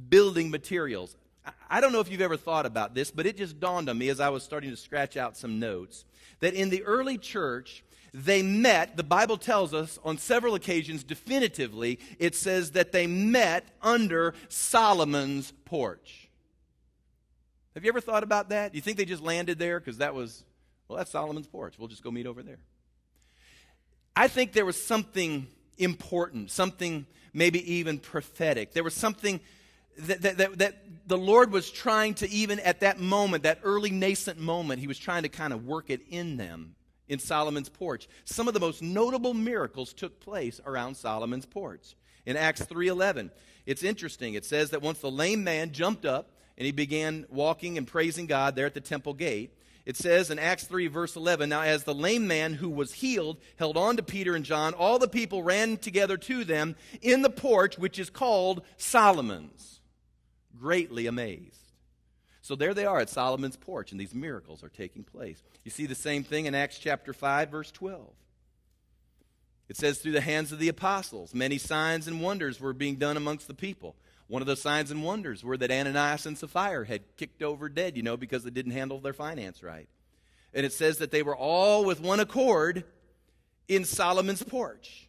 building 0.08 0.50
materials. 0.50 1.16
I 1.68 1.80
don't 1.80 1.92
know 1.92 2.00
if 2.00 2.10
you've 2.10 2.20
ever 2.20 2.36
thought 2.36 2.66
about 2.66 2.94
this, 2.94 3.10
but 3.10 3.26
it 3.26 3.36
just 3.36 3.58
dawned 3.58 3.88
on 3.88 3.98
me 3.98 4.08
as 4.08 4.20
I 4.20 4.28
was 4.28 4.42
starting 4.42 4.70
to 4.70 4.76
scratch 4.76 5.16
out 5.16 5.36
some 5.36 5.58
notes 5.58 6.04
that 6.40 6.54
in 6.54 6.70
the 6.70 6.82
early 6.84 7.18
church, 7.18 7.84
they 8.14 8.42
met, 8.42 8.96
the 8.96 9.02
Bible 9.02 9.36
tells 9.36 9.72
us 9.72 9.98
on 10.04 10.18
several 10.18 10.54
occasions 10.54 11.02
definitively, 11.02 11.98
it 12.18 12.34
says 12.34 12.72
that 12.72 12.92
they 12.92 13.06
met 13.06 13.66
under 13.80 14.34
Solomon's 14.48 15.52
porch. 15.64 16.21
Have 17.74 17.84
you 17.84 17.88
ever 17.88 18.00
thought 18.00 18.22
about 18.22 18.50
that? 18.50 18.74
You 18.74 18.80
think 18.80 18.98
they 18.98 19.04
just 19.04 19.22
landed 19.22 19.58
there 19.58 19.80
because 19.80 19.98
that 19.98 20.14
was, 20.14 20.44
well, 20.88 20.98
that's 20.98 21.10
Solomon's 21.10 21.46
porch. 21.46 21.74
We'll 21.78 21.88
just 21.88 22.02
go 22.02 22.10
meet 22.10 22.26
over 22.26 22.42
there. 22.42 22.58
I 24.14 24.28
think 24.28 24.52
there 24.52 24.66
was 24.66 24.80
something 24.80 25.46
important, 25.78 26.50
something 26.50 27.06
maybe 27.32 27.74
even 27.74 27.98
prophetic. 27.98 28.74
There 28.74 28.84
was 28.84 28.94
something 28.94 29.40
that, 29.98 30.22
that, 30.22 30.36
that, 30.38 30.58
that, 30.58 30.74
the 31.06 31.18
Lord 31.18 31.50
was 31.50 31.70
trying 31.70 32.14
to, 32.14 32.28
even 32.30 32.60
at 32.60 32.80
that 32.80 33.00
moment, 33.00 33.42
that 33.44 33.58
early 33.64 33.90
nascent 33.90 34.38
moment, 34.38 34.80
He 34.80 34.86
was 34.86 34.98
trying 34.98 35.22
to 35.22 35.28
kind 35.28 35.52
of 35.52 35.64
work 35.66 35.90
it 35.90 36.02
in 36.08 36.36
them 36.36 36.74
in 37.08 37.18
Solomon's 37.18 37.68
porch. 37.68 38.08
Some 38.24 38.48
of 38.48 38.54
the 38.54 38.60
most 38.60 38.82
notable 38.82 39.34
miracles 39.34 39.92
took 39.92 40.20
place 40.20 40.60
around 40.64 40.96
Solomon's 40.96 41.46
porch. 41.46 41.96
In 42.24 42.36
Acts 42.36 42.62
3:11, 42.62 43.30
it's 43.66 43.82
interesting. 43.82 44.34
It 44.34 44.44
says 44.44 44.70
that 44.70 44.82
once 44.82 45.00
the 45.00 45.10
lame 45.10 45.42
man 45.42 45.72
jumped 45.72 46.04
up 46.04 46.30
and 46.56 46.66
he 46.66 46.72
began 46.72 47.26
walking 47.30 47.78
and 47.78 47.86
praising 47.86 48.26
God 48.26 48.54
there 48.54 48.66
at 48.66 48.74
the 48.74 48.80
temple 48.80 49.14
gate, 49.14 49.54
it 49.84 49.96
says 49.96 50.30
in 50.30 50.38
Acts 50.38 50.64
3, 50.64 50.86
verse 50.86 51.16
11, 51.16 51.48
Now 51.48 51.62
as 51.62 51.84
the 51.84 51.94
lame 51.94 52.28
man 52.28 52.54
who 52.54 52.70
was 52.70 52.92
healed 52.92 53.38
held 53.56 53.76
on 53.76 53.96
to 53.96 54.02
Peter 54.02 54.36
and 54.36 54.44
John, 54.44 54.74
all 54.74 54.98
the 54.98 55.08
people 55.08 55.42
ran 55.42 55.76
together 55.76 56.16
to 56.16 56.44
them 56.44 56.76
in 57.00 57.22
the 57.22 57.30
porch, 57.30 57.78
which 57.78 57.98
is 57.98 58.08
called 58.08 58.62
Solomon's, 58.76 59.80
greatly 60.56 61.06
amazed. 61.06 61.58
So 62.42 62.54
there 62.54 62.74
they 62.74 62.86
are 62.86 63.00
at 63.00 63.08
Solomon's 63.08 63.56
porch, 63.56 63.92
and 63.92 64.00
these 64.00 64.14
miracles 64.14 64.62
are 64.62 64.68
taking 64.68 65.04
place. 65.04 65.42
You 65.64 65.70
see 65.70 65.86
the 65.86 65.94
same 65.94 66.22
thing 66.24 66.46
in 66.46 66.54
Acts 66.54 66.78
chapter 66.78 67.12
5, 67.12 67.50
verse 67.50 67.70
12. 67.72 68.08
It 69.68 69.76
says, 69.76 69.98
Through 69.98 70.12
the 70.12 70.20
hands 70.20 70.52
of 70.52 70.58
the 70.58 70.68
apostles, 70.68 71.34
many 71.34 71.58
signs 71.58 72.06
and 72.06 72.20
wonders 72.20 72.60
were 72.60 72.72
being 72.72 72.96
done 72.96 73.16
amongst 73.16 73.46
the 73.48 73.54
people. 73.54 73.96
One 74.32 74.40
of 74.40 74.48
the 74.48 74.56
signs 74.56 74.90
and 74.90 75.04
wonders 75.04 75.44
were 75.44 75.58
that 75.58 75.70
Ananias 75.70 76.24
and 76.24 76.38
Sapphira 76.38 76.86
had 76.86 77.02
kicked 77.18 77.42
over 77.42 77.68
dead, 77.68 77.98
you 77.98 78.02
know, 78.02 78.16
because 78.16 78.44
they 78.44 78.50
didn't 78.50 78.72
handle 78.72 78.98
their 78.98 79.12
finance 79.12 79.62
right. 79.62 79.90
And 80.54 80.64
it 80.64 80.72
says 80.72 80.96
that 80.98 81.10
they 81.10 81.22
were 81.22 81.36
all 81.36 81.84
with 81.84 82.00
one 82.00 82.18
accord 82.18 82.84
in 83.68 83.84
Solomon's 83.84 84.42
porch. 84.42 85.06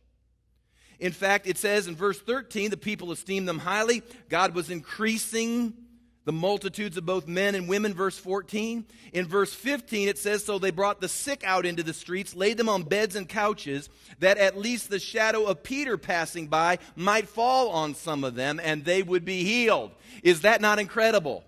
In 0.99 1.13
fact, 1.13 1.47
it 1.47 1.57
says 1.57 1.88
in 1.88 1.95
verse 1.95 2.19
13, 2.19 2.69
the 2.69 2.75
people 2.75 3.13
esteemed 3.13 3.47
them 3.47 3.59
highly. 3.59 4.03
God 4.27 4.53
was 4.53 4.69
increasing 4.69 5.71
the 6.25 6.31
multitudes 6.31 6.97
of 6.97 7.05
both 7.05 7.27
men 7.27 7.53
and 7.55 7.67
women, 7.67 7.93
verse 7.93 8.17
14. 8.17 8.86
In 9.12 9.27
verse 9.27 9.53
15, 9.53 10.07
it 10.07 10.17
says, 10.17 10.43
So 10.43 10.57
they 10.57 10.71
brought 10.71 11.01
the 11.01 11.09
sick 11.09 11.43
out 11.43 11.65
into 11.65 11.83
the 11.83 11.93
streets, 11.93 12.36
laid 12.36 12.57
them 12.57 12.69
on 12.69 12.83
beds 12.83 13.15
and 13.15 13.27
couches, 13.27 13.89
that 14.19 14.38
at 14.38 14.57
least 14.57 14.89
the 14.89 14.99
shadow 14.99 15.45
of 15.45 15.63
Peter 15.63 15.97
passing 15.97 16.47
by 16.47 16.79
might 16.95 17.27
fall 17.27 17.69
on 17.69 17.95
some 17.95 18.23
of 18.23 18.36
them, 18.36 18.59
and 18.63 18.86
they 18.86 19.03
would 19.03 19.25
be 19.25 19.43
healed. 19.43 19.91
Is 20.23 20.41
that 20.41 20.62
not 20.62 20.79
incredible? 20.79 21.43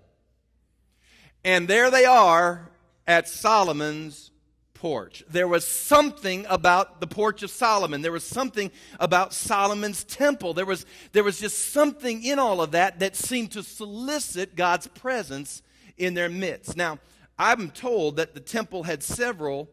And 1.44 1.68
there 1.68 1.90
they 1.90 2.04
are 2.04 2.68
at 3.06 3.28
Solomon's 3.28 4.30
porch. 4.76 5.24
There 5.28 5.48
was 5.48 5.66
something 5.66 6.46
about 6.48 7.00
the 7.00 7.06
porch 7.06 7.42
of 7.42 7.50
Solomon. 7.50 8.02
There 8.02 8.12
was 8.12 8.24
something 8.24 8.70
about 9.00 9.32
Solomon's 9.32 10.04
temple. 10.04 10.54
There 10.54 10.66
was, 10.66 10.84
there 11.12 11.24
was 11.24 11.40
just 11.40 11.72
something 11.72 12.22
in 12.22 12.38
all 12.38 12.60
of 12.60 12.72
that 12.72 13.00
that 13.00 13.16
seemed 13.16 13.52
to 13.52 13.62
solicit 13.62 14.54
God's 14.54 14.86
presence 14.86 15.62
in 15.96 16.14
their 16.14 16.28
midst. 16.28 16.76
Now, 16.76 16.98
I'm 17.38 17.70
told 17.70 18.16
that 18.16 18.34
the 18.34 18.40
temple 18.40 18.82
had 18.82 19.02
several 19.02 19.68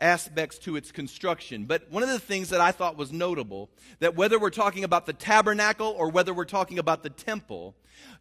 aspects 0.00 0.58
to 0.58 0.76
its 0.76 0.90
construction. 0.90 1.64
But 1.64 1.90
one 1.90 2.02
of 2.02 2.08
the 2.08 2.18
things 2.18 2.48
that 2.48 2.60
I 2.60 2.72
thought 2.72 2.96
was 2.96 3.12
notable 3.12 3.70
that 4.00 4.16
whether 4.16 4.38
we're 4.38 4.50
talking 4.50 4.84
about 4.84 5.06
the 5.06 5.12
tabernacle 5.12 5.94
or 5.96 6.10
whether 6.10 6.32
we're 6.32 6.44
talking 6.44 6.78
about 6.78 7.02
the 7.02 7.10
temple, 7.10 7.74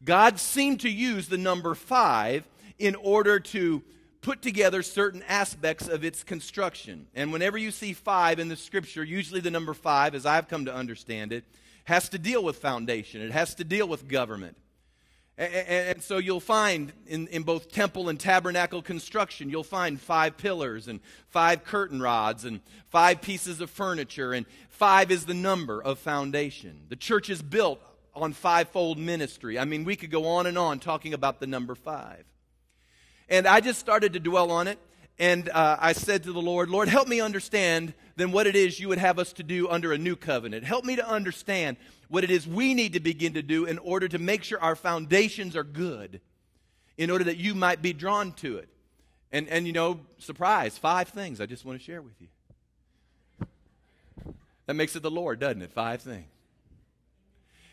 God 0.03 0.39
seemed 0.39 0.81
to 0.81 0.89
use 0.89 1.27
the 1.27 1.37
number 1.37 1.73
five 1.75 2.43
in 2.77 2.95
order 2.95 3.39
to 3.39 3.83
put 4.21 4.41
together 4.41 4.83
certain 4.83 5.23
aspects 5.27 5.87
of 5.87 6.03
its 6.03 6.23
construction. 6.23 7.07
And 7.15 7.31
whenever 7.31 7.57
you 7.57 7.71
see 7.71 7.93
five 7.93 8.39
in 8.39 8.49
the 8.49 8.55
scripture, 8.55 9.03
usually 9.03 9.39
the 9.39 9.51
number 9.51 9.73
five, 9.73 10.13
as 10.13 10.25
I've 10.25 10.47
come 10.47 10.65
to 10.65 10.73
understand 10.73 11.31
it, 11.31 11.45
has 11.85 12.09
to 12.09 12.19
deal 12.19 12.43
with 12.43 12.57
foundation, 12.57 13.21
it 13.21 13.31
has 13.31 13.55
to 13.55 13.63
deal 13.63 13.87
with 13.87 14.07
government. 14.07 14.57
And, 15.37 16.03
so 16.03 16.17
you'll 16.17 16.41
find 16.41 16.91
in, 17.07 17.27
in 17.27 17.43
both 17.43 17.71
temple 17.71 18.09
and 18.09 18.19
tabernacle 18.19 18.81
construction, 18.81 19.49
you'll 19.49 19.63
find 19.63 19.99
five 19.99 20.35
pillars 20.35 20.89
and 20.89 20.99
five 21.29 21.63
curtain 21.63 22.01
rods 22.01 22.43
and 22.43 22.59
five 22.89 23.21
pieces 23.21 23.61
of 23.61 23.69
furniture, 23.69 24.33
and 24.33 24.45
five 24.67 25.11
is 25.11 25.25
the 25.25 25.33
number 25.33 25.81
of 25.81 25.97
foundation. 25.97 26.81
The 26.89 26.97
church 26.97 27.29
is 27.29 27.41
built 27.41 27.79
on 28.13 28.33
fivefold 28.33 28.97
ministry. 28.97 29.57
I 29.57 29.63
mean, 29.63 29.85
we 29.85 29.95
could 29.95 30.11
go 30.11 30.27
on 30.27 30.45
and 30.45 30.57
on 30.57 30.79
talking 30.79 31.13
about 31.13 31.39
the 31.39 31.47
number 31.47 31.73
five. 31.73 32.25
And 33.29 33.47
I 33.47 33.61
just 33.61 33.79
started 33.79 34.13
to 34.13 34.19
dwell 34.19 34.51
on 34.51 34.67
it, 34.67 34.79
and 35.19 35.49
uh, 35.49 35.77
I 35.79 35.93
said 35.93 36.23
to 36.23 36.33
the 36.33 36.41
Lord, 36.41 36.69
Lord, 36.69 36.87
help 36.87 37.07
me 37.07 37.21
understand 37.21 37.93
then 38.15 38.31
what 38.31 38.47
it 38.47 38.55
is 38.55 38.79
you 38.79 38.89
would 38.89 38.97
have 38.97 39.19
us 39.19 39.33
to 39.33 39.43
do 39.43 39.69
under 39.69 39.93
a 39.93 39.97
new 39.97 40.15
covenant. 40.15 40.63
Help 40.63 40.83
me 40.83 40.95
to 40.95 41.07
understand 41.07 41.77
what 42.07 42.23
it 42.23 42.31
is 42.31 42.47
we 42.47 42.73
need 42.73 42.93
to 42.93 42.99
begin 42.99 43.35
to 43.35 43.43
do 43.43 43.65
in 43.65 43.77
order 43.77 44.07
to 44.07 44.17
make 44.17 44.43
sure 44.43 44.59
our 44.59 44.75
foundations 44.75 45.55
are 45.55 45.63
good, 45.63 46.21
in 46.97 47.11
order 47.11 47.23
that 47.25 47.37
you 47.37 47.53
might 47.53 47.81
be 47.81 47.93
drawn 47.93 48.33
to 48.33 48.57
it. 48.57 48.67
And, 49.31 49.47
and 49.47 49.67
you 49.67 49.73
know, 49.73 49.99
surprise, 50.17 50.77
five 50.77 51.09
things 51.09 51.39
I 51.39 51.45
just 51.45 51.63
want 51.63 51.77
to 51.77 51.85
share 51.85 52.01
with 52.01 52.19
you. 52.19 52.27
That 54.65 54.73
makes 54.73 54.95
it 54.95 55.03
the 55.03 55.11
Lord, 55.11 55.39
doesn't 55.39 55.61
it? 55.61 55.71
Five 55.71 56.01
things. 56.01 56.27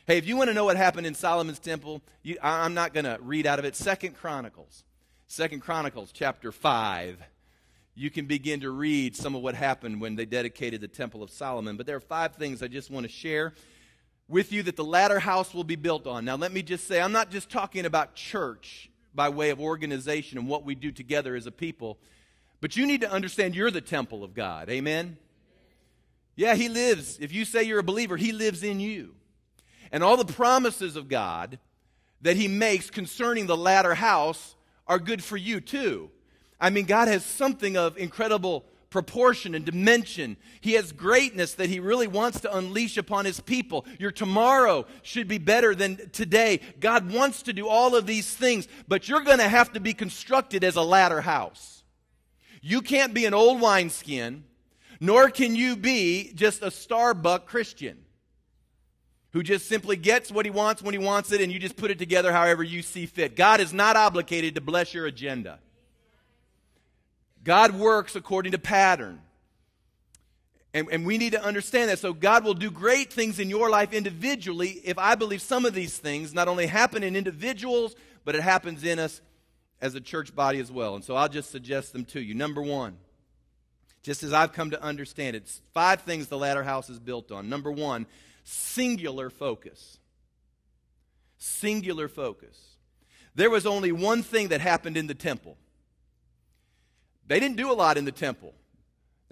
Hey, 0.06 0.18
if 0.18 0.26
you 0.26 0.36
want 0.36 0.48
to 0.48 0.54
know 0.54 0.64
what 0.64 0.76
happened 0.76 1.06
in 1.06 1.14
Solomon's 1.14 1.58
temple, 1.58 2.02
you, 2.22 2.38
I'm 2.42 2.74
not 2.74 2.94
going 2.94 3.04
to 3.04 3.18
read 3.20 3.46
out 3.46 3.58
of 3.58 3.64
it. 3.64 3.74
Second 3.74 4.16
Chronicles. 4.16 4.84
Second 5.28 5.60
Chronicles 5.60 6.12
chapter 6.12 6.52
5. 6.52 7.20
You 7.96 8.10
can 8.10 8.26
begin 8.26 8.60
to 8.60 8.70
read 8.70 9.16
some 9.16 9.34
of 9.34 9.42
what 9.42 9.56
happened 9.56 10.00
when 10.00 10.14
they 10.14 10.24
dedicated 10.24 10.80
the 10.80 10.88
Temple 10.88 11.20
of 11.20 11.30
Solomon. 11.30 11.76
But 11.76 11.86
there 11.86 11.96
are 11.96 12.00
five 12.00 12.36
things 12.36 12.62
I 12.62 12.68
just 12.68 12.92
want 12.92 13.06
to 13.06 13.12
share 13.12 13.52
with 14.28 14.52
you 14.52 14.62
that 14.62 14.76
the 14.76 14.84
latter 14.84 15.18
house 15.18 15.52
will 15.52 15.64
be 15.64 15.74
built 15.74 16.06
on. 16.06 16.24
Now, 16.24 16.36
let 16.36 16.52
me 16.52 16.62
just 16.62 16.86
say, 16.86 17.00
I'm 17.00 17.10
not 17.10 17.32
just 17.32 17.50
talking 17.50 17.86
about 17.86 18.14
church 18.14 18.88
by 19.16 19.28
way 19.28 19.50
of 19.50 19.60
organization 19.60 20.38
and 20.38 20.46
what 20.46 20.64
we 20.64 20.76
do 20.76 20.92
together 20.92 21.34
as 21.34 21.46
a 21.46 21.52
people, 21.52 21.98
but 22.60 22.76
you 22.76 22.86
need 22.86 23.00
to 23.00 23.10
understand 23.10 23.56
you're 23.56 23.72
the 23.72 23.80
temple 23.80 24.22
of 24.22 24.32
God. 24.32 24.70
Amen? 24.70 25.16
Yeah, 26.36 26.54
He 26.54 26.68
lives. 26.68 27.18
If 27.20 27.32
you 27.32 27.44
say 27.44 27.64
you're 27.64 27.80
a 27.80 27.84
believer, 27.84 28.16
He 28.16 28.30
lives 28.30 28.62
in 28.62 28.78
you. 28.78 29.14
And 29.90 30.04
all 30.04 30.16
the 30.16 30.32
promises 30.32 30.94
of 30.94 31.08
God 31.08 31.58
that 32.20 32.36
He 32.36 32.46
makes 32.46 32.90
concerning 32.90 33.46
the 33.46 33.56
latter 33.56 33.94
house 33.94 34.54
are 34.86 34.98
good 34.98 35.22
for 35.22 35.36
you 35.36 35.60
too. 35.60 36.10
I 36.60 36.70
mean, 36.70 36.86
God 36.86 37.08
has 37.08 37.24
something 37.24 37.76
of 37.76 37.98
incredible 37.98 38.64
proportion 38.88 39.54
and 39.54 39.64
dimension. 39.64 40.36
He 40.60 40.72
has 40.72 40.92
greatness 40.92 41.54
that 41.54 41.68
He 41.68 41.80
really 41.80 42.06
wants 42.06 42.40
to 42.40 42.56
unleash 42.56 42.96
upon 42.96 43.24
His 43.24 43.40
people. 43.40 43.84
Your 43.98 44.10
tomorrow 44.10 44.86
should 45.02 45.28
be 45.28 45.38
better 45.38 45.74
than 45.74 46.10
today. 46.10 46.60
God 46.80 47.12
wants 47.12 47.42
to 47.42 47.52
do 47.52 47.68
all 47.68 47.94
of 47.94 48.06
these 48.06 48.32
things, 48.34 48.68
but 48.88 49.08
you're 49.08 49.20
going 49.20 49.38
to 49.38 49.48
have 49.48 49.72
to 49.74 49.80
be 49.80 49.92
constructed 49.92 50.64
as 50.64 50.76
a 50.76 50.82
latter 50.82 51.20
house. 51.20 51.84
You 52.62 52.80
can't 52.80 53.12
be 53.12 53.26
an 53.26 53.34
old 53.34 53.60
wineskin, 53.60 54.44
nor 54.98 55.28
can 55.28 55.54
you 55.54 55.76
be 55.76 56.32
just 56.34 56.62
a 56.62 56.70
Starbuck 56.70 57.46
Christian 57.46 58.05
who 59.36 59.42
just 59.42 59.68
simply 59.68 59.96
gets 59.96 60.32
what 60.32 60.46
he 60.46 60.50
wants 60.50 60.80
when 60.80 60.94
he 60.94 60.98
wants 60.98 61.30
it 61.30 61.42
and 61.42 61.52
you 61.52 61.58
just 61.58 61.76
put 61.76 61.90
it 61.90 61.98
together 61.98 62.32
however 62.32 62.62
you 62.62 62.80
see 62.80 63.04
fit. 63.04 63.36
God 63.36 63.60
is 63.60 63.70
not 63.70 63.94
obligated 63.94 64.54
to 64.54 64.62
bless 64.62 64.94
your 64.94 65.04
agenda. 65.04 65.58
God 67.44 67.72
works 67.72 68.16
according 68.16 68.52
to 68.52 68.58
pattern. 68.58 69.20
And, 70.72 70.88
and 70.90 71.04
we 71.04 71.18
need 71.18 71.32
to 71.32 71.44
understand 71.44 71.90
that. 71.90 71.98
So, 71.98 72.14
God 72.14 72.44
will 72.44 72.54
do 72.54 72.70
great 72.70 73.12
things 73.12 73.38
in 73.38 73.50
your 73.50 73.68
life 73.68 73.92
individually 73.92 74.80
if 74.84 74.96
I 74.96 75.14
believe 75.16 75.42
some 75.42 75.66
of 75.66 75.74
these 75.74 75.98
things 75.98 76.32
not 76.32 76.48
only 76.48 76.66
happen 76.66 77.02
in 77.02 77.14
individuals, 77.14 77.94
but 78.24 78.34
it 78.34 78.40
happens 78.40 78.84
in 78.84 78.98
us 78.98 79.20
as 79.82 79.94
a 79.94 80.00
church 80.00 80.34
body 80.34 80.60
as 80.60 80.72
well. 80.72 80.94
And 80.94 81.04
so, 81.04 81.14
I'll 81.14 81.28
just 81.28 81.50
suggest 81.50 81.92
them 81.92 82.06
to 82.06 82.20
you. 82.20 82.32
Number 82.34 82.62
one, 82.62 82.96
just 84.02 84.22
as 84.22 84.32
I've 84.32 84.54
come 84.54 84.70
to 84.70 84.82
understand 84.82 85.36
it, 85.36 85.46
five 85.74 86.00
things 86.00 86.28
the 86.28 86.38
latter 86.38 86.62
house 86.62 86.88
is 86.88 86.98
built 86.98 87.30
on. 87.30 87.50
Number 87.50 87.70
one, 87.70 88.06
singular 88.46 89.28
focus. 89.28 89.98
Singular 91.36 92.08
focus. 92.08 92.76
There 93.34 93.50
was 93.50 93.66
only 93.66 93.92
one 93.92 94.22
thing 94.22 94.48
that 94.48 94.60
happened 94.60 94.96
in 94.96 95.06
the 95.06 95.14
temple 95.14 95.58
they 97.28 97.40
didn't 97.40 97.56
do 97.56 97.72
a 97.72 97.74
lot 97.74 97.98
in 97.98 98.04
the 98.04 98.12
temple. 98.12 98.54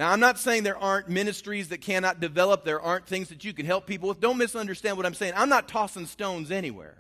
Now, 0.01 0.11
I'm 0.11 0.19
not 0.19 0.41
saying 0.41 0.65
there 0.65 0.77
aren't 0.77 1.09
ministries 1.09 1.69
that 1.69 1.81
cannot 1.81 2.19
develop, 2.19 2.65
there 2.65 2.81
aren't 2.81 3.07
things 3.07 3.29
that 3.29 3.45
you 3.45 3.53
can 3.53 3.67
help 3.67 3.87
people 3.87 4.09
with. 4.09 4.19
Don't 4.19 4.39
misunderstand 4.39 4.97
what 4.97 5.07
I'm 5.07 5.15
saying. 5.15 5.35
I'm 5.37 5.49
not 5.49 5.69
tossing 5.69 6.07
stones 6.07 6.51
anywhere. 6.51 6.97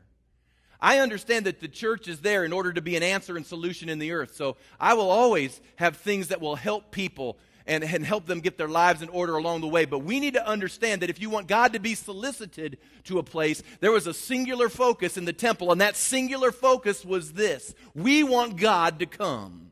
I 0.80 0.98
understand 0.98 1.46
that 1.46 1.58
the 1.58 1.66
church 1.66 2.06
is 2.06 2.20
there 2.20 2.44
in 2.44 2.52
order 2.52 2.72
to 2.72 2.80
be 2.80 2.94
an 2.94 3.02
answer 3.02 3.36
and 3.36 3.44
solution 3.44 3.88
in 3.88 3.98
the 3.98 4.12
earth. 4.12 4.36
So 4.36 4.56
I 4.78 4.94
will 4.94 5.10
always 5.10 5.60
have 5.76 5.96
things 5.96 6.28
that 6.28 6.40
will 6.40 6.54
help 6.54 6.92
people 6.92 7.38
and, 7.66 7.82
and 7.82 8.04
help 8.04 8.26
them 8.26 8.40
get 8.40 8.58
their 8.58 8.68
lives 8.68 9.02
in 9.02 9.08
order 9.08 9.36
along 9.36 9.60
the 9.60 9.68
way. 9.68 9.84
But 9.84 10.00
we 10.00 10.20
need 10.20 10.34
to 10.34 10.46
understand 10.46 11.02
that 11.02 11.10
if 11.10 11.20
you 11.20 11.30
want 11.30 11.48
God 11.48 11.72
to 11.72 11.78
be 11.78 11.94
solicited 11.94 12.78
to 13.04 13.18
a 13.18 13.22
place, 13.22 13.62
there 13.80 13.92
was 13.92 14.06
a 14.06 14.14
singular 14.14 14.68
focus 14.68 15.16
in 15.16 15.24
the 15.24 15.32
temple, 15.32 15.72
and 15.72 15.80
that 15.80 15.96
singular 15.96 16.52
focus 16.52 17.04
was 17.04 17.32
this 17.32 17.74
we 17.94 18.22
want 18.22 18.56
God 18.56 18.98
to 18.98 19.06
come. 19.06 19.70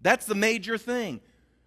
That's 0.00 0.26
the 0.26 0.34
major 0.34 0.78
thing. 0.78 1.20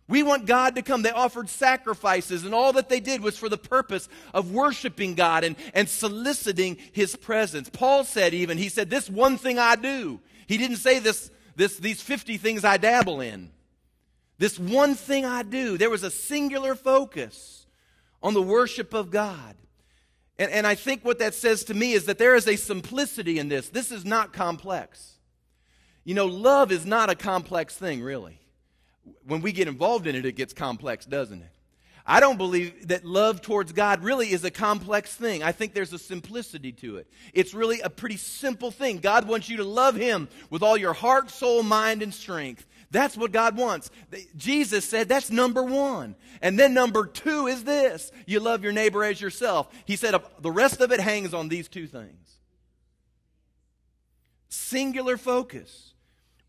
We 0.09 0.23
want 0.23 0.45
God 0.45 0.75
to 0.75 0.81
come. 0.81 1.01
They 1.01 1.11
offered 1.11 1.49
sacrifices, 1.49 2.45
and 2.45 2.53
all 2.53 2.71
that 2.73 2.87
they 2.87 3.01
did 3.01 3.21
was 3.21 3.37
for 3.37 3.49
the 3.49 3.57
purpose 3.57 4.07
of 4.33 4.51
worshiping 4.51 5.15
God 5.15 5.43
and, 5.43 5.57
and 5.73 5.89
soliciting 5.89 6.77
His 6.93 7.15
presence. 7.15 7.69
Paul 7.69 8.05
said, 8.05 8.33
even, 8.33 8.57
he 8.57 8.69
said, 8.69 8.89
This 8.89 9.09
one 9.09 9.37
thing 9.37 9.59
I 9.59 9.75
do. 9.75 10.21
He 10.47 10.57
didn't 10.57 10.77
say 10.77 10.99
this, 10.99 11.29
this, 11.57 11.77
these 11.77 12.01
50 12.01 12.37
things 12.37 12.63
I 12.63 12.77
dabble 12.77 13.19
in. 13.19 13.51
This 14.37 14.59
one 14.59 14.95
thing 14.95 15.25
I 15.25 15.43
do. 15.43 15.77
There 15.77 15.89
was 15.89 16.03
a 16.03 16.11
singular 16.11 16.75
focus 16.75 17.65
on 18.21 18.33
the 18.33 18.41
worship 18.41 18.93
of 18.93 19.09
God. 19.09 19.55
And, 20.39 20.51
and 20.51 20.67
I 20.67 20.75
think 20.75 21.03
what 21.03 21.19
that 21.19 21.33
says 21.33 21.63
to 21.65 21.73
me 21.73 21.93
is 21.93 22.05
that 22.05 22.17
there 22.17 22.35
is 22.35 22.47
a 22.47 22.55
simplicity 22.55 23.39
in 23.39 23.49
this. 23.49 23.69
This 23.69 23.91
is 23.91 24.05
not 24.05 24.33
complex. 24.33 25.17
You 26.03 26.13
know, 26.13 26.27
love 26.27 26.71
is 26.71 26.85
not 26.85 27.09
a 27.09 27.15
complex 27.15 27.75
thing, 27.75 28.01
really. 28.01 28.39
When 29.25 29.41
we 29.41 29.51
get 29.51 29.67
involved 29.67 30.07
in 30.07 30.15
it, 30.15 30.25
it 30.25 30.35
gets 30.35 30.53
complex, 30.53 31.05
doesn't 31.05 31.41
it? 31.41 31.49
I 32.09 32.21
don't 32.21 32.37
believe 32.37 32.87
that 32.87 33.03
love 33.03 33.41
towards 33.41 33.73
God 33.73 34.01
really 34.01 34.31
is 34.31 34.45
a 34.45 34.51
complex 34.51 35.13
thing. 35.13 35.43
I 35.43 35.51
think 35.51 35.73
there's 35.73 35.91
a 35.91 35.99
simplicity 35.99 36.71
to 36.73 36.97
it. 36.97 37.07
It's 37.33 37.53
really 37.53 37.81
a 37.81 37.89
pretty 37.89 38.15
simple 38.15 38.71
thing. 38.71 38.99
God 38.99 39.27
wants 39.27 39.49
you 39.49 39.57
to 39.57 39.65
love 39.65 39.95
Him 39.95 40.29
with 40.49 40.63
all 40.63 40.77
your 40.77 40.93
heart, 40.93 41.29
soul, 41.29 41.63
mind, 41.63 42.01
and 42.01 42.13
strength. 42.13 42.65
That's 42.89 43.17
what 43.17 43.31
God 43.31 43.57
wants. 43.57 43.91
Jesus 44.35 44.85
said 44.85 45.09
that's 45.09 45.29
number 45.29 45.63
one. 45.63 46.15
And 46.41 46.57
then 46.57 46.73
number 46.73 47.05
two 47.05 47.47
is 47.47 47.63
this 47.63 48.11
you 48.25 48.39
love 48.39 48.63
your 48.63 48.71
neighbor 48.71 49.03
as 49.03 49.19
yourself. 49.19 49.67
He 49.85 49.95
said 49.95 50.15
the 50.39 50.51
rest 50.51 50.79
of 50.81 50.91
it 50.91 50.99
hangs 50.99 51.33
on 51.33 51.49
these 51.49 51.67
two 51.67 51.87
things 51.87 52.37
singular 54.49 55.17
focus. 55.17 55.93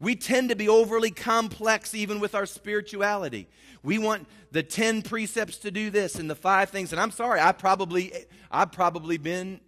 We 0.01 0.15
tend 0.15 0.51
to 0.51 0.57
be 0.57 0.69
overly 0.69 1.11
complex 1.11 1.95
even 1.95 2.21
with 2.21 2.35
our 2.35 2.47
spirituality. 2.47 3.49
We 3.83 3.99
want 3.99 4.27
the 4.51 4.63
10 4.63 5.03
precepts 5.03 5.59
to 5.59 5.71
do 5.71 5.91
this 5.91 6.17
and 6.17 6.31
the 6.31 6.35
five 6.35 6.71
things. 6.71 6.93
And 6.93 7.01
I'm 7.01 7.11
sorry, 7.11 7.41
I 7.41 7.53
probably, 7.53 8.13
I've 8.51 8.73
probably 8.73 9.19
been 9.19 9.61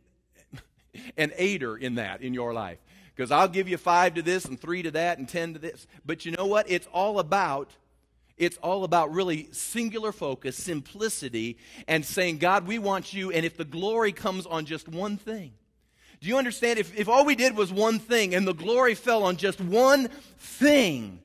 an 1.16 1.32
aider 1.36 1.76
in 1.76 1.96
that 1.96 2.22
in 2.22 2.34
your 2.34 2.52
life. 2.52 2.78
Because 3.20 3.32
I'll 3.32 3.48
give 3.48 3.68
you 3.68 3.76
five 3.76 4.14
to 4.14 4.22
this 4.22 4.46
and 4.46 4.58
three 4.58 4.80
to 4.80 4.92
that 4.92 5.18
and 5.18 5.28
10 5.28 5.52
to 5.52 5.58
this. 5.58 5.86
But 6.06 6.24
you 6.24 6.32
know 6.32 6.46
what? 6.46 6.70
It's 6.70 6.86
all 6.86 7.18
about 7.18 7.68
it's 8.38 8.56
all 8.62 8.82
about 8.84 9.12
really 9.12 9.48
singular 9.52 10.10
focus, 10.10 10.56
simplicity, 10.56 11.58
and 11.86 12.02
saying, 12.02 12.38
God, 12.38 12.66
we 12.66 12.78
want 12.78 13.12
you. 13.12 13.30
And 13.30 13.44
if 13.44 13.58
the 13.58 13.66
glory 13.66 14.12
comes 14.12 14.46
on 14.46 14.64
just 14.64 14.88
one 14.88 15.18
thing, 15.18 15.52
do 16.22 16.28
you 16.28 16.38
understand? 16.38 16.78
If, 16.78 16.98
if 16.98 17.10
all 17.10 17.26
we 17.26 17.34
did 17.34 17.54
was 17.54 17.70
one 17.70 17.98
thing 17.98 18.34
and 18.34 18.48
the 18.48 18.54
glory 18.54 18.94
fell 18.94 19.24
on 19.24 19.36
just 19.36 19.60
one 19.60 20.08
thing, 20.38 21.20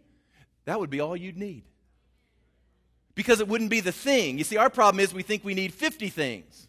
that 0.65 0.77
would 0.77 0.89
be 0.89 0.99
all 0.99 1.15
you'd 1.15 1.37
need. 1.37 1.63
Because 3.13 3.39
it 3.39 3.47
wouldn't 3.47 3.69
be 3.69 3.79
the 3.79 3.93
thing. 3.93 4.37
You 4.37 4.43
see, 4.43 4.57
our 4.57 4.69
problem 4.69 4.99
is 4.99 5.13
we 5.13 5.23
think 5.23 5.45
we 5.45 5.53
need 5.53 5.73
50 5.73 6.09
things 6.09 6.64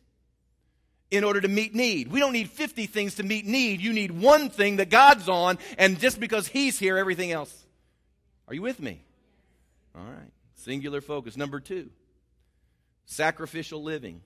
in 1.10 1.24
order 1.24 1.40
to 1.40 1.48
meet 1.48 1.74
need. 1.74 2.08
We 2.08 2.20
don't 2.20 2.32
need 2.32 2.50
50 2.50 2.86
things 2.86 3.16
to 3.16 3.22
meet 3.22 3.46
need. 3.46 3.80
You 3.80 3.92
need 3.92 4.10
one 4.10 4.50
thing 4.50 4.76
that 4.76 4.90
God's 4.90 5.28
on, 5.28 5.58
and 5.78 5.98
just 5.98 6.18
because 6.18 6.48
He's 6.48 6.78
here, 6.78 6.98
everything 6.98 7.32
else. 7.32 7.66
Are 8.48 8.54
you 8.54 8.62
with 8.62 8.80
me? 8.80 9.02
All 9.96 10.04
right. 10.04 10.30
Singular 10.54 11.00
focus. 11.00 11.36
Number 11.36 11.60
two, 11.60 11.90
sacrificial 13.06 13.82
living. 13.82 14.20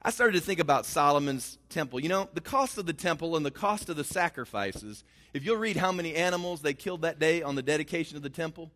I 0.00 0.10
started 0.10 0.34
to 0.38 0.44
think 0.44 0.60
about 0.60 0.86
Solomon's 0.86 1.58
temple. 1.70 2.00
You 2.00 2.08
know, 2.08 2.28
the 2.32 2.40
cost 2.40 2.78
of 2.78 2.86
the 2.86 2.92
temple 2.92 3.36
and 3.36 3.44
the 3.44 3.50
cost 3.50 3.88
of 3.88 3.96
the 3.96 4.04
sacrifices, 4.04 5.02
if 5.34 5.44
you'll 5.44 5.56
read 5.56 5.76
how 5.76 5.90
many 5.90 6.14
animals 6.14 6.62
they 6.62 6.72
killed 6.72 7.02
that 7.02 7.18
day 7.18 7.42
on 7.42 7.56
the 7.56 7.62
dedication 7.62 8.16
of 8.16 8.22
the 8.22 8.30
temple, 8.30 8.70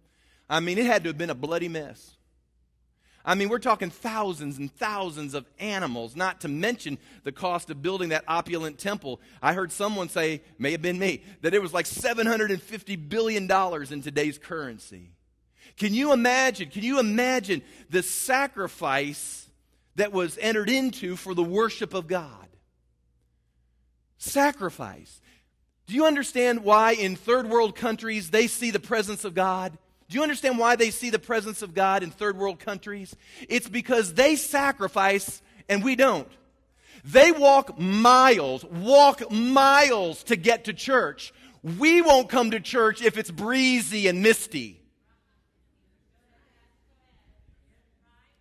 I 0.51 0.61
mean, 0.61 0.79
it 0.79 0.87
had 0.87 1.05
to 1.05 1.11
have 1.11 1.19
been 1.19 1.31
a 1.31 1.35
bloody 1.35 1.69
mess. 1.69 2.17
I 3.25 3.35
mean, 3.35 3.49
we're 3.49 3.59
talking 3.59 3.91
thousands 3.91 4.59
and 4.59 4.73
thousands 4.75 5.35
of 5.35 5.47
animals, 5.61 6.17
not 6.17 6.41
to 6.41 6.49
mention 6.49 6.99
the 7.23 7.33
cost 7.33 7.71
of 7.71 7.81
building 7.81 8.09
that 8.09 8.25
opulent 8.27 8.79
temple. 8.79 9.21
I 9.41 9.53
heard 9.53 9.71
someone 9.71 10.09
say, 10.09 10.43
may 10.59 10.73
have 10.73 10.83
been 10.83 10.99
me, 10.99 11.23
that 11.43 11.55
it 11.55 11.63
was 11.63 11.73
like 11.73 11.87
$750 11.87 13.09
billion 13.09 13.51
in 13.51 14.03
today's 14.03 14.39
currency. 14.39 15.11
Can 15.77 15.95
you 15.95 16.13
imagine? 16.13 16.69
Can 16.69 16.83
you 16.83 16.99
imagine 16.99 17.63
the 17.91 18.03
sacrifice 18.03 19.49
that 19.97 20.13
was 20.13 20.37
entered 20.39 20.69
into 20.69 21.17
for 21.17 21.35
the 21.35 21.45
worship 21.45 21.95
of 21.95 22.09
God? 22.09 22.49
Sacrifice. 24.19 25.21
Do 25.87 25.95
you 25.95 26.07
understand 26.07 26.65
why 26.65 26.93
in 26.93 27.17
third 27.17 27.49
world 27.49 27.75
countries 27.75 28.31
they 28.31 28.47
see 28.47 28.71
the 28.71 28.81
presence 28.81 29.25
of 29.25 29.35
God? 29.35 29.77
Do 30.13 30.19
you 30.19 30.23
understand 30.23 30.59
why 30.59 30.77
they 30.77 30.91
see 30.91 31.09
the 31.09 31.19
presence 31.19 31.63
of 31.63 31.73
God 31.73 32.03
in 32.03 32.11
third 32.11 32.37
world 32.37 32.59
countries? 32.59 33.17
It's 33.49 33.67
because 33.67 34.13
they 34.13 34.37
sacrifice 34.37 35.41
and 35.71 35.83
we 35.83 35.97
don't. 35.97 36.29
They 37.03 37.33
walk 37.33 37.79
miles, 37.79 38.63
walk 38.63 39.31
miles 39.31 40.23
to 40.25 40.37
get 40.37 40.65
to 40.65 40.75
church. 40.75 41.33
We 41.79 42.03
won't 42.03 42.29
come 42.29 42.51
to 42.51 42.61
church 42.61 43.01
if 43.01 43.17
it's 43.17 43.31
breezy 43.31 44.07
and 44.07 44.23
misty. 44.23 44.83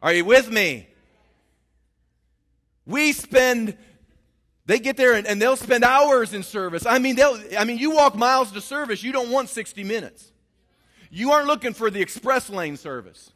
Are 0.01 0.11
you 0.11 0.25
with 0.25 0.51
me? 0.51 0.89
We 2.85 3.13
spend 3.13 3.77
they 4.65 4.79
get 4.79 4.97
there 4.97 5.13
and, 5.13 5.25
and, 5.25 5.41
they'll 5.41 5.55
spend 5.55 5.85
hours 5.85 6.33
in 6.33 6.43
service. 6.43 6.85
I 6.85 6.99
mean, 6.99 7.15
they'll, 7.15 7.39
I 7.57 7.63
mean, 7.63 7.77
you 7.77 7.91
walk 7.91 8.15
miles 8.15 8.51
to 8.51 8.59
service, 8.59 9.03
you 9.03 9.13
don't 9.13 9.31
want 9.31 9.47
60 9.47 9.85
minutes. 9.85 10.30
You 11.11 11.31
aren't 11.31 11.47
looking 11.47 11.73
for 11.73 11.91
the 11.91 12.01
express 12.01 12.49
lane 12.49 12.77
service. 12.77 13.31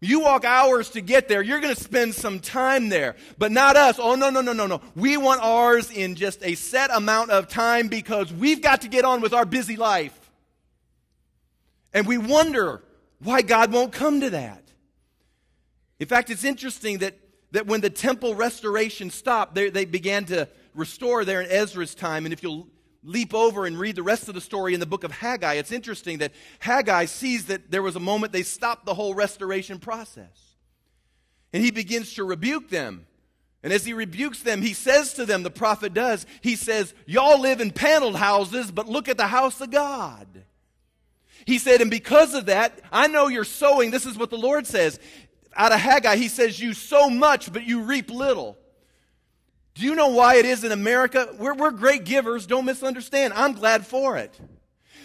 You 0.00 0.20
walk 0.20 0.44
hours 0.44 0.90
to 0.90 1.00
get 1.00 1.28
there, 1.28 1.42
you're 1.42 1.60
going 1.60 1.74
to 1.74 1.80
spend 1.80 2.14
some 2.14 2.40
time 2.40 2.88
there. 2.88 3.16
But 3.38 3.52
not 3.52 3.76
us. 3.76 3.98
Oh, 3.98 4.16
no, 4.16 4.30
no, 4.30 4.40
no, 4.40 4.52
no, 4.52 4.66
no. 4.66 4.80
We 4.96 5.16
want 5.16 5.42
ours 5.42 5.90
in 5.90 6.14
just 6.14 6.42
a 6.42 6.54
set 6.56 6.90
amount 6.90 7.30
of 7.30 7.48
time 7.48 7.88
because 7.88 8.32
we've 8.32 8.60
got 8.60 8.82
to 8.82 8.88
get 8.88 9.04
on 9.04 9.20
with 9.20 9.32
our 9.32 9.46
busy 9.46 9.76
life. 9.76 10.18
And 11.92 12.06
we 12.06 12.18
wonder 12.18 12.82
why 13.20 13.42
God 13.42 13.72
won't 13.72 13.92
come 13.92 14.20
to 14.20 14.30
that. 14.30 14.62
In 15.98 16.06
fact, 16.08 16.28
it's 16.28 16.44
interesting 16.44 16.98
that, 16.98 17.14
that 17.52 17.66
when 17.66 17.80
the 17.80 17.90
temple 17.90 18.34
restoration 18.34 19.10
stopped, 19.10 19.54
they, 19.54 19.70
they 19.70 19.84
began 19.84 20.24
to 20.26 20.48
restore 20.74 21.24
there 21.24 21.40
in 21.40 21.50
Ezra's 21.50 21.94
time. 21.94 22.26
And 22.26 22.32
if 22.32 22.42
you'll 22.42 22.66
leap 23.04 23.34
over 23.34 23.66
and 23.66 23.78
read 23.78 23.96
the 23.96 24.02
rest 24.02 24.28
of 24.28 24.34
the 24.34 24.40
story 24.40 24.74
in 24.74 24.80
the 24.80 24.86
book 24.86 25.04
of 25.04 25.12
Haggai, 25.12 25.54
it's 25.54 25.72
interesting 25.72 26.18
that 26.18 26.32
Haggai 26.58 27.04
sees 27.04 27.46
that 27.46 27.70
there 27.70 27.82
was 27.82 27.96
a 27.96 28.00
moment 28.00 28.32
they 28.32 28.42
stopped 28.42 28.86
the 28.86 28.94
whole 28.94 29.14
restoration 29.14 29.78
process. 29.78 30.56
And 31.52 31.62
he 31.62 31.70
begins 31.70 32.14
to 32.14 32.24
rebuke 32.24 32.70
them. 32.70 33.06
And 33.62 33.72
as 33.72 33.84
he 33.84 33.92
rebukes 33.92 34.42
them, 34.42 34.60
he 34.60 34.74
says 34.74 35.14
to 35.14 35.24
them, 35.24 35.42
the 35.42 35.50
prophet 35.50 35.94
does, 35.94 36.26
he 36.40 36.56
says, 36.56 36.92
Y'all 37.06 37.40
live 37.40 37.60
in 37.60 37.70
paneled 37.70 38.16
houses, 38.16 38.70
but 38.70 38.88
look 38.88 39.08
at 39.08 39.16
the 39.16 39.28
house 39.28 39.60
of 39.60 39.70
God. 39.70 40.26
He 41.46 41.58
said, 41.58 41.80
and 41.80 41.90
because 41.90 42.34
of 42.34 42.46
that, 42.46 42.80
I 42.90 43.06
know 43.06 43.28
you're 43.28 43.44
sowing. 43.44 43.90
This 43.90 44.06
is 44.06 44.16
what 44.16 44.30
the 44.30 44.38
Lord 44.38 44.66
says 44.66 44.98
out 45.56 45.72
of 45.72 45.80
Haggai, 45.80 46.16
he 46.16 46.28
says, 46.28 46.60
You 46.60 46.74
sow 46.74 47.08
much, 47.08 47.52
but 47.52 47.64
you 47.64 47.82
reap 47.82 48.10
little. 48.10 48.58
Do 49.74 49.84
you 49.84 49.94
know 49.94 50.08
why 50.08 50.36
it 50.36 50.44
is 50.44 50.62
in 50.62 50.72
America? 50.72 51.28
We're, 51.38 51.54
we're 51.54 51.70
great 51.72 52.04
givers, 52.04 52.46
don't 52.46 52.64
misunderstand. 52.64 53.32
I'm 53.34 53.52
glad 53.52 53.86
for 53.86 54.16
it. 54.16 54.38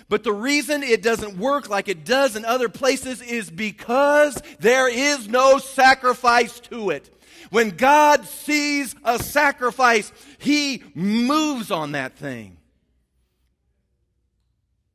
But 0.07 0.23
the 0.23 0.33
reason 0.33 0.81
it 0.81 1.03
doesn't 1.03 1.37
work 1.37 1.69
like 1.69 1.87
it 1.87 2.03
does 2.03 2.35
in 2.35 2.43
other 2.45 2.69
places 2.69 3.21
is 3.21 3.49
because 3.49 4.41
there 4.59 4.89
is 4.89 5.27
no 5.27 5.59
sacrifice 5.59 6.59
to 6.61 6.89
it. 6.89 7.09
When 7.51 7.71
God 7.71 8.25
sees 8.25 8.95
a 9.03 9.21
sacrifice, 9.21 10.11
He 10.37 10.83
moves 10.93 11.71
on 11.71 11.93
that 11.93 12.15
thing. 12.17 12.57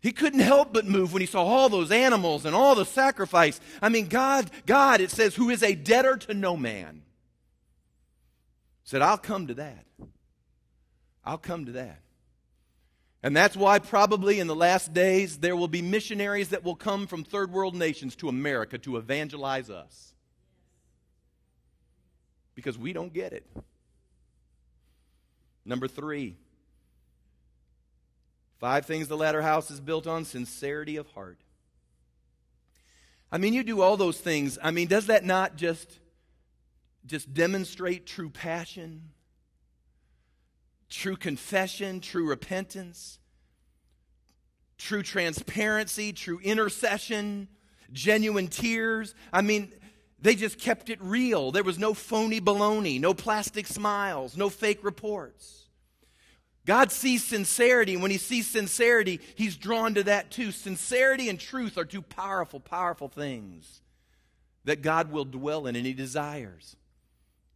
He 0.04 0.12
couldn't 0.12 0.40
help 0.40 0.74
but 0.74 0.84
move 0.84 1.14
when 1.14 1.22
he 1.22 1.26
saw 1.26 1.42
all 1.42 1.70
those 1.70 1.90
animals 1.90 2.44
and 2.44 2.54
all 2.54 2.74
the 2.74 2.84
sacrifice. 2.84 3.58
I 3.80 3.88
mean, 3.88 4.08
God, 4.08 4.50
God, 4.66 5.00
it 5.00 5.10
says, 5.10 5.34
who 5.34 5.48
is 5.48 5.62
a 5.62 5.74
debtor 5.74 6.18
to 6.18 6.34
no 6.34 6.58
man, 6.58 7.00
said, 8.84 9.02
I'll 9.02 9.18
come 9.18 9.48
to 9.48 9.54
that. 9.54 9.84
I'll 11.24 11.38
come 11.38 11.66
to 11.66 11.72
that. 11.72 12.00
And 13.22 13.36
that's 13.36 13.56
why, 13.56 13.78
probably 13.78 14.38
in 14.38 14.46
the 14.46 14.54
last 14.54 14.92
days, 14.92 15.38
there 15.38 15.56
will 15.56 15.68
be 15.68 15.82
missionaries 15.82 16.50
that 16.50 16.62
will 16.62 16.76
come 16.76 17.06
from 17.06 17.24
third 17.24 17.50
world 17.50 17.74
nations 17.74 18.14
to 18.16 18.28
America 18.28 18.78
to 18.78 18.98
evangelize 18.98 19.70
us. 19.70 20.12
Because 22.54 22.78
we 22.78 22.92
don't 22.92 23.12
get 23.12 23.32
it. 23.32 23.46
Number 25.64 25.88
three, 25.88 26.36
Five 28.64 28.86
things 28.86 29.08
the 29.08 29.16
latter 29.18 29.42
house 29.42 29.70
is 29.70 29.78
built 29.78 30.06
on 30.06 30.24
sincerity 30.24 30.96
of 30.96 31.06
heart. 31.08 31.38
I 33.30 33.36
mean, 33.36 33.52
you 33.52 33.62
do 33.62 33.82
all 33.82 33.98
those 33.98 34.18
things. 34.18 34.58
I 34.62 34.70
mean, 34.70 34.88
does 34.88 35.08
that 35.08 35.22
not 35.22 35.56
just, 35.56 35.98
just 37.06 37.34
demonstrate 37.34 38.06
true 38.06 38.30
passion, 38.30 39.10
true 40.88 41.16
confession, 41.16 42.00
true 42.00 42.28
repentance, 42.28 43.18
true 44.78 45.02
transparency, 45.02 46.12
true 46.12 46.40
intercession, 46.42 47.48
genuine 47.92 48.48
tears? 48.48 49.14
I 49.32 49.42
mean, 49.42 49.72
they 50.20 50.34
just 50.34 50.58
kept 50.58 50.88
it 50.88 50.98
real. 51.02 51.52
There 51.52 51.62
was 51.62 51.78
no 51.78 51.92
phony 51.92 52.40
baloney, 52.40 52.98
no 52.98 53.12
plastic 53.12 53.66
smiles, 53.66 54.36
no 54.36 54.48
fake 54.48 54.82
reports. 54.82 55.66
God 56.66 56.90
sees 56.90 57.22
sincerity, 57.22 57.92
and 57.92 58.00
when 58.00 58.10
He 58.10 58.16
sees 58.16 58.46
sincerity, 58.46 59.20
He's 59.34 59.56
drawn 59.56 59.94
to 59.94 60.04
that 60.04 60.30
too. 60.30 60.50
Sincerity 60.50 61.28
and 61.28 61.38
truth 61.38 61.76
are 61.76 61.84
two 61.84 62.00
powerful, 62.00 62.58
powerful 62.58 63.08
things 63.08 63.82
that 64.64 64.80
God 64.80 65.12
will 65.12 65.26
dwell 65.26 65.66
in 65.66 65.76
and 65.76 65.84
He 65.84 65.92
desires. 65.92 66.76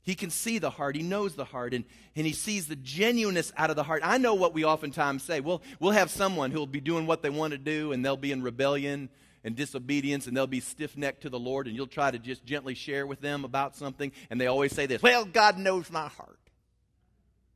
He 0.08 0.14
can 0.14 0.30
see 0.30 0.58
the 0.58 0.70
heart, 0.70 0.96
He 0.96 1.02
knows 1.02 1.34
the 1.34 1.44
heart, 1.44 1.74
and, 1.74 1.84
and 2.16 2.26
He 2.26 2.32
sees 2.32 2.66
the 2.66 2.76
genuineness 2.76 3.52
out 3.58 3.68
of 3.68 3.76
the 3.76 3.82
heart. 3.82 4.00
I 4.02 4.16
know 4.16 4.32
what 4.32 4.54
we 4.54 4.64
oftentimes 4.64 5.22
say. 5.22 5.40
We'll, 5.40 5.60
we'll 5.80 5.92
have 5.92 6.10
someone 6.10 6.50
who'll 6.50 6.66
be 6.66 6.80
doing 6.80 7.06
what 7.06 7.20
they 7.20 7.28
want 7.28 7.50
to 7.50 7.58
do, 7.58 7.92
and 7.92 8.02
they'll 8.02 8.16
be 8.16 8.32
in 8.32 8.42
rebellion 8.42 9.10
and 9.44 9.54
disobedience, 9.54 10.26
and 10.26 10.34
they'll 10.34 10.46
be 10.46 10.60
stiff 10.60 10.96
necked 10.96 11.24
to 11.24 11.28
the 11.28 11.38
Lord, 11.38 11.66
and 11.66 11.76
you'll 11.76 11.86
try 11.86 12.10
to 12.10 12.18
just 12.18 12.42
gently 12.46 12.74
share 12.74 13.06
with 13.06 13.20
them 13.20 13.44
about 13.44 13.76
something, 13.76 14.10
and 14.30 14.40
they 14.40 14.46
always 14.46 14.74
say 14.74 14.86
this 14.86 15.02
Well, 15.02 15.26
God 15.26 15.58
knows 15.58 15.90
my 15.90 16.08
heart. 16.08 16.40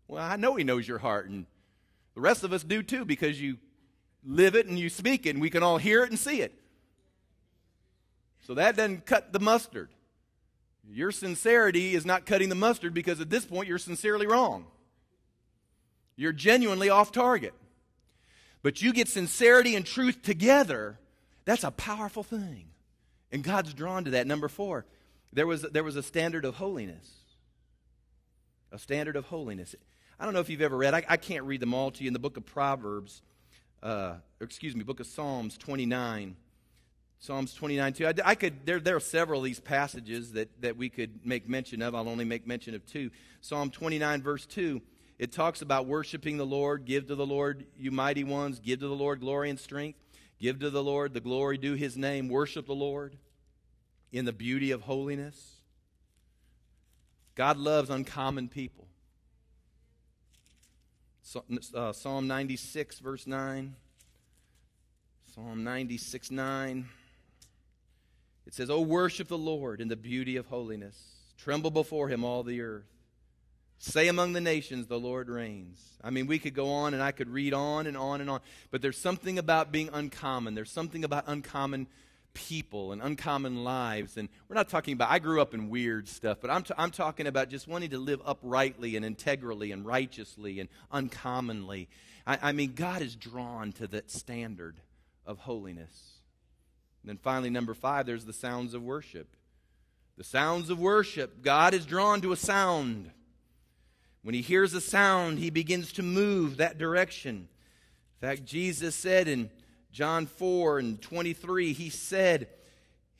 Well, 0.07 0.23
I 0.23 0.37
know 0.37 0.55
He 0.55 0.63
knows 0.63 0.87
your 0.87 0.99
heart, 0.99 1.31
and 1.31 1.47
the 2.15 2.21
rest 2.21 2.45
of 2.45 2.53
us 2.53 2.63
do 2.63 2.83
too 2.83 3.07
because 3.07 3.41
you 3.41 3.57
live 4.27 4.57
it 4.57 4.67
and 4.67 4.79
you 4.79 4.91
speak 4.91 5.25
it, 5.25 5.31
and 5.31 5.41
we 5.41 5.49
can 5.49 5.63
all 5.63 5.79
hear 5.79 6.05
it 6.05 6.11
and 6.11 6.19
see 6.19 6.43
it. 6.43 6.53
So 8.47 8.53
that 8.53 8.77
doesn't 8.77 9.07
cut 9.07 9.33
the 9.33 9.41
mustard. 9.41 9.89
Your 10.89 11.13
sincerity 11.13 11.95
is 11.95 12.05
not 12.05 12.27
cutting 12.27 12.49
the 12.49 12.55
mustard 12.55 12.93
because 12.93 13.21
at 13.21 13.31
this 13.31 13.45
point 13.45 13.69
you're 13.69 13.79
sincerely 13.79 14.27
wrong. 14.27 14.67
You're 16.17 16.33
genuinely 16.33 16.91
off 16.91 17.13
target. 17.13 17.55
But 18.63 18.83
you 18.83 18.93
get 18.93 19.09
sincerity 19.09 19.75
and 19.75 19.85
truth 19.85 20.23
together, 20.23 20.99
that's 21.45 21.65
a 21.65 21.71
powerful 21.71 22.23
thing. 22.23 22.67
And 23.31 23.43
God's 23.43 23.75
drawn 23.75 24.05
to 24.05 24.11
that. 24.11 24.27
Number 24.27 24.49
four, 24.49 24.85
there 25.33 25.47
was, 25.47 25.63
there 25.63 25.83
was 25.83 25.97
a 25.97 26.03
standard 26.03 26.45
of 26.45 26.57
holiness. 26.57 27.11
A 28.71 28.79
standard 28.79 29.17
of 29.17 29.27
holiness. 29.27 29.75
I 30.21 30.25
don't 30.25 30.35
know 30.35 30.41
if 30.41 30.51
you've 30.51 30.63
ever 30.63 30.77
read, 30.77 30.95
I, 30.95 31.05
I 31.09 31.17
can't 31.17 31.45
read 31.45 31.61
them 31.61 31.75
all 31.75 31.91
to 31.91 32.05
you 32.05 32.09
in 32.09 32.13
the 32.13 32.19
book 32.19 32.37
of 32.37 32.47
Proverbs, 32.47 33.23
uh, 33.83 34.15
excuse 34.41 34.77
me, 34.77 34.85
book 34.85 35.01
of 35.01 35.07
Psalms 35.07 35.59
29. 35.59 36.37
Psalms 37.23 37.55
29, 37.55 37.93
2. 37.93 38.07
I, 38.09 38.15
I, 38.25 38.35
could, 38.35 38.67
there, 38.67 38.81
there 38.81 38.97
are 38.97 39.01
several 39.01 39.39
of 39.39 39.45
these 39.45 39.61
passages 39.61 40.33
that, 40.33 40.61
that 40.61 40.77
we 40.77 40.89
could 40.89 41.25
make 41.25 41.49
mention 41.49 41.81
of. 41.81 41.95
I'll 41.95 42.09
only 42.09 42.25
make 42.25 42.49
mention 42.49 42.75
of 42.75 42.85
two. 42.85 43.13
Psalm 43.41 43.71
29, 43.71 44.23
verse 44.23 44.45
2, 44.45 44.83
it 45.21 45.31
talks 45.31 45.63
about 45.63 45.87
worshiping 45.87 46.37
the 46.37 46.45
Lord. 46.45 46.85
Give 46.85 47.07
to 47.07 47.15
the 47.15 47.25
Lord, 47.25 47.65
you 47.79 47.93
mighty 47.93 48.25
ones. 48.25 48.59
Give 48.59 48.81
to 48.81 48.89
the 48.89 48.97
Lord 48.97 49.21
glory 49.21 49.51
and 49.51 49.61
strength. 49.61 50.01
Give 50.41 50.59
to 50.59 50.69
the 50.69 50.83
Lord 50.83 51.15
the 51.15 51.21
glory 51.21 51.59
due 51.59 51.75
his 51.75 51.97
name. 51.97 52.29
Worship 52.29 52.67
the 52.67 52.75
Lord 52.75 53.17
in 54.11 54.25
the 54.25 54.33
beauty 54.33 54.73
of 54.73 54.83
holiness. 54.83 55.61
God 57.37 57.57
loves 57.57 57.89
uncommon 57.89 58.49
people. 58.49 58.89
Uh, 61.73 61.93
Psalm 61.93 62.27
96, 62.27 62.99
verse 62.99 63.29
9. 63.29 63.77
Psalm 65.33 65.63
96, 65.63 66.33
9. 66.33 66.89
It 68.47 68.55
says, 68.55 68.71
Oh, 68.71 68.81
worship 68.81 69.29
the 69.29 69.39
Lord 69.39 69.81
in 69.81 69.89
the 69.89 69.97
beauty 69.97 70.37
of 70.37 70.47
holiness. 70.47 70.97
Tremble 71.39 71.71
before 71.71 72.09
him, 72.09 72.25
all 72.25 72.43
the 72.43 72.61
earth. 72.61 72.87
Say 73.79 74.07
among 74.07 74.33
the 74.33 74.41
nations, 74.41 74.87
the 74.87 74.99
Lord 74.99 75.29
reigns. 75.29 75.81
I 76.05 76.11
mean, 76.11 76.29
we 76.29 76.39
could 76.39 76.55
go 76.55 76.71
on 76.71 76.95
and 76.95 77.03
I 77.03 77.11
could 77.11 77.29
read 77.29 77.53
on 77.53 77.89
and 77.89 77.97
on 77.97 78.21
and 78.21 78.31
on. 78.31 78.41
But 78.71 78.81
there's 78.81 78.97
something 78.97 79.39
about 79.41 79.73
being 79.73 79.91
uncommon. 79.93 80.55
There's 80.55 80.71
something 80.71 81.03
about 81.03 81.25
uncommon 81.27 81.89
people 82.33 82.93
and 82.93 83.03
uncommon 83.03 83.65
lives. 83.65 84.17
And 84.17 84.29
we're 84.49 84.55
not 84.55 84.69
talking 84.69 84.95
about, 84.95 85.11
I 85.11 85.19
grew 85.19 85.41
up 85.41 85.53
in 85.53 85.69
weird 85.69 86.09
stuff, 86.09 86.39
but 86.41 86.51
I'm, 86.51 86.63
t- 86.63 86.75
I'm 86.79 86.93
talking 86.93 87.27
about 87.27 87.49
just 87.49 87.67
wanting 87.67 87.91
to 87.91 87.99
live 87.99 88.21
uprightly 88.25 88.95
and 88.95 89.05
integrally 89.05 89.73
and 89.73 89.85
righteously 89.85 90.61
and 90.61 90.69
uncommonly. 90.91 91.89
I, 92.27 92.39
I 92.41 92.53
mean, 92.53 92.75
God 92.75 93.03
is 93.03 93.17
drawn 93.17 93.73
to 93.73 93.87
that 93.89 94.11
standard 94.11 94.77
of 95.27 95.39
holiness. 95.39 96.12
And 97.03 97.09
then 97.09 97.19
finally, 97.19 97.51
number 97.51 97.75
five, 97.75 98.07
there's 98.07 98.25
the 98.25 98.33
sounds 98.33 98.75
of 98.75 98.83
worship. 98.83 99.37
The 100.17 100.25
sounds 100.25 100.71
of 100.71 100.79
worship. 100.79 101.43
God 101.43 101.75
is 101.75 101.87
drawn 101.87 102.21
to 102.21 102.33
a 102.33 102.37
sound. 102.37 103.11
When 104.23 104.35
he 104.35 104.41
hears 104.41 104.73
a 104.75 104.81
sound, 104.81 105.39
he 105.39 105.51
begins 105.51 105.93
to 105.95 106.03
move 106.03 106.59
that 106.59 106.79
direction. 106.79 107.49
In 108.21 108.29
fact, 108.29 108.45
Jesus 108.45 108.95
said 108.95 109.27
in 109.27 109.51
John 109.91 110.27
4 110.27 110.79
and 110.79 111.03
23, 111.03 111.73
he 111.73 111.91
said, 111.91 112.49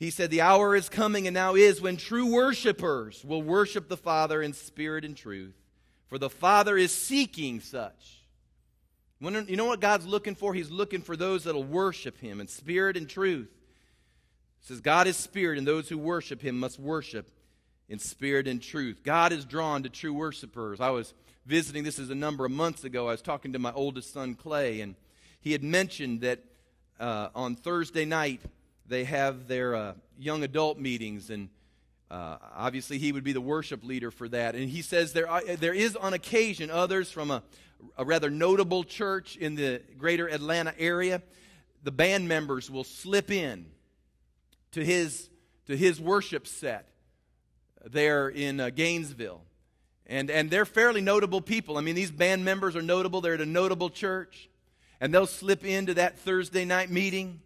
he 0.03 0.09
said, 0.09 0.31
The 0.31 0.41
hour 0.41 0.75
is 0.75 0.89
coming 0.89 1.27
and 1.27 1.33
now 1.33 1.55
is 1.55 1.81
when 1.81 1.97
true 1.97 2.33
worshipers 2.33 3.23
will 3.23 3.41
worship 3.41 3.89
the 3.89 3.97
Father 3.97 4.41
in 4.41 4.53
spirit 4.53 5.05
and 5.05 5.15
truth. 5.15 5.55
For 6.07 6.17
the 6.17 6.29
Father 6.29 6.77
is 6.77 6.93
seeking 6.93 7.59
such. 7.59 8.21
When, 9.19 9.47
you 9.47 9.55
know 9.55 9.65
what 9.65 9.79
God's 9.79 10.05
looking 10.05 10.35
for? 10.35 10.53
He's 10.53 10.69
looking 10.69 11.01
for 11.01 11.15
those 11.15 11.45
that'll 11.45 11.63
worship 11.63 12.19
Him 12.19 12.41
in 12.41 12.47
spirit 12.47 12.97
and 12.97 13.09
truth. 13.09 13.49
It 14.63 14.67
says, 14.67 14.79
God 14.79 15.07
is 15.07 15.17
spirit, 15.17 15.57
and 15.57 15.67
those 15.67 15.89
who 15.89 15.97
worship 15.97 16.41
Him 16.41 16.57
must 16.57 16.79
worship 16.79 17.29
in 17.89 17.99
spirit 17.99 18.47
and 18.47 18.61
truth. 18.61 19.01
God 19.03 19.33
is 19.33 19.43
drawn 19.43 19.83
to 19.83 19.89
true 19.89 20.13
worshipers. 20.13 20.79
I 20.79 20.89
was 20.91 21.13
visiting, 21.45 21.83
this 21.83 21.99
is 21.99 22.09
a 22.09 22.15
number 22.15 22.45
of 22.45 22.51
months 22.51 22.85
ago. 22.85 23.09
I 23.09 23.11
was 23.11 23.21
talking 23.21 23.51
to 23.51 23.59
my 23.59 23.73
oldest 23.73 24.13
son, 24.13 24.35
Clay, 24.35 24.79
and 24.79 24.95
he 25.41 25.51
had 25.51 25.65
mentioned 25.65 26.21
that 26.21 26.39
uh, 26.97 27.27
on 27.35 27.57
Thursday 27.57 28.05
night, 28.05 28.39
they 28.87 29.03
have 29.03 29.49
their 29.49 29.75
uh, 29.75 29.93
young 30.17 30.43
adult 30.43 30.79
meetings, 30.79 31.29
and 31.29 31.49
uh, 32.09 32.37
obviously 32.55 32.97
he 32.97 33.11
would 33.11 33.25
be 33.25 33.33
the 33.33 33.41
worship 33.41 33.83
leader 33.83 34.11
for 34.11 34.29
that. 34.29 34.55
And 34.55 34.69
he 34.69 34.81
says 34.81 35.11
there, 35.11 35.29
are, 35.29 35.43
there 35.43 35.73
is 35.73 35.97
on 35.97 36.13
occasion 36.13 36.71
others 36.71 37.11
from 37.11 37.31
a, 37.31 37.43
a 37.97 38.05
rather 38.05 38.29
notable 38.29 38.85
church 38.85 39.35
in 39.35 39.55
the 39.55 39.81
greater 39.97 40.29
Atlanta 40.29 40.73
area. 40.79 41.21
The 41.83 41.91
band 41.91 42.29
members 42.29 42.71
will 42.71 42.85
slip 42.85 43.29
in 43.29 43.65
to 44.73 44.83
his, 44.83 45.29
to 45.67 45.75
his 45.75 45.99
worship 45.99 46.45
set 46.45 46.89
there 47.83 48.29
in 48.29 48.59
uh, 48.59 48.69
Gainesville. 48.69 49.41
And, 50.05 50.29
and 50.29 50.49
they're 50.49 50.65
fairly 50.65 51.01
notable 51.01 51.41
people. 51.41 51.77
I 51.77 51.81
mean, 51.81 51.95
these 51.95 52.11
band 52.11 52.43
members 52.43 52.75
are 52.75 52.81
notable. 52.81 53.21
They're 53.21 53.35
at 53.35 53.41
a 53.41 53.45
notable 53.45 53.89
church 53.89 54.49
and 54.99 55.13
they'll 55.13 55.27
slip 55.27 55.65
into 55.65 55.95
that 55.95 56.19
Thursday 56.19 56.65
night 56.65 56.89
meeting. 56.89 57.41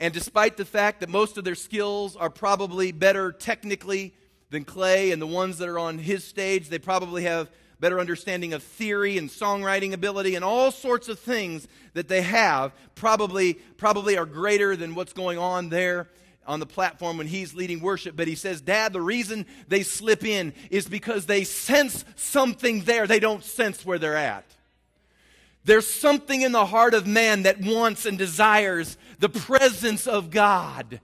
And 0.00 0.12
despite 0.12 0.56
the 0.56 0.64
fact 0.64 1.00
that 1.00 1.08
most 1.08 1.38
of 1.38 1.44
their 1.44 1.54
skills 1.54 2.16
are 2.16 2.30
probably 2.30 2.92
better 2.92 3.32
technically 3.32 4.14
than 4.50 4.64
Clay 4.64 5.10
and 5.10 5.20
the 5.20 5.26
ones 5.26 5.58
that 5.58 5.68
are 5.68 5.78
on 5.78 5.98
his 5.98 6.24
stage, 6.24 6.68
they 6.68 6.78
probably 6.78 7.24
have 7.24 7.50
better 7.80 8.00
understanding 8.00 8.52
of 8.52 8.62
theory 8.62 9.18
and 9.18 9.28
songwriting 9.28 9.92
ability 9.92 10.34
and 10.34 10.44
all 10.44 10.70
sorts 10.70 11.08
of 11.08 11.18
things 11.18 11.68
that 11.94 12.08
they 12.08 12.22
have 12.22 12.72
probably 12.94 13.54
probably 13.76 14.16
are 14.16 14.26
greater 14.26 14.76
than 14.76 14.94
what's 14.94 15.12
going 15.12 15.38
on 15.38 15.68
there 15.68 16.08
on 16.46 16.60
the 16.60 16.66
platform 16.66 17.18
when 17.18 17.26
he's 17.26 17.54
leading 17.54 17.80
worship 17.80 18.16
but 18.16 18.28
he 18.28 18.34
says 18.34 18.60
dad 18.60 18.92
the 18.92 19.00
reason 19.00 19.46
they 19.68 19.82
slip 19.82 20.24
in 20.24 20.52
is 20.70 20.88
because 20.88 21.26
they 21.26 21.44
sense 21.44 22.04
something 22.16 22.82
there 22.82 23.06
they 23.06 23.20
don't 23.20 23.44
sense 23.44 23.84
where 23.84 23.98
they're 23.98 24.16
at 24.16 24.44
there's 25.64 25.88
something 25.88 26.42
in 26.42 26.52
the 26.52 26.66
heart 26.66 26.94
of 26.94 27.06
man 27.06 27.44
that 27.44 27.60
wants 27.60 28.04
and 28.04 28.18
desires 28.18 28.98
the 29.18 29.30
presence 29.30 30.06
of 30.06 30.30
God. 30.30 31.00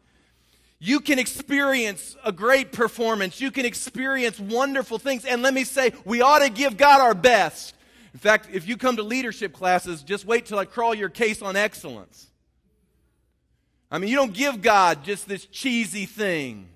You 0.78 1.00
can 1.00 1.18
experience 1.18 2.16
a 2.24 2.32
great 2.32 2.72
performance. 2.72 3.40
You 3.40 3.50
can 3.50 3.64
experience 3.64 4.38
wonderful 4.38 4.98
things. 4.98 5.24
And 5.24 5.42
let 5.42 5.54
me 5.54 5.64
say, 5.64 5.92
we 6.04 6.20
ought 6.20 6.40
to 6.40 6.50
give 6.50 6.76
God 6.76 7.00
our 7.00 7.14
best. 7.14 7.74
In 8.12 8.20
fact, 8.20 8.48
if 8.52 8.66
you 8.66 8.76
come 8.76 8.96
to 8.96 9.02
leadership 9.02 9.52
classes, 9.52 10.02
just 10.02 10.26
wait 10.26 10.46
till 10.46 10.58
I 10.58 10.64
crawl 10.64 10.94
your 10.94 11.08
case 11.08 11.42
on 11.42 11.56
excellence. 11.56 12.29
I 13.90 13.98
mean, 13.98 14.08
you 14.08 14.16
don't 14.16 14.32
give 14.32 14.62
God 14.62 15.04
just 15.04 15.28
this 15.28 15.46
cheesy 15.46 16.06
thing. 16.06 16.68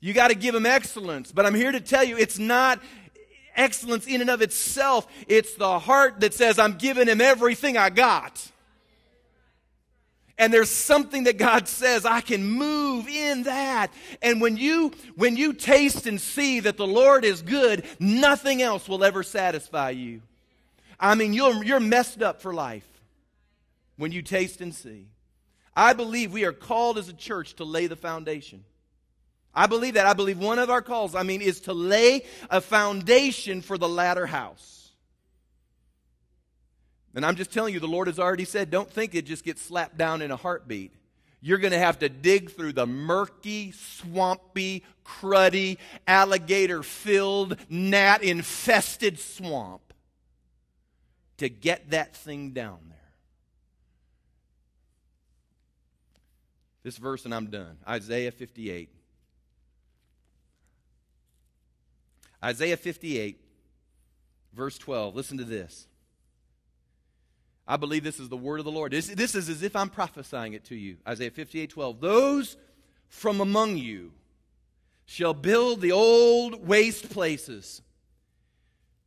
You 0.00 0.12
got 0.12 0.28
to 0.28 0.34
give 0.34 0.54
him 0.54 0.66
excellence. 0.66 1.32
But 1.32 1.46
I'm 1.46 1.54
here 1.54 1.72
to 1.72 1.80
tell 1.80 2.04
you, 2.04 2.16
it's 2.16 2.38
not 2.38 2.80
excellence 3.54 4.06
in 4.06 4.20
and 4.20 4.30
of 4.30 4.42
itself. 4.42 5.06
It's 5.28 5.54
the 5.54 5.78
heart 5.78 6.20
that 6.20 6.34
says, 6.34 6.58
I'm 6.58 6.76
giving 6.76 7.08
him 7.08 7.20
everything 7.20 7.76
I 7.76 7.90
got. 7.90 8.50
And 10.38 10.52
there's 10.52 10.70
something 10.70 11.24
that 11.24 11.38
God 11.38 11.66
says, 11.66 12.04
I 12.04 12.20
can 12.20 12.44
move 12.44 13.08
in 13.08 13.44
that. 13.44 13.90
And 14.20 14.40
when 14.40 14.58
you, 14.58 14.92
when 15.14 15.36
you 15.36 15.54
taste 15.54 16.06
and 16.06 16.20
see 16.20 16.60
that 16.60 16.76
the 16.76 16.86
Lord 16.86 17.24
is 17.24 17.40
good, 17.40 17.84
nothing 17.98 18.60
else 18.60 18.86
will 18.86 19.02
ever 19.02 19.22
satisfy 19.22 19.90
you. 19.90 20.20
I 21.00 21.14
mean, 21.14 21.32
you're, 21.32 21.64
you're 21.64 21.80
messed 21.80 22.22
up 22.22 22.42
for 22.42 22.52
life 22.52 22.86
when 23.96 24.12
you 24.12 24.20
taste 24.20 24.60
and 24.60 24.74
see. 24.74 25.06
I 25.76 25.92
believe 25.92 26.32
we 26.32 26.46
are 26.46 26.52
called 26.52 26.96
as 26.96 27.08
a 27.10 27.12
church 27.12 27.54
to 27.56 27.64
lay 27.64 27.86
the 27.86 27.96
foundation. 27.96 28.64
I 29.54 29.66
believe 29.66 29.94
that. 29.94 30.06
I 30.06 30.14
believe 30.14 30.38
one 30.38 30.58
of 30.58 30.70
our 30.70 30.82
calls, 30.82 31.14
I 31.14 31.22
mean, 31.22 31.42
is 31.42 31.60
to 31.62 31.74
lay 31.74 32.24
a 32.50 32.60
foundation 32.60 33.60
for 33.60 33.76
the 33.76 33.88
latter 33.88 34.26
house. 34.26 34.90
And 37.14 37.24
I'm 37.24 37.36
just 37.36 37.52
telling 37.52 37.72
you, 37.72 37.80
the 37.80 37.86
Lord 37.86 38.08
has 38.08 38.18
already 38.18 38.44
said, 38.44 38.70
don't 38.70 38.90
think 38.90 39.14
it 39.14 39.26
just 39.26 39.44
gets 39.44 39.62
slapped 39.62 39.96
down 39.96 40.20
in 40.20 40.30
a 40.30 40.36
heartbeat. 40.36 40.92
You're 41.40 41.58
going 41.58 41.72
to 41.72 41.78
have 41.78 41.98
to 42.00 42.08
dig 42.08 42.50
through 42.50 42.72
the 42.72 42.86
murky, 42.86 43.72
swampy, 43.72 44.84
cruddy, 45.04 45.78
alligator 46.06 46.82
filled, 46.82 47.56
gnat 47.70 48.22
infested 48.22 49.18
swamp 49.18 49.94
to 51.38 51.48
get 51.48 51.90
that 51.90 52.16
thing 52.16 52.50
down 52.50 52.78
there. 52.88 52.95
This 56.86 56.98
verse, 56.98 57.24
and 57.24 57.34
I'm 57.34 57.46
done 57.46 57.78
Isaiah 57.88 58.30
58. 58.30 58.88
Isaiah 62.44 62.76
58, 62.76 63.40
verse 64.52 64.78
12. 64.78 65.16
Listen 65.16 65.36
to 65.38 65.42
this. 65.42 65.88
I 67.66 67.76
believe 67.76 68.04
this 68.04 68.20
is 68.20 68.28
the 68.28 68.36
word 68.36 68.60
of 68.60 68.66
the 68.66 68.70
Lord. 68.70 68.92
This, 68.92 69.08
this 69.08 69.34
is 69.34 69.48
as 69.48 69.64
if 69.64 69.74
I'm 69.74 69.90
prophesying 69.90 70.52
it 70.52 70.62
to 70.66 70.76
you. 70.76 70.98
Isaiah 71.08 71.32
58, 71.32 71.70
12. 71.70 72.00
Those 72.00 72.56
from 73.08 73.40
among 73.40 73.78
you 73.78 74.12
shall 75.06 75.34
build 75.34 75.80
the 75.80 75.90
old 75.90 76.68
waste 76.68 77.10
places. 77.10 77.82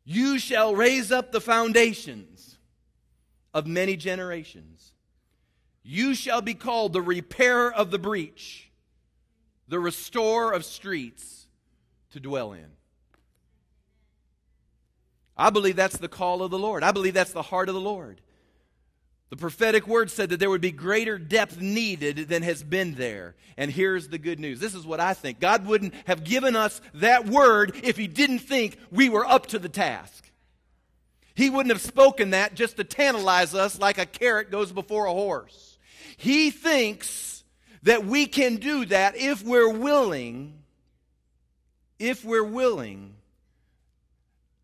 You 0.04 0.38
shall 0.38 0.76
raise 0.76 1.14
up 1.14 1.32
the 1.32 1.40
foundations 1.40 2.58
of 3.54 3.68
many 3.68 3.96
generations. 3.96 4.92
You 5.84 6.14
shall 6.14 6.42
be 6.42 6.54
called 6.54 6.94
the 6.94 7.02
repairer 7.02 7.74
of 7.74 7.92
the 7.92 8.00
breach, 8.00 8.70
the 9.68 9.80
restorer 9.80 10.52
of 10.52 10.66
streets 10.66 11.48
to 12.12 12.20
dwell 12.20 12.54
in. 12.54 12.66
I 15.38 15.52
believe 15.52 15.78
that's 15.78 15.98
the 15.98 16.10
call 16.10 16.44
of 16.44 16.52
the 16.52 16.60
Lord. 16.60 16.84
I 16.84 16.92
believe 16.92 17.14
that's 17.14 17.32
the 17.32 17.42
heart 17.42 17.70
of 17.70 17.76
the 17.76 17.82
Lord. 17.82 18.20
The 19.30 19.38
prophetic 19.38 19.88
word 19.88 20.10
said 20.10 20.30
that 20.30 20.40
there 20.40 20.50
would 20.50 20.60
be 20.60 20.72
greater 20.72 21.18
depth 21.20 21.62
needed 21.62 22.28
than 22.30 22.42
has 22.42 22.64
been 22.64 22.96
there. 22.96 23.36
And 23.58 23.72
here's 23.72 24.08
the 24.08 24.18
good 24.18 24.40
news. 24.40 24.60
This 24.60 24.74
is 24.74 24.86
what 24.86 25.00
I 25.00 25.14
think. 25.14 25.40
God 25.40 25.66
wouldn't 25.66 25.94
have 26.08 26.24
given 26.24 26.56
us 26.56 26.82
that 26.96 27.28
word 27.28 27.80
if 27.84 27.96
He 27.96 28.08
didn't 28.08 28.40
think 28.40 28.78
we 28.92 29.08
were 29.08 29.26
up 29.26 29.46
to 29.48 29.60
the 29.60 29.70
task. 29.70 30.30
He 31.36 31.50
wouldn't 31.50 31.72
have 31.72 31.82
spoken 31.82 32.32
that 32.32 32.56
just 32.56 32.78
to 32.78 32.84
tantalize 32.84 33.54
us 33.54 33.80
like 33.80 33.98
a 33.98 34.06
carrot 34.06 34.52
goes 34.52 34.72
before 34.72 35.06
a 35.06 35.14
horse. 35.14 35.69
He 36.20 36.52
thinks 36.52 37.46
that 37.84 38.06
we 38.06 38.26
can 38.26 38.58
do 38.58 38.84
that 38.88 39.16
if 39.16 39.42
we're 39.42 39.72
willing, 39.72 40.54
if 41.98 42.26
we're 42.26 42.44
willing 42.44 43.14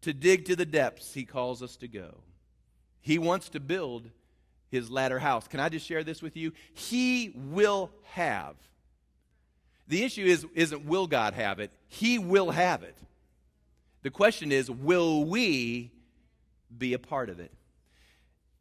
to 0.02 0.12
dig 0.12 0.44
to 0.48 0.58
the 0.58 0.66
depths 0.66 1.14
he 1.14 1.24
calls 1.24 1.64
us 1.64 1.78
to 1.78 1.88
go. 1.88 2.18
He 3.00 3.18
wants 3.18 3.48
to 3.52 3.62
build 3.62 4.10
his 4.70 4.92
latter 4.92 5.18
house. 5.18 5.48
Can 5.48 5.62
I 5.62 5.70
just 5.70 5.88
share 5.88 6.04
this 6.04 6.22
with 6.22 6.36
you? 6.36 6.52
He 6.74 7.32
will 7.34 7.90
have. 8.04 8.56
The 9.88 10.04
issue 10.04 10.26
is, 10.26 10.46
isn't 10.56 10.84
will 10.84 11.08
God 11.08 11.36
have 11.36 11.62
it? 11.62 11.72
He 11.88 12.20
will 12.20 12.52
have 12.52 12.84
it. 12.84 12.98
The 14.04 14.12
question 14.12 14.52
is, 14.52 14.70
will 14.70 15.24
we 15.24 15.94
be 16.78 16.92
a 16.92 17.00
part 17.00 17.30
of 17.30 17.40
it? 17.40 17.54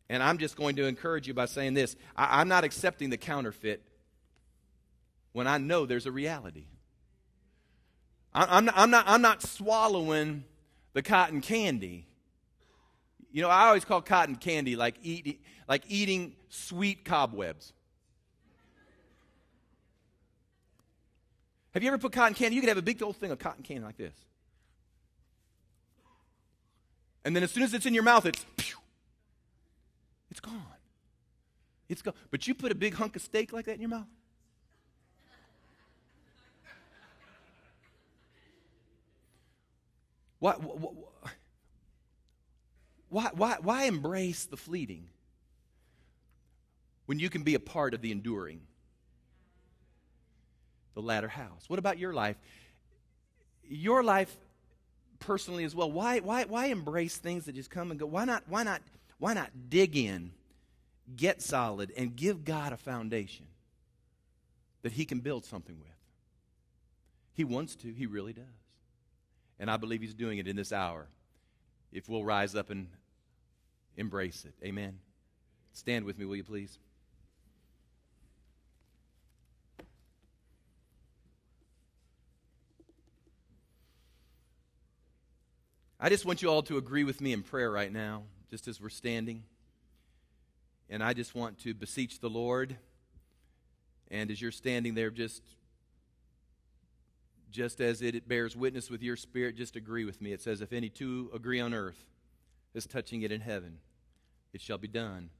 And 0.09 0.23
I'm 0.23 0.39
just 0.39 0.57
going 0.57 0.77
to 0.77 0.87
encourage 0.87 1.27
you 1.27 1.35
by 1.35 1.47
saying 1.47 1.75
this 1.75 1.97
I, 2.17 2.41
am 2.41 2.49
not 2.49 2.65
accepting 2.65 3.11
the 3.11 3.17
counterfeit 3.17 3.83
when 5.33 5.47
I 5.47 5.59
know 5.59 5.87
there's 5.87 6.07
a 6.07 6.13
reality. 6.13 6.65
I, 8.33 8.59
am 8.59 8.65
not, 8.67 8.75
I'm, 8.77 8.91
not, 8.91 9.05
I'm 9.07 9.23
not 9.23 9.43
swallowing 9.43 10.45
the 10.93 11.03
cotton 11.03 11.41
candy. 11.41 12.07
You 13.33 13.43
know, 13.43 13.49
I 13.49 13.67
always 13.67 13.85
call 13.85 14.01
cotton 14.03 14.37
candy 14.37 14.77
like, 14.77 14.97
eat, 15.03 15.43
like 15.69 15.83
eating 15.89 16.35
sweet 16.49 17.05
cobwebs. 17.05 17.73
Have 21.73 21.83
you 21.83 21.89
ever 21.89 21.99
put 21.99 22.13
cotton 22.13 22.35
candy? 22.35 22.55
You 22.55 22.63
could 22.63 22.69
have 22.69 22.79
a 22.79 22.83
big 22.83 23.03
old 23.03 23.17
thing 23.17 23.33
of 23.33 23.39
cotton 23.41 23.65
candy 23.65 23.83
like 23.85 23.97
this. 23.97 24.15
And 27.25 27.35
then 27.35 27.43
as 27.43 27.51
soon 27.51 27.65
as 27.65 27.75
it's 27.75 27.87
in 27.87 27.95
your 27.95 28.05
mouth, 28.05 28.27
it's 28.27 28.45
it's 30.35 30.41
gone. 30.41 30.57
It's 31.89 32.03
gone. 32.03 32.15
But 32.33 32.49
you 32.49 32.55
put 32.55 32.73
a 32.73 32.75
big 32.75 32.95
hunk 32.95 33.15
of 33.15 33.23
steak 33.23 33.53
like 33.53 33.67
that 33.67 33.77
in 33.77 33.81
your 33.81 33.91
mouth. 33.91 34.09
Why, 40.41 40.55
why, 43.09 43.31
why, 43.33 43.57
why 43.63 43.85
embrace 43.85 44.47
the 44.47 44.57
fleeting 44.57 45.07
when 47.07 47.21
you 47.21 47.31
can 47.31 47.45
be 47.45 47.55
a 47.55 47.61
part 47.61 47.95
of 47.95 48.03
the 48.03 48.11
enduring? 48.11 48.63
The 50.95 51.03
latter 51.03 51.29
house. 51.29 51.65
What 51.69 51.79
about 51.79 51.97
your 51.99 52.13
life? 52.13 52.37
Your 53.69 54.03
life 54.03 54.37
personally 55.21 55.63
as 55.63 55.77
well. 55.77 55.93
Why, 55.93 56.19
why, 56.19 56.43
why 56.43 56.67
embrace 56.67 57.19
things 57.19 57.45
that 57.45 57.55
just 57.55 57.71
come 57.71 57.93
and 57.93 58.01
go? 58.01 58.07
Why 58.07 58.25
not, 58.25 58.43
why 58.49 58.65
not, 58.65 58.83
why 59.19 59.35
not 59.35 59.51
dig 59.69 59.97
in, 59.97 60.33
get 61.17 61.43
solid, 61.43 61.93
and 61.97 62.15
give 62.17 62.45
God 62.45 62.73
a 62.73 62.77
foundation 62.77 63.47
that 64.83 64.93
He 64.93 65.05
can 65.05 65.21
build 65.21 65.45
something 65.45 65.79
with? 65.79 65.89
He 67.33 67.45
wants 67.45 67.75
to, 67.77 67.93
He 67.93 68.07
really 68.07 68.33
does. 68.33 68.45
And 69.59 69.71
I 69.71 69.77
believe 69.77 70.01
He's 70.01 70.15
doing 70.15 70.39
it 70.39 70.49
in 70.49 70.57
this 70.57 70.73
hour 70.73 71.09
if 71.93 72.09
we'll 72.09 72.25
rise 72.25 72.55
up 72.55 72.71
and 72.71 72.89
embrace 73.97 74.45
it. 74.45 74.55
Amen. 74.65 74.99
Stand 75.73 76.05
with 76.05 76.19
me, 76.19 76.25
will 76.25 76.37
you 76.37 76.45
please? 76.45 76.79
I 86.05 86.11
just 86.11 86.27
want 86.27 86.43
you 86.43 86.51
all 86.51 86.63
to 86.65 86.77
agree 86.77 87.05
with 87.05 87.21
me 87.23 87.33
in 87.33 87.43
prayer 87.43 87.71
right 87.71 87.91
now, 87.91 88.25
just 88.55 88.69
as 88.69 88.81
we're 88.81 88.89
standing. 88.89 89.43
And 90.89 91.03
I 91.03 91.13
just 91.13 91.35
want 91.35 91.59
to 91.63 91.75
beseech 91.75 92.21
the 92.21 92.31
Lord. 92.31 92.77
And 94.13 94.31
as 94.31 94.41
you're 94.41 94.53
standing 94.53 94.95
there, 94.95 95.11
just, 95.11 95.43
just 97.51 97.81
as 97.81 98.01
it 98.01 98.29
bears 98.29 98.57
witness 98.57 98.91
with 98.91 99.03
your 99.03 99.17
spirit, 99.17 99.57
just 99.57 99.75
agree 99.75 100.05
with 100.05 100.23
me. 100.23 100.33
It 100.33 100.41
says, 100.41 100.61
If 100.61 100.73
any 100.73 100.89
two 100.89 101.33
agree 101.35 101.59
on 101.59 101.75
earth 101.75 101.99
as 102.77 102.87
touching 102.87 103.23
it 103.23 103.33
in 103.33 103.41
heaven, 103.41 103.79
it 104.53 104.61
shall 104.61 104.79
be 104.79 104.87
done. 104.87 105.31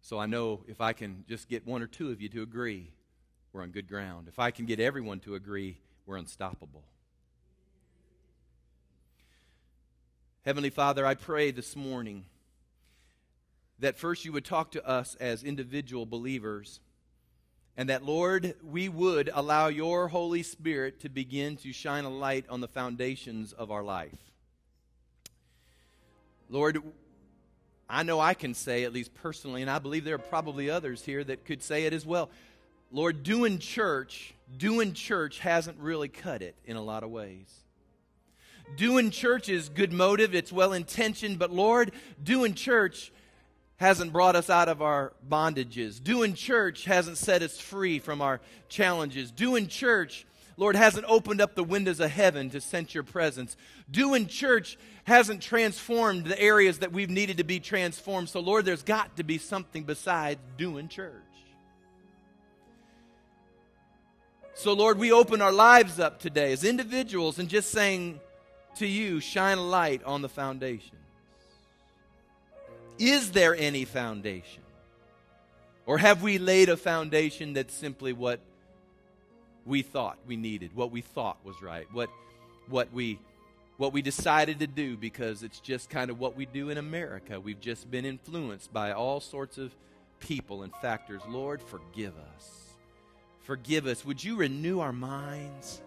So 0.00 0.16
I 0.20 0.26
know 0.26 0.62
if 0.68 0.80
I 0.80 0.92
can 0.92 1.24
just 1.26 1.48
get 1.48 1.66
one 1.66 1.82
or 1.82 1.88
two 1.88 2.12
of 2.12 2.20
you 2.20 2.28
to 2.28 2.42
agree, 2.42 2.92
we're 3.52 3.64
on 3.64 3.70
good 3.70 3.88
ground. 3.88 4.28
If 4.28 4.38
I 4.38 4.52
can 4.52 4.64
get 4.64 4.78
everyone 4.78 5.18
to 5.20 5.34
agree, 5.34 5.80
we're 6.06 6.18
unstoppable. 6.18 6.84
Heavenly 10.46 10.70
Father, 10.70 11.04
I 11.04 11.16
pray 11.16 11.50
this 11.50 11.74
morning 11.74 12.24
that 13.80 13.98
first 13.98 14.24
you 14.24 14.30
would 14.30 14.44
talk 14.44 14.70
to 14.70 14.88
us 14.88 15.16
as 15.16 15.42
individual 15.42 16.06
believers, 16.06 16.78
and 17.76 17.88
that, 17.88 18.04
Lord, 18.04 18.54
we 18.62 18.88
would 18.88 19.28
allow 19.34 19.66
your 19.66 20.06
Holy 20.06 20.44
Spirit 20.44 21.00
to 21.00 21.08
begin 21.08 21.56
to 21.56 21.72
shine 21.72 22.04
a 22.04 22.10
light 22.10 22.44
on 22.48 22.60
the 22.60 22.68
foundations 22.68 23.52
of 23.54 23.72
our 23.72 23.82
life. 23.82 24.14
Lord, 26.48 26.80
I 27.90 28.04
know 28.04 28.20
I 28.20 28.34
can 28.34 28.54
say, 28.54 28.84
at 28.84 28.92
least 28.92 29.14
personally, 29.14 29.62
and 29.62 29.70
I 29.70 29.80
believe 29.80 30.04
there 30.04 30.14
are 30.14 30.18
probably 30.18 30.70
others 30.70 31.04
here 31.04 31.24
that 31.24 31.44
could 31.44 31.60
say 31.60 31.86
it 31.86 31.92
as 31.92 32.06
well. 32.06 32.30
Lord, 32.92 33.24
doing 33.24 33.58
church, 33.58 34.32
doing 34.56 34.92
church 34.92 35.40
hasn't 35.40 35.80
really 35.80 36.08
cut 36.08 36.40
it 36.40 36.54
in 36.64 36.76
a 36.76 36.82
lot 36.82 37.02
of 37.02 37.10
ways. 37.10 37.52
Doing 38.74 39.10
church 39.10 39.48
is 39.48 39.68
good 39.68 39.92
motive, 39.92 40.34
it's 40.34 40.52
well 40.52 40.72
intentioned, 40.72 41.38
but 41.38 41.52
Lord, 41.52 41.92
doing 42.22 42.54
church 42.54 43.12
hasn't 43.76 44.12
brought 44.12 44.36
us 44.36 44.50
out 44.50 44.68
of 44.68 44.82
our 44.82 45.12
bondages. 45.28 46.02
Doing 46.02 46.34
church 46.34 46.84
hasn't 46.84 47.18
set 47.18 47.42
us 47.42 47.58
free 47.58 47.98
from 47.98 48.20
our 48.20 48.40
challenges. 48.68 49.30
Doing 49.30 49.68
church, 49.68 50.26
Lord, 50.56 50.76
hasn't 50.76 51.04
opened 51.08 51.40
up 51.40 51.54
the 51.54 51.64
windows 51.64 52.00
of 52.00 52.10
heaven 52.10 52.50
to 52.50 52.60
sense 52.60 52.94
your 52.94 53.02
presence. 53.02 53.56
Doing 53.90 54.26
church 54.26 54.78
hasn't 55.04 55.42
transformed 55.42 56.24
the 56.24 56.40
areas 56.40 56.78
that 56.78 56.92
we've 56.92 57.10
needed 57.10 57.36
to 57.36 57.44
be 57.44 57.60
transformed. 57.60 58.30
So, 58.30 58.40
Lord, 58.40 58.64
there's 58.64 58.82
got 58.82 59.16
to 59.18 59.22
be 59.22 59.38
something 59.38 59.84
besides 59.84 60.40
doing 60.56 60.88
church. 60.88 61.12
So, 64.54 64.72
Lord, 64.72 64.98
we 64.98 65.12
open 65.12 65.42
our 65.42 65.52
lives 65.52 66.00
up 66.00 66.18
today 66.18 66.50
as 66.52 66.64
individuals 66.64 67.38
and 67.38 67.46
just 67.46 67.70
saying, 67.70 68.20
to 68.76 68.86
you 68.86 69.20
shine 69.20 69.58
a 69.58 69.62
light 69.62 70.02
on 70.04 70.22
the 70.22 70.28
foundations. 70.28 70.92
Is 72.98 73.32
there 73.32 73.54
any 73.54 73.84
foundation? 73.84 74.62
Or 75.84 75.98
have 75.98 76.22
we 76.22 76.38
laid 76.38 76.68
a 76.68 76.76
foundation 76.76 77.52
that's 77.52 77.74
simply 77.74 78.12
what 78.12 78.40
we 79.64 79.82
thought 79.82 80.18
we 80.26 80.36
needed, 80.36 80.74
what 80.74 80.90
we 80.90 81.00
thought 81.00 81.38
was 81.44 81.60
right, 81.60 81.86
what, 81.92 82.08
what, 82.68 82.92
we, 82.92 83.18
what 83.76 83.92
we 83.92 84.02
decided 84.02 84.60
to 84.60 84.66
do 84.66 84.96
because 84.96 85.42
it's 85.42 85.60
just 85.60 85.90
kind 85.90 86.10
of 86.10 86.18
what 86.18 86.36
we 86.36 86.46
do 86.46 86.70
in 86.70 86.78
America? 86.78 87.40
We've 87.40 87.60
just 87.60 87.90
been 87.90 88.04
influenced 88.04 88.72
by 88.72 88.92
all 88.92 89.20
sorts 89.20 89.58
of 89.58 89.74
people 90.20 90.62
and 90.62 90.72
factors. 90.76 91.22
Lord, 91.28 91.60
forgive 91.62 92.14
us. 92.36 92.66
Forgive 93.42 93.86
us. 93.86 94.04
Would 94.04 94.24
you 94.24 94.36
renew 94.36 94.80
our 94.80 94.92
minds? 94.92 95.80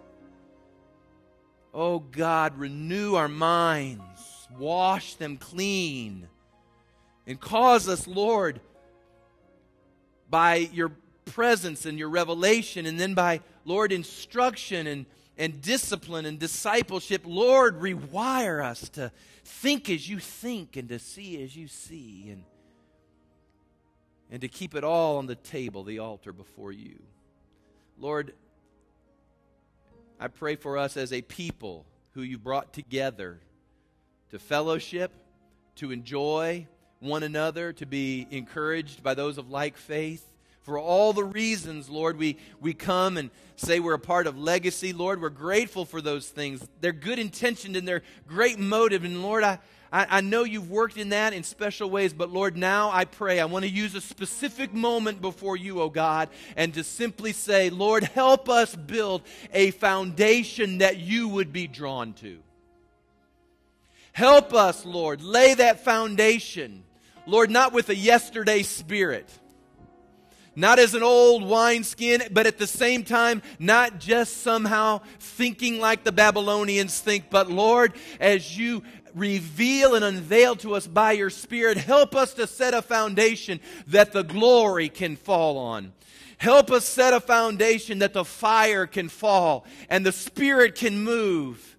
Oh 1.74 2.00
God, 2.00 2.58
renew 2.58 3.16
our 3.16 3.28
minds, 3.28 4.48
wash 4.58 5.16
them 5.16 5.38
clean, 5.38 6.28
and 7.28 7.40
cause 7.40 7.88
us, 7.88 8.08
Lord, 8.08 8.60
by 10.30 10.56
your 10.56 10.92
presence 11.26 11.86
and 11.86 12.00
your 12.00 12.10
revelation, 12.10 12.86
and 12.86 13.00
then 13.00 13.14
by, 13.14 13.42
Lord, 13.66 13.92
instruction 13.92 14.88
and, 14.88 15.06
and 15.38 15.62
discipline 15.62 16.26
and 16.26 16.40
discipleship, 16.40 17.22
Lord, 17.26 17.80
rewire 17.80 18.64
us 18.64 18.90
to 18.90 19.12
think 19.46 19.90
as 19.90 20.10
you 20.10 20.20
think 20.20 20.76
and 20.76 20.90
to 20.90 20.98
see 20.98 21.42
as 21.44 21.56
you 21.56 21.68
see, 21.68 22.30
and, 22.32 22.44
and 24.32 24.42
to 24.42 24.48
keep 24.48 24.74
it 24.74 24.84
all 24.84 25.18
on 25.18 25.28
the 25.28 25.36
table, 25.36 25.84
the 25.84 26.00
altar 26.00 26.34
before 26.34 26.72
you. 26.72 27.00
Lord, 28.00 28.34
I 30.20 30.28
pray 30.28 30.58
for 30.58 30.78
us 30.78 30.98
as 30.98 31.14
a 31.14 31.22
people 31.22 31.86
who 32.12 32.22
you 32.22 32.38
brought 32.38 32.74
together 32.74 33.40
to 34.32 34.40
fellowship, 34.40 35.12
to 35.76 35.92
enjoy 35.92 36.68
one 37.00 37.24
another, 37.24 37.72
to 37.74 37.86
be 37.86 38.28
encouraged 38.30 39.02
by 39.02 39.14
those 39.14 39.38
of 39.38 39.50
like 39.50 39.78
faith. 39.78 40.26
For 40.62 40.78
all 40.78 41.14
the 41.14 41.24
reasons, 41.24 41.90
Lord, 41.90 42.18
we, 42.18 42.38
we 42.60 42.74
come 42.74 43.16
and 43.16 43.30
say 43.56 43.80
we're 43.80 43.94
a 43.94 44.00
part 44.00 44.28
of 44.28 44.38
legacy. 44.38 44.92
Lord, 44.92 45.22
we're 45.22 45.30
grateful 45.30 45.86
for 45.86 46.02
those 46.02 46.28
things. 46.28 46.68
They're 46.82 46.92
good 46.92 47.18
intentioned 47.18 47.78
and 47.78 47.88
they're 47.88 48.04
great 48.28 48.60
motive. 48.60 49.06
And 49.06 49.24
Lord, 49.24 49.46
I, 49.46 49.60
I, 49.92 50.18
I 50.18 50.22
know 50.22 50.44
you've 50.44 50.70
worked 50.70 50.98
in 50.98 51.10
that 51.10 51.34
in 51.34 51.44
special 51.44 51.90
ways, 51.90 52.14
but 52.14 52.32
Lord, 52.32 52.56
now 52.56 52.92
I 52.92 53.06
pray. 53.06 53.40
I 53.40 53.46
want 53.46 53.66
to 53.66 53.72
use 53.72 53.96
a 53.96 54.02
specific 54.02 54.74
moment 54.74 55.22
before 55.22 55.58
you, 55.58 55.82
oh 55.82 55.90
God, 55.90 56.30
and 56.56 56.74
to 56.76 56.84
simply 56.84 57.34
say, 57.34 57.70
Lord, 57.70 58.04
help 58.04 58.50
us 58.50 58.76
build 58.76 59.24
a 59.54 59.72
foundation 59.72 60.80
that 60.80 60.98
you 60.98 61.28
would 61.28 61.52
be 61.52 61.68
drawn 61.68 62.14
to. 62.14 62.40
Help 64.12 64.54
us, 64.54 64.86
Lord, 64.86 65.22
lay 65.22 65.54
that 65.54 65.84
foundation. 65.84 66.84
Lord, 67.26 67.50
not 67.50 67.74
with 67.74 67.90
a 67.90 67.96
yesterday 67.96 68.64
spirit 68.64 69.30
not 70.60 70.78
as 70.78 70.94
an 70.94 71.04
old 71.04 71.42
wineskin, 71.42 72.22
but 72.32 72.46
at 72.46 72.58
the 72.58 72.68
same 72.68 73.06
time, 73.06 73.42
not 73.60 73.98
just 73.98 74.42
somehow 74.42 75.00
thinking 75.18 75.80
like 75.80 76.04
the 76.04 76.12
Babylonians 76.12 77.00
think, 77.00 77.30
but 77.30 77.50
Lord, 77.50 77.94
as 78.20 78.58
you 78.58 78.84
reveal 79.16 79.96
and 79.96 80.04
unveil 80.04 80.56
to 80.58 80.76
us 80.76 80.88
by 80.88 81.14
your 81.14 81.30
Spirit. 81.30 81.78
Help 81.78 82.16
us 82.16 82.34
to 82.36 82.48
set 82.48 82.74
a 82.74 82.82
foundation 82.82 83.60
that 83.88 84.12
the 84.12 84.24
glory 84.24 84.90
can 84.90 85.16
fall 85.16 85.58
on. 85.58 85.94
Help 86.38 86.72
us 86.72 86.86
set 86.86 87.14
a 87.14 87.20
foundation 87.20 88.00
that 88.00 88.14
the 88.14 88.24
fire 88.24 88.88
can 88.88 89.10
fall 89.10 89.66
and 89.90 90.06
the 90.06 90.12
Spirit 90.12 90.76
can 90.76 91.04
move. 91.04 91.78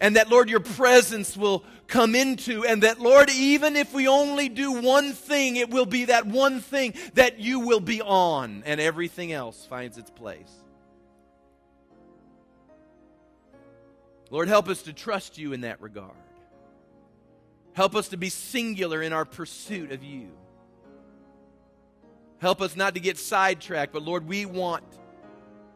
And 0.00 0.16
that, 0.16 0.28
Lord, 0.28 0.50
your 0.50 0.60
presence 0.60 1.36
will 1.36 1.62
come 1.86 2.14
into. 2.14 2.64
And 2.64 2.82
that, 2.82 3.00
Lord, 3.00 3.30
even 3.30 3.76
if 3.76 3.92
we 3.92 4.08
only 4.08 4.48
do 4.48 4.80
one 4.80 5.12
thing, 5.12 5.56
it 5.56 5.70
will 5.70 5.86
be 5.86 6.06
that 6.06 6.26
one 6.26 6.60
thing 6.60 6.94
that 7.14 7.38
you 7.38 7.60
will 7.60 7.80
be 7.80 8.00
on 8.02 8.62
and 8.66 8.80
everything 8.80 9.30
else 9.30 9.64
finds 9.66 9.98
its 9.98 10.10
place. 10.10 10.50
Lord, 14.30 14.48
help 14.48 14.70
us 14.70 14.82
to 14.84 14.94
trust 14.94 15.36
you 15.36 15.52
in 15.52 15.60
that 15.60 15.82
regard. 15.82 16.16
Help 17.74 17.96
us 17.96 18.08
to 18.08 18.16
be 18.16 18.28
singular 18.28 19.02
in 19.02 19.12
our 19.12 19.24
pursuit 19.24 19.92
of 19.92 20.04
you. 20.04 20.28
Help 22.38 22.60
us 22.60 22.76
not 22.76 22.94
to 22.94 23.00
get 23.00 23.16
sidetracked, 23.18 23.92
but 23.92 24.02
Lord, 24.02 24.26
we 24.26 24.44
want 24.46 24.84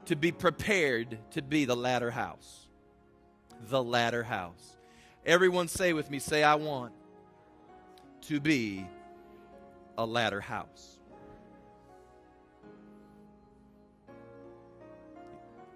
to 0.06 0.16
be 0.16 0.32
prepared 0.32 1.18
to 1.32 1.42
be 1.42 1.64
the 1.64 1.76
latter 1.76 2.10
house. 2.10 2.66
The 3.68 3.82
latter 3.82 4.22
house. 4.22 4.76
Everyone 5.24 5.68
say 5.68 5.92
with 5.92 6.10
me, 6.10 6.18
say, 6.18 6.42
I 6.42 6.56
want 6.56 6.92
to 8.22 8.40
be 8.40 8.86
a 9.96 10.04
latter 10.04 10.40
house. 10.40 10.98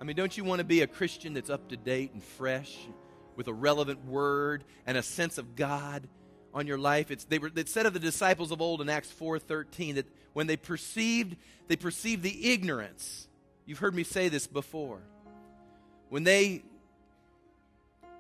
I 0.00 0.04
mean, 0.04 0.16
don't 0.16 0.36
you 0.36 0.44
want 0.44 0.60
to 0.60 0.64
be 0.64 0.80
a 0.82 0.86
Christian 0.86 1.34
that's 1.34 1.50
up 1.50 1.68
to 1.68 1.76
date 1.76 2.12
and 2.12 2.22
fresh 2.22 2.76
with 3.40 3.48
a 3.48 3.54
relevant 3.54 4.04
word 4.04 4.64
and 4.86 4.98
a 4.98 5.02
sense 5.02 5.38
of 5.38 5.56
God 5.56 6.06
on 6.52 6.66
your 6.66 6.76
life? 6.76 7.10
It's, 7.10 7.24
they 7.24 7.38
were, 7.38 7.50
it 7.56 7.70
said 7.70 7.86
of 7.86 7.94
the 7.94 7.98
disciples 7.98 8.50
of 8.50 8.60
old 8.60 8.82
in 8.82 8.90
Acts 8.90 9.10
4.13 9.18 9.94
that 9.94 10.06
when 10.34 10.46
they 10.46 10.58
perceived, 10.58 11.36
they 11.66 11.76
perceived 11.76 12.22
the 12.22 12.52
ignorance. 12.52 13.28
You've 13.64 13.78
heard 13.78 13.94
me 13.94 14.04
say 14.04 14.28
this 14.28 14.46
before. 14.46 15.00
When 16.10 16.22
they, 16.22 16.64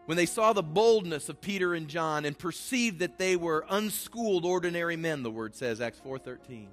when 0.06 0.16
they 0.16 0.24
saw 0.24 0.54
the 0.54 0.62
boldness 0.62 1.28
of 1.28 1.42
Peter 1.42 1.74
and 1.74 1.86
John 1.86 2.24
and 2.24 2.38
perceived 2.38 3.00
that 3.00 3.18
they 3.18 3.36
were 3.36 3.66
unschooled 3.68 4.46
ordinary 4.46 4.96
men, 4.96 5.22
the 5.22 5.30
word 5.30 5.54
says, 5.54 5.82
Acts 5.82 6.00
4.13. 6.02 6.68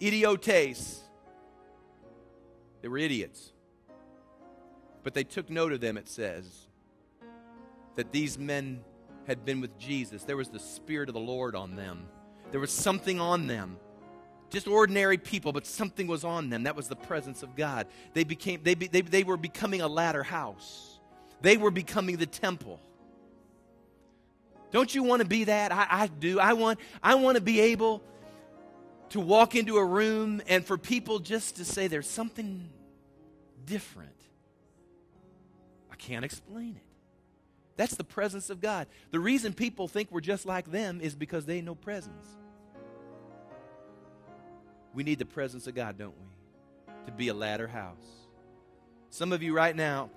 Idiotes. 0.00 1.02
They 2.82 2.88
were 2.88 2.98
idiots. 2.98 3.52
But 5.04 5.14
they 5.14 5.22
took 5.22 5.48
note 5.48 5.72
of 5.72 5.80
them, 5.80 5.96
it 5.96 6.08
says, 6.08 6.66
that 8.00 8.12
these 8.12 8.38
men 8.38 8.80
had 9.26 9.44
been 9.44 9.60
with 9.60 9.78
Jesus. 9.78 10.24
There 10.24 10.38
was 10.38 10.48
the 10.48 10.58
Spirit 10.58 11.10
of 11.10 11.14
the 11.14 11.20
Lord 11.20 11.54
on 11.54 11.76
them, 11.76 12.06
there 12.50 12.58
was 12.58 12.72
something 12.72 13.20
on 13.20 13.46
them. 13.46 13.76
Just 14.48 14.66
ordinary 14.66 15.16
people, 15.16 15.52
but 15.52 15.64
something 15.64 16.08
was 16.08 16.24
on 16.24 16.50
them. 16.50 16.64
That 16.64 16.74
was 16.74 16.88
the 16.88 16.96
presence 16.96 17.44
of 17.44 17.54
God. 17.54 17.86
They, 18.14 18.24
became, 18.24 18.64
they, 18.64 18.74
they, 18.74 19.02
they 19.02 19.22
were 19.22 19.36
becoming 19.36 19.80
a 19.80 19.86
latter 19.86 20.24
house, 20.24 20.98
they 21.42 21.58
were 21.58 21.70
becoming 21.70 22.16
the 22.16 22.26
temple. 22.26 22.80
Don't 24.72 24.92
you 24.94 25.02
want 25.02 25.20
to 25.20 25.28
be 25.28 25.44
that? 25.44 25.70
I, 25.70 25.86
I 25.90 26.06
do. 26.06 26.40
I 26.40 26.54
want, 26.54 26.80
I 27.02 27.16
want 27.16 27.36
to 27.36 27.42
be 27.42 27.60
able 27.60 28.02
to 29.10 29.20
walk 29.20 29.54
into 29.54 29.76
a 29.76 29.84
room 29.84 30.40
and 30.48 30.64
for 30.64 30.78
people 30.78 31.18
just 31.18 31.56
to 31.56 31.64
say 31.66 31.86
there's 31.86 32.08
something 32.08 32.70
different 33.66 34.10
I 35.92 35.96
can't 35.96 36.24
explain 36.24 36.76
it. 36.76 36.89
That's 37.76 37.94
the 37.94 38.04
presence 38.04 38.50
of 38.50 38.60
God. 38.60 38.86
The 39.10 39.20
reason 39.20 39.52
people 39.52 39.88
think 39.88 40.10
we're 40.10 40.20
just 40.20 40.46
like 40.46 40.70
them 40.70 41.00
is 41.00 41.14
because 41.14 41.46
they 41.46 41.60
know 41.60 41.74
presence. 41.74 42.26
We 44.92 45.02
need 45.02 45.18
the 45.18 45.26
presence 45.26 45.66
of 45.66 45.74
God, 45.74 45.96
don't 45.96 46.14
we? 46.18 46.94
To 47.06 47.12
be 47.12 47.28
a 47.28 47.34
latter 47.34 47.68
house. 47.68 47.96
Some 49.10 49.32
of 49.32 49.42
you 49.42 49.54
right 49.54 49.74
now, 49.74 50.10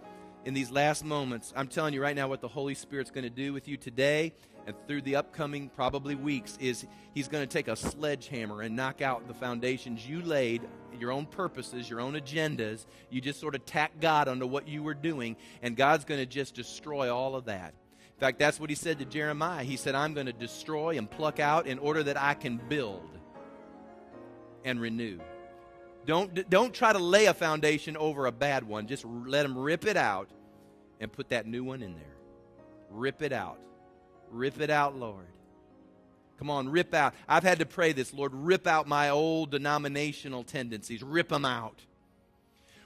in 0.45 0.53
these 0.53 0.71
last 0.71 1.05
moments, 1.05 1.53
I'm 1.55 1.67
telling 1.67 1.93
you 1.93 2.01
right 2.01 2.15
now 2.15 2.27
what 2.27 2.41
the 2.41 2.47
Holy 2.47 2.75
Spirit's 2.75 3.11
going 3.11 3.23
to 3.23 3.29
do 3.29 3.53
with 3.53 3.67
you 3.67 3.77
today 3.77 4.33
and 4.66 4.76
through 4.88 5.01
the 5.01 5.16
upcoming 5.16 5.70
probably 5.70 6.16
weeks 6.16 6.57
is 6.59 6.86
he's 7.14 7.28
going 7.28 7.43
to 7.43 7.51
take 7.51 7.68
a 7.68 7.76
sledgehammer 7.76 8.61
and 8.61 8.76
knock 8.76 9.01
out 9.01 9.28
the 9.28 9.34
foundations 9.34 10.07
you 10.07 10.22
laid 10.22 10.61
your 10.99 11.11
own 11.11 11.26
purposes 11.26 11.89
your 11.89 11.99
own 11.99 12.14
agendas. 12.14 12.86
You 13.09 13.20
just 13.20 13.39
sort 13.39 13.55
of 13.55 13.66
tack 13.66 13.99
god 13.99 14.28
onto 14.28 14.45
what 14.45 14.68
you 14.68 14.84
were 14.84 14.93
doing 14.93 15.36
and 15.61 15.76
god's 15.76 16.05
going 16.05 16.20
to 16.20 16.26
just 16.26 16.55
destroy 16.55 17.14
all 17.14 17.36
of 17.36 17.45
that. 17.45 17.74
In 18.16 18.20
fact 18.20 18.39
that's 18.39 18.59
what 18.59 18.70
he 18.70 18.76
said 18.76 18.99
to 18.99 19.05
jeremiah. 19.05 19.64
He 19.64 19.76
said 19.76 19.95
i'm 19.95 20.14
going 20.14 20.28
to 20.28 20.34
destroy 20.34 20.97
and 20.97 21.09
pluck 21.09 21.39
out 21.39 21.68
in 21.68 21.80
order 21.80 22.03
that 22.03 22.20
i 22.20 22.34
can 22.34 22.57
build 22.70 23.09
and 24.64 24.80
renew. 24.80 25.20
Don't, 26.05 26.49
don't 26.49 26.74
try 26.74 26.91
to 26.91 26.99
lay 26.99 27.28
a 27.28 27.34
foundation 27.34 27.95
over 27.95 28.26
a 28.26 28.32
bad 28.32 28.66
one. 28.66 28.88
Just 28.88 29.05
let 29.05 29.45
him 29.45 29.57
rip 29.57 29.86
it 29.86 29.95
out 29.95 30.30
and 30.99 31.11
put 31.11 31.30
that 31.30 31.47
new 31.47 31.64
one 31.64 31.82
in 31.82 31.95
there. 31.95 32.03
Rip 32.89 33.22
it 33.22 33.32
out 33.32 33.57
Rip 34.34 34.59
it 34.59 34.69
out, 34.69 34.97
Lord. 34.97 35.25
Come 36.39 36.49
on, 36.49 36.69
rip 36.69 36.93
out. 36.93 37.13
I've 37.27 37.43
had 37.43 37.59
to 37.59 37.65
pray 37.65 37.93
this, 37.93 38.13
Lord, 38.13 38.34
rip 38.34 38.67
out 38.67 38.88
my 38.88 39.09
old 39.09 39.51
denominational 39.51 40.43
tendencies. 40.43 41.01
Rip 41.03 41.29
them 41.29 41.45
out. 41.45 41.79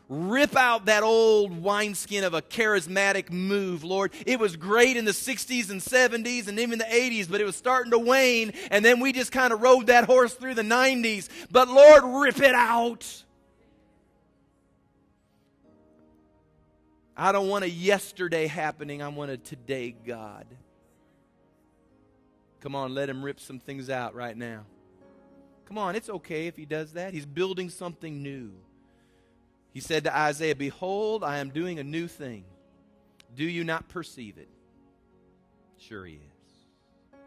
Rip 0.09 0.55
out 0.55 0.85
that 0.85 1.03
old 1.03 1.61
wineskin 1.61 2.23
of 2.23 2.33
a 2.33 2.41
charismatic 2.41 3.29
move, 3.29 3.83
Lord. 3.83 4.13
It 4.25 4.39
was 4.39 4.55
great 4.55 4.95
in 4.95 5.05
the 5.05 5.11
60s 5.11 5.69
and 5.69 5.81
70s 5.81 6.47
and 6.47 6.59
even 6.59 6.79
the 6.79 6.85
80s, 6.85 7.29
but 7.29 7.41
it 7.41 7.45
was 7.45 7.55
starting 7.55 7.91
to 7.91 7.99
wane, 7.99 8.53
and 8.71 8.85
then 8.85 8.99
we 8.99 9.11
just 9.11 9.31
kind 9.31 9.51
of 9.51 9.61
rode 9.61 9.87
that 9.87 10.05
horse 10.05 10.33
through 10.33 10.53
the 10.53 10.61
90s. 10.61 11.27
But 11.51 11.67
Lord, 11.67 12.03
rip 12.05 12.39
it 12.39 12.55
out. 12.55 13.23
I 17.17 17.31
don't 17.31 17.49
want 17.49 17.65
a 17.65 17.69
yesterday 17.69 18.47
happening. 18.47 19.01
I 19.01 19.07
want 19.07 19.31
a 19.31 19.37
today 19.37 19.95
God. 20.05 20.45
Come 22.61 22.75
on, 22.75 22.93
let 22.93 23.09
him 23.09 23.23
rip 23.23 23.39
some 23.39 23.59
things 23.59 23.89
out 23.89 24.15
right 24.15 24.35
now. 24.35 24.65
Come 25.65 25.77
on, 25.77 25.95
it's 25.95 26.09
okay 26.09 26.47
if 26.47 26.55
he 26.55 26.65
does 26.65 26.93
that. 26.93 27.13
He's 27.13 27.25
building 27.25 27.69
something 27.69 28.23
new. 28.23 28.53
He 29.73 29.81
said 29.81 30.05
to 30.05 30.17
Isaiah, 30.17 30.55
Behold, 30.55 31.23
I 31.23 31.37
am 31.37 31.49
doing 31.49 31.77
a 31.77 31.83
new 31.83 32.07
thing. 32.07 32.45
Do 33.35 33.43
you 33.43 33.63
not 33.63 33.89
perceive 33.89 34.37
it? 34.37 34.49
Sure, 35.77 36.05
he 36.05 36.15
is. 36.15 37.19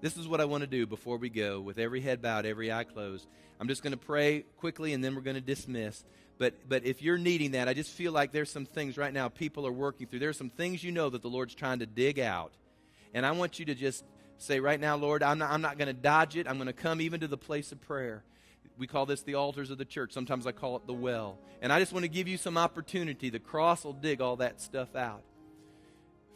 This 0.00 0.18
is 0.18 0.28
what 0.28 0.40
I 0.40 0.44
want 0.44 0.60
to 0.60 0.66
do 0.66 0.86
before 0.86 1.16
we 1.16 1.30
go, 1.30 1.60
with 1.60 1.78
every 1.78 2.02
head 2.02 2.20
bowed, 2.20 2.44
every 2.44 2.70
eye 2.70 2.84
closed. 2.84 3.26
I'm 3.58 3.68
just 3.68 3.82
going 3.82 3.92
to 3.92 3.96
pray 3.96 4.44
quickly 4.58 4.92
and 4.92 5.02
then 5.02 5.14
we're 5.14 5.22
going 5.22 5.36
to 5.36 5.40
dismiss. 5.40 6.04
But, 6.36 6.68
but 6.68 6.84
if 6.84 7.00
you're 7.00 7.16
needing 7.16 7.52
that, 7.52 7.68
I 7.68 7.74
just 7.74 7.90
feel 7.90 8.12
like 8.12 8.32
there's 8.32 8.50
some 8.50 8.66
things 8.66 8.98
right 8.98 9.12
now 9.12 9.28
people 9.28 9.66
are 9.66 9.72
working 9.72 10.06
through. 10.06 10.18
There's 10.18 10.36
some 10.36 10.50
things 10.50 10.84
you 10.84 10.92
know 10.92 11.08
that 11.08 11.22
the 11.22 11.30
Lord's 11.30 11.54
trying 11.54 11.78
to 11.78 11.86
dig 11.86 12.18
out. 12.18 12.52
And 13.14 13.24
I 13.24 13.30
want 13.30 13.58
you 13.58 13.64
to 13.66 13.74
just 13.74 14.04
Say, 14.44 14.60
right 14.60 14.78
now, 14.78 14.96
Lord, 14.96 15.22
I'm 15.22 15.38
not, 15.38 15.50
I'm 15.50 15.62
not 15.62 15.78
going 15.78 15.86
to 15.86 15.94
dodge 15.94 16.36
it. 16.36 16.46
I'm 16.46 16.56
going 16.56 16.66
to 16.66 16.74
come 16.74 17.00
even 17.00 17.20
to 17.20 17.26
the 17.26 17.38
place 17.38 17.72
of 17.72 17.80
prayer. 17.80 18.22
We 18.76 18.86
call 18.86 19.06
this 19.06 19.22
the 19.22 19.36
altars 19.36 19.70
of 19.70 19.78
the 19.78 19.86
church. 19.86 20.12
Sometimes 20.12 20.46
I 20.46 20.52
call 20.52 20.76
it 20.76 20.86
the 20.86 20.92
well. 20.92 21.38
And 21.62 21.72
I 21.72 21.80
just 21.80 21.94
want 21.94 22.02
to 22.02 22.10
give 22.10 22.28
you 22.28 22.36
some 22.36 22.58
opportunity. 22.58 23.30
The 23.30 23.38
cross 23.38 23.84
will 23.84 23.94
dig 23.94 24.20
all 24.20 24.36
that 24.36 24.60
stuff 24.60 24.94
out. 24.94 25.22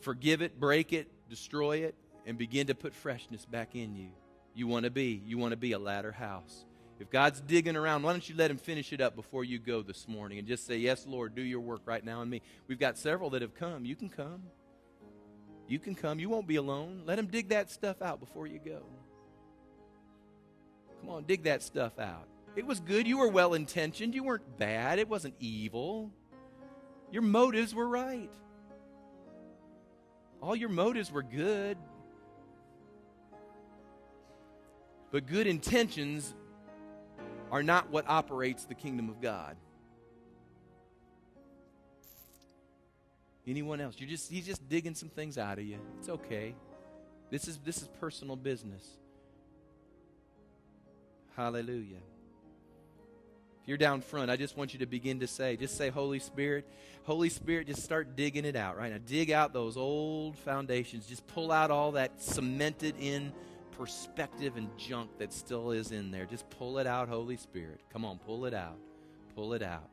Forgive 0.01 0.41
it, 0.41 0.59
break 0.59 0.95
it, 0.95 1.11
destroy 1.29 1.79
it, 1.79 1.95
and 2.25 2.39
begin 2.39 2.69
to 2.69 2.75
put 2.75 2.95
freshness 2.95 3.45
back 3.45 3.75
in 3.75 3.95
you. 3.95 4.09
You 4.55 4.67
want 4.67 4.85
to 4.85 4.91
be. 4.91 5.21
You 5.27 5.37
want 5.37 5.51
to 5.51 5.59
be 5.59 5.73
a 5.73 5.79
latter 5.79 6.13
house. 6.13 6.65
If 7.01 7.11
God's 7.11 7.43
digging 7.43 7.77
around, 7.77 8.05
why 8.05 8.13
don't 8.13 8.27
you 8.27 8.37
let 8.37 8.51
Him 8.51 8.57
finish 8.57 8.91
it 8.95 9.03
up 9.03 9.17
before 9.17 9.45
you 9.45 9.59
go 9.59 9.83
this 9.83 10.09
morning 10.09 10.39
and 10.39 10.49
just 10.49 10.67
say, 10.67 10.79
Yes, 10.79 11.07
Lord, 11.07 11.35
do 11.35 11.43
your 11.43 11.61
work 11.61 11.83
right 11.85 12.03
now 12.03 12.23
in 12.23 12.31
me. 12.31 12.41
We've 12.69 12.79
got 12.79 12.97
several 12.97 13.29
that 13.31 13.43
have 13.43 13.55
come. 13.55 13.85
You 13.85 13.97
can 13.97 14.09
come. 14.09 14.45
You 15.69 15.79
can 15.79 15.95
come. 15.95 16.19
You 16.19 16.31
won't 16.31 16.47
be 16.47 16.57
alone. 16.57 17.03
Let 17.05 17.19
him 17.19 17.27
dig 17.27 17.51
that 17.51 17.71
stuff 17.71 18.01
out 18.01 18.21
before 18.21 18.47
you 18.47 18.59
go. 18.59 18.81
Come 21.01 21.11
on, 21.11 21.25
dig 21.25 21.45
that 21.45 21.63
stuff 21.63 21.99
out. 21.99 22.27
It 22.57 22.67
was 22.67 22.81
good. 22.81 23.07
You 23.07 23.19
were 23.19 23.29
well 23.29 23.55
intentioned. 23.55 24.15
You 24.15 24.25
weren't 24.25 24.59
bad. 24.59 24.99
It 24.99 25.09
wasn't 25.09 25.35
evil. 25.39 26.11
Your 27.13 27.23
motives 27.23 27.75
were 27.75 27.87
right. 27.87 28.33
All 30.43 30.57
your 30.57 30.71
motives 30.71 31.13
were 31.13 31.23
good. 31.23 31.77
But 35.11 35.27
good 35.27 35.47
intentions 35.47 36.35
are 37.51 37.63
not 37.63 37.91
what 37.91 38.09
operates 38.09 38.65
the 38.65 38.75
kingdom 38.75 39.09
of 39.09 39.21
God. 39.21 39.57
Anyone 43.49 43.81
else? 43.81 43.95
You're 43.99 44.11
just 44.11 44.31
he's 44.31 44.47
just 44.47 44.69
digging 44.69 44.95
some 44.95 45.09
things 45.09 45.39
out 45.39 45.59
of 45.59 45.65
you. 45.65 45.79
It's 45.99 46.09
okay. 46.09 46.55
This 47.31 47.49
is 47.49 47.59
this 47.65 47.83
is 47.83 47.89
personal 48.01 48.37
business. 48.37 48.87
Hallelujah. 51.35 52.03
If 53.63 53.69
you're 53.69 53.79
down 53.79 54.01
front, 54.01 54.31
I 54.31 54.37
just 54.37 54.57
want 54.57 54.73
you 54.73 54.81
to 54.81 54.87
begin 54.87 55.21
to 55.21 55.27
say, 55.27 55.57
just 55.57 55.77
say, 55.77 55.89
Holy 55.89 56.19
Spirit, 56.19 56.67
Holy 57.05 57.29
Spirit, 57.29 57.69
just 57.69 57.83
start 57.83 58.17
digging 58.17 58.45
it 58.45 58.57
out 58.57 58.77
right 58.77 58.91
now. 58.91 58.99
Dig 59.07 59.31
out 59.31 59.53
those 59.53 59.77
old 59.77 60.37
foundations. 60.39 61.07
Just 61.07 61.27
pull 61.29 61.53
out 61.53 61.71
all 61.71 61.93
that 61.93 62.21
cemented 62.21 62.97
in 63.01 63.33
perspective 63.79 64.57
and 64.57 64.69
junk 64.77 65.11
that 65.19 65.33
still 65.33 65.71
is 65.71 65.93
in 65.93 66.11
there. 66.11 66.27
Just 66.27 66.51
pull 66.51 66.79
it 66.79 66.87
out, 66.87 67.09
Holy 67.09 67.37
Spirit. 67.37 67.81
Come 67.93 68.05
on, 68.05 68.19
pull 68.19 68.45
it 68.47 68.53
out. 68.53 68.77
Pull 69.35 69.55
it 69.55 69.63
out. 69.63 69.89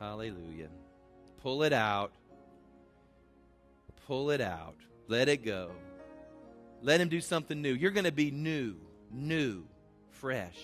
Hallelujah. 0.00 0.68
Pull 1.44 1.62
it 1.62 1.74
out. 1.74 2.10
Pull 4.06 4.30
it 4.30 4.40
out. 4.40 4.76
Let 5.08 5.28
it 5.28 5.44
go. 5.44 5.72
Let 6.80 7.02
him 7.02 7.10
do 7.10 7.20
something 7.20 7.60
new. 7.60 7.74
You're 7.74 7.90
going 7.90 8.06
to 8.06 8.12
be 8.12 8.30
new, 8.30 8.76
new, 9.12 9.64
fresh. 10.10 10.58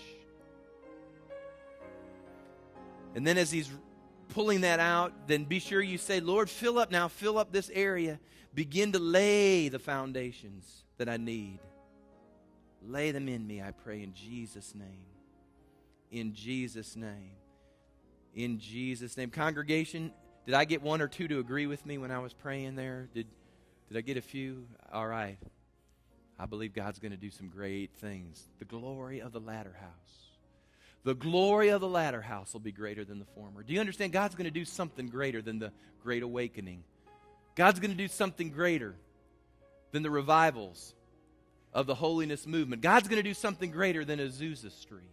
And 3.13 3.27
then 3.27 3.37
as 3.37 3.51
he's 3.51 3.69
pulling 4.29 4.61
that 4.61 4.79
out, 4.79 5.27
then 5.27 5.43
be 5.43 5.59
sure 5.59 5.83
you 5.83 5.99
say, 5.99 6.19
Lord, 6.19 6.49
fill 6.49 6.79
up 6.79 6.89
now, 6.89 7.07
fill 7.07 7.37
up 7.37 7.51
this 7.51 7.69
area. 7.75 8.19
Begin 8.55 8.91
to 8.93 8.99
lay 8.99 9.69
the 9.69 9.77
foundations 9.77 10.83
that 10.97 11.07
I 11.07 11.17
need. 11.17 11.59
Lay 12.83 13.11
them 13.11 13.29
in 13.29 13.45
me, 13.45 13.61
I 13.61 13.69
pray, 13.69 14.01
in 14.01 14.15
Jesus' 14.15 14.73
name. 14.73 15.05
In 16.09 16.33
Jesus' 16.33 16.95
name. 16.95 17.33
In 18.33 18.57
Jesus' 18.57 19.15
name. 19.15 19.29
Congregation, 19.29 20.11
did 20.45 20.55
I 20.55 20.65
get 20.65 20.81
one 20.81 21.01
or 21.01 21.07
two 21.07 21.27
to 21.27 21.39
agree 21.39 21.67
with 21.67 21.85
me 21.85 21.97
when 21.97 22.11
I 22.11 22.19
was 22.19 22.33
praying 22.33 22.75
there? 22.75 23.07
Did, 23.13 23.27
did 23.87 23.97
I 23.97 24.01
get 24.01 24.17
a 24.17 24.21
few? 24.21 24.65
All 24.91 25.07
right. 25.07 25.37
I 26.39 26.45
believe 26.47 26.73
God's 26.73 26.99
going 26.99 27.11
to 27.11 27.17
do 27.17 27.29
some 27.29 27.49
great 27.49 27.91
things. 27.97 28.47
The 28.59 28.65
glory 28.65 29.19
of 29.19 29.31
the 29.31 29.39
latter 29.39 29.75
house. 29.79 30.21
The 31.03 31.13
glory 31.13 31.69
of 31.69 31.81
the 31.81 31.87
latter 31.87 32.21
house 32.21 32.53
will 32.53 32.59
be 32.59 32.71
greater 32.71 33.03
than 33.05 33.19
the 33.19 33.25
former. 33.25 33.63
Do 33.63 33.73
you 33.73 33.79
understand? 33.79 34.13
God's 34.13 34.35
going 34.35 34.45
to 34.45 34.51
do 34.51 34.65
something 34.65 35.07
greater 35.07 35.41
than 35.41 35.59
the 35.59 35.71
Great 36.03 36.23
Awakening. 36.23 36.83
God's 37.55 37.79
going 37.79 37.91
to 37.91 37.97
do 37.97 38.07
something 38.07 38.49
greater 38.49 38.95
than 39.91 40.03
the 40.03 40.09
revivals 40.09 40.95
of 41.73 41.85
the 41.85 41.95
holiness 41.95 42.47
movement. 42.47 42.81
God's 42.81 43.07
going 43.07 43.21
to 43.21 43.27
do 43.27 43.33
something 43.33 43.71
greater 43.71 44.03
than 44.05 44.19
Azusa 44.19 44.71
Street. 44.71 45.03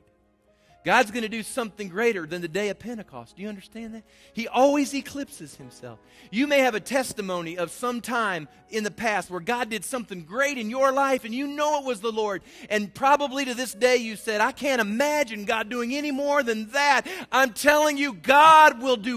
God's 0.85 1.11
going 1.11 1.23
to 1.23 1.29
do 1.29 1.43
something 1.43 1.89
greater 1.89 2.27
than 2.27 2.43
the 2.43 2.49
day 2.49 2.69
of 2.69 2.79
Pentecost. 2.79 3.37
Do 3.37 3.43
you 3.43 3.49
understand 3.49 3.95
that? 3.95 4.05
He 4.33 4.49
always 4.49 4.95
eclipses 4.95 5.57
himself. 5.57 5.99
You 6.31 6.47
may 6.47 6.61
have 6.61 6.75
a 6.75 6.81
testimony 6.81 7.57
of 7.57 7.71
some 7.71 8.01
time 8.01 8.49
in 8.71 8.85
the 8.85 8.91
past 8.91 9.31
where 9.31 9.41
God 9.41 9.71
did 9.71 9.85
something 9.85 10.25
great 10.25 10.59
in 10.59 10.69
your 10.69 10.93
life 10.93 11.25
and 11.25 11.35
you 11.35 11.47
know 11.47 11.81
it 11.81 11.85
was 11.87 12.01
the 12.01 12.13
Lord. 12.13 12.43
And 12.69 12.93
probably 12.93 13.45
to 13.47 13.55
this 13.55 13.73
day 13.73 13.97
you 13.97 14.17
said, 14.17 14.41
I 14.41 14.53
can't 14.53 14.81
imagine 14.81 15.47
God 15.47 15.69
doing 15.69 15.95
any 15.95 16.11
more 16.11 16.43
than 16.43 16.71
that. 16.71 17.07
I'm 17.33 17.53
telling 17.53 17.97
you, 17.97 18.13
God 18.13 18.83
will 18.83 18.97
do 18.97 19.17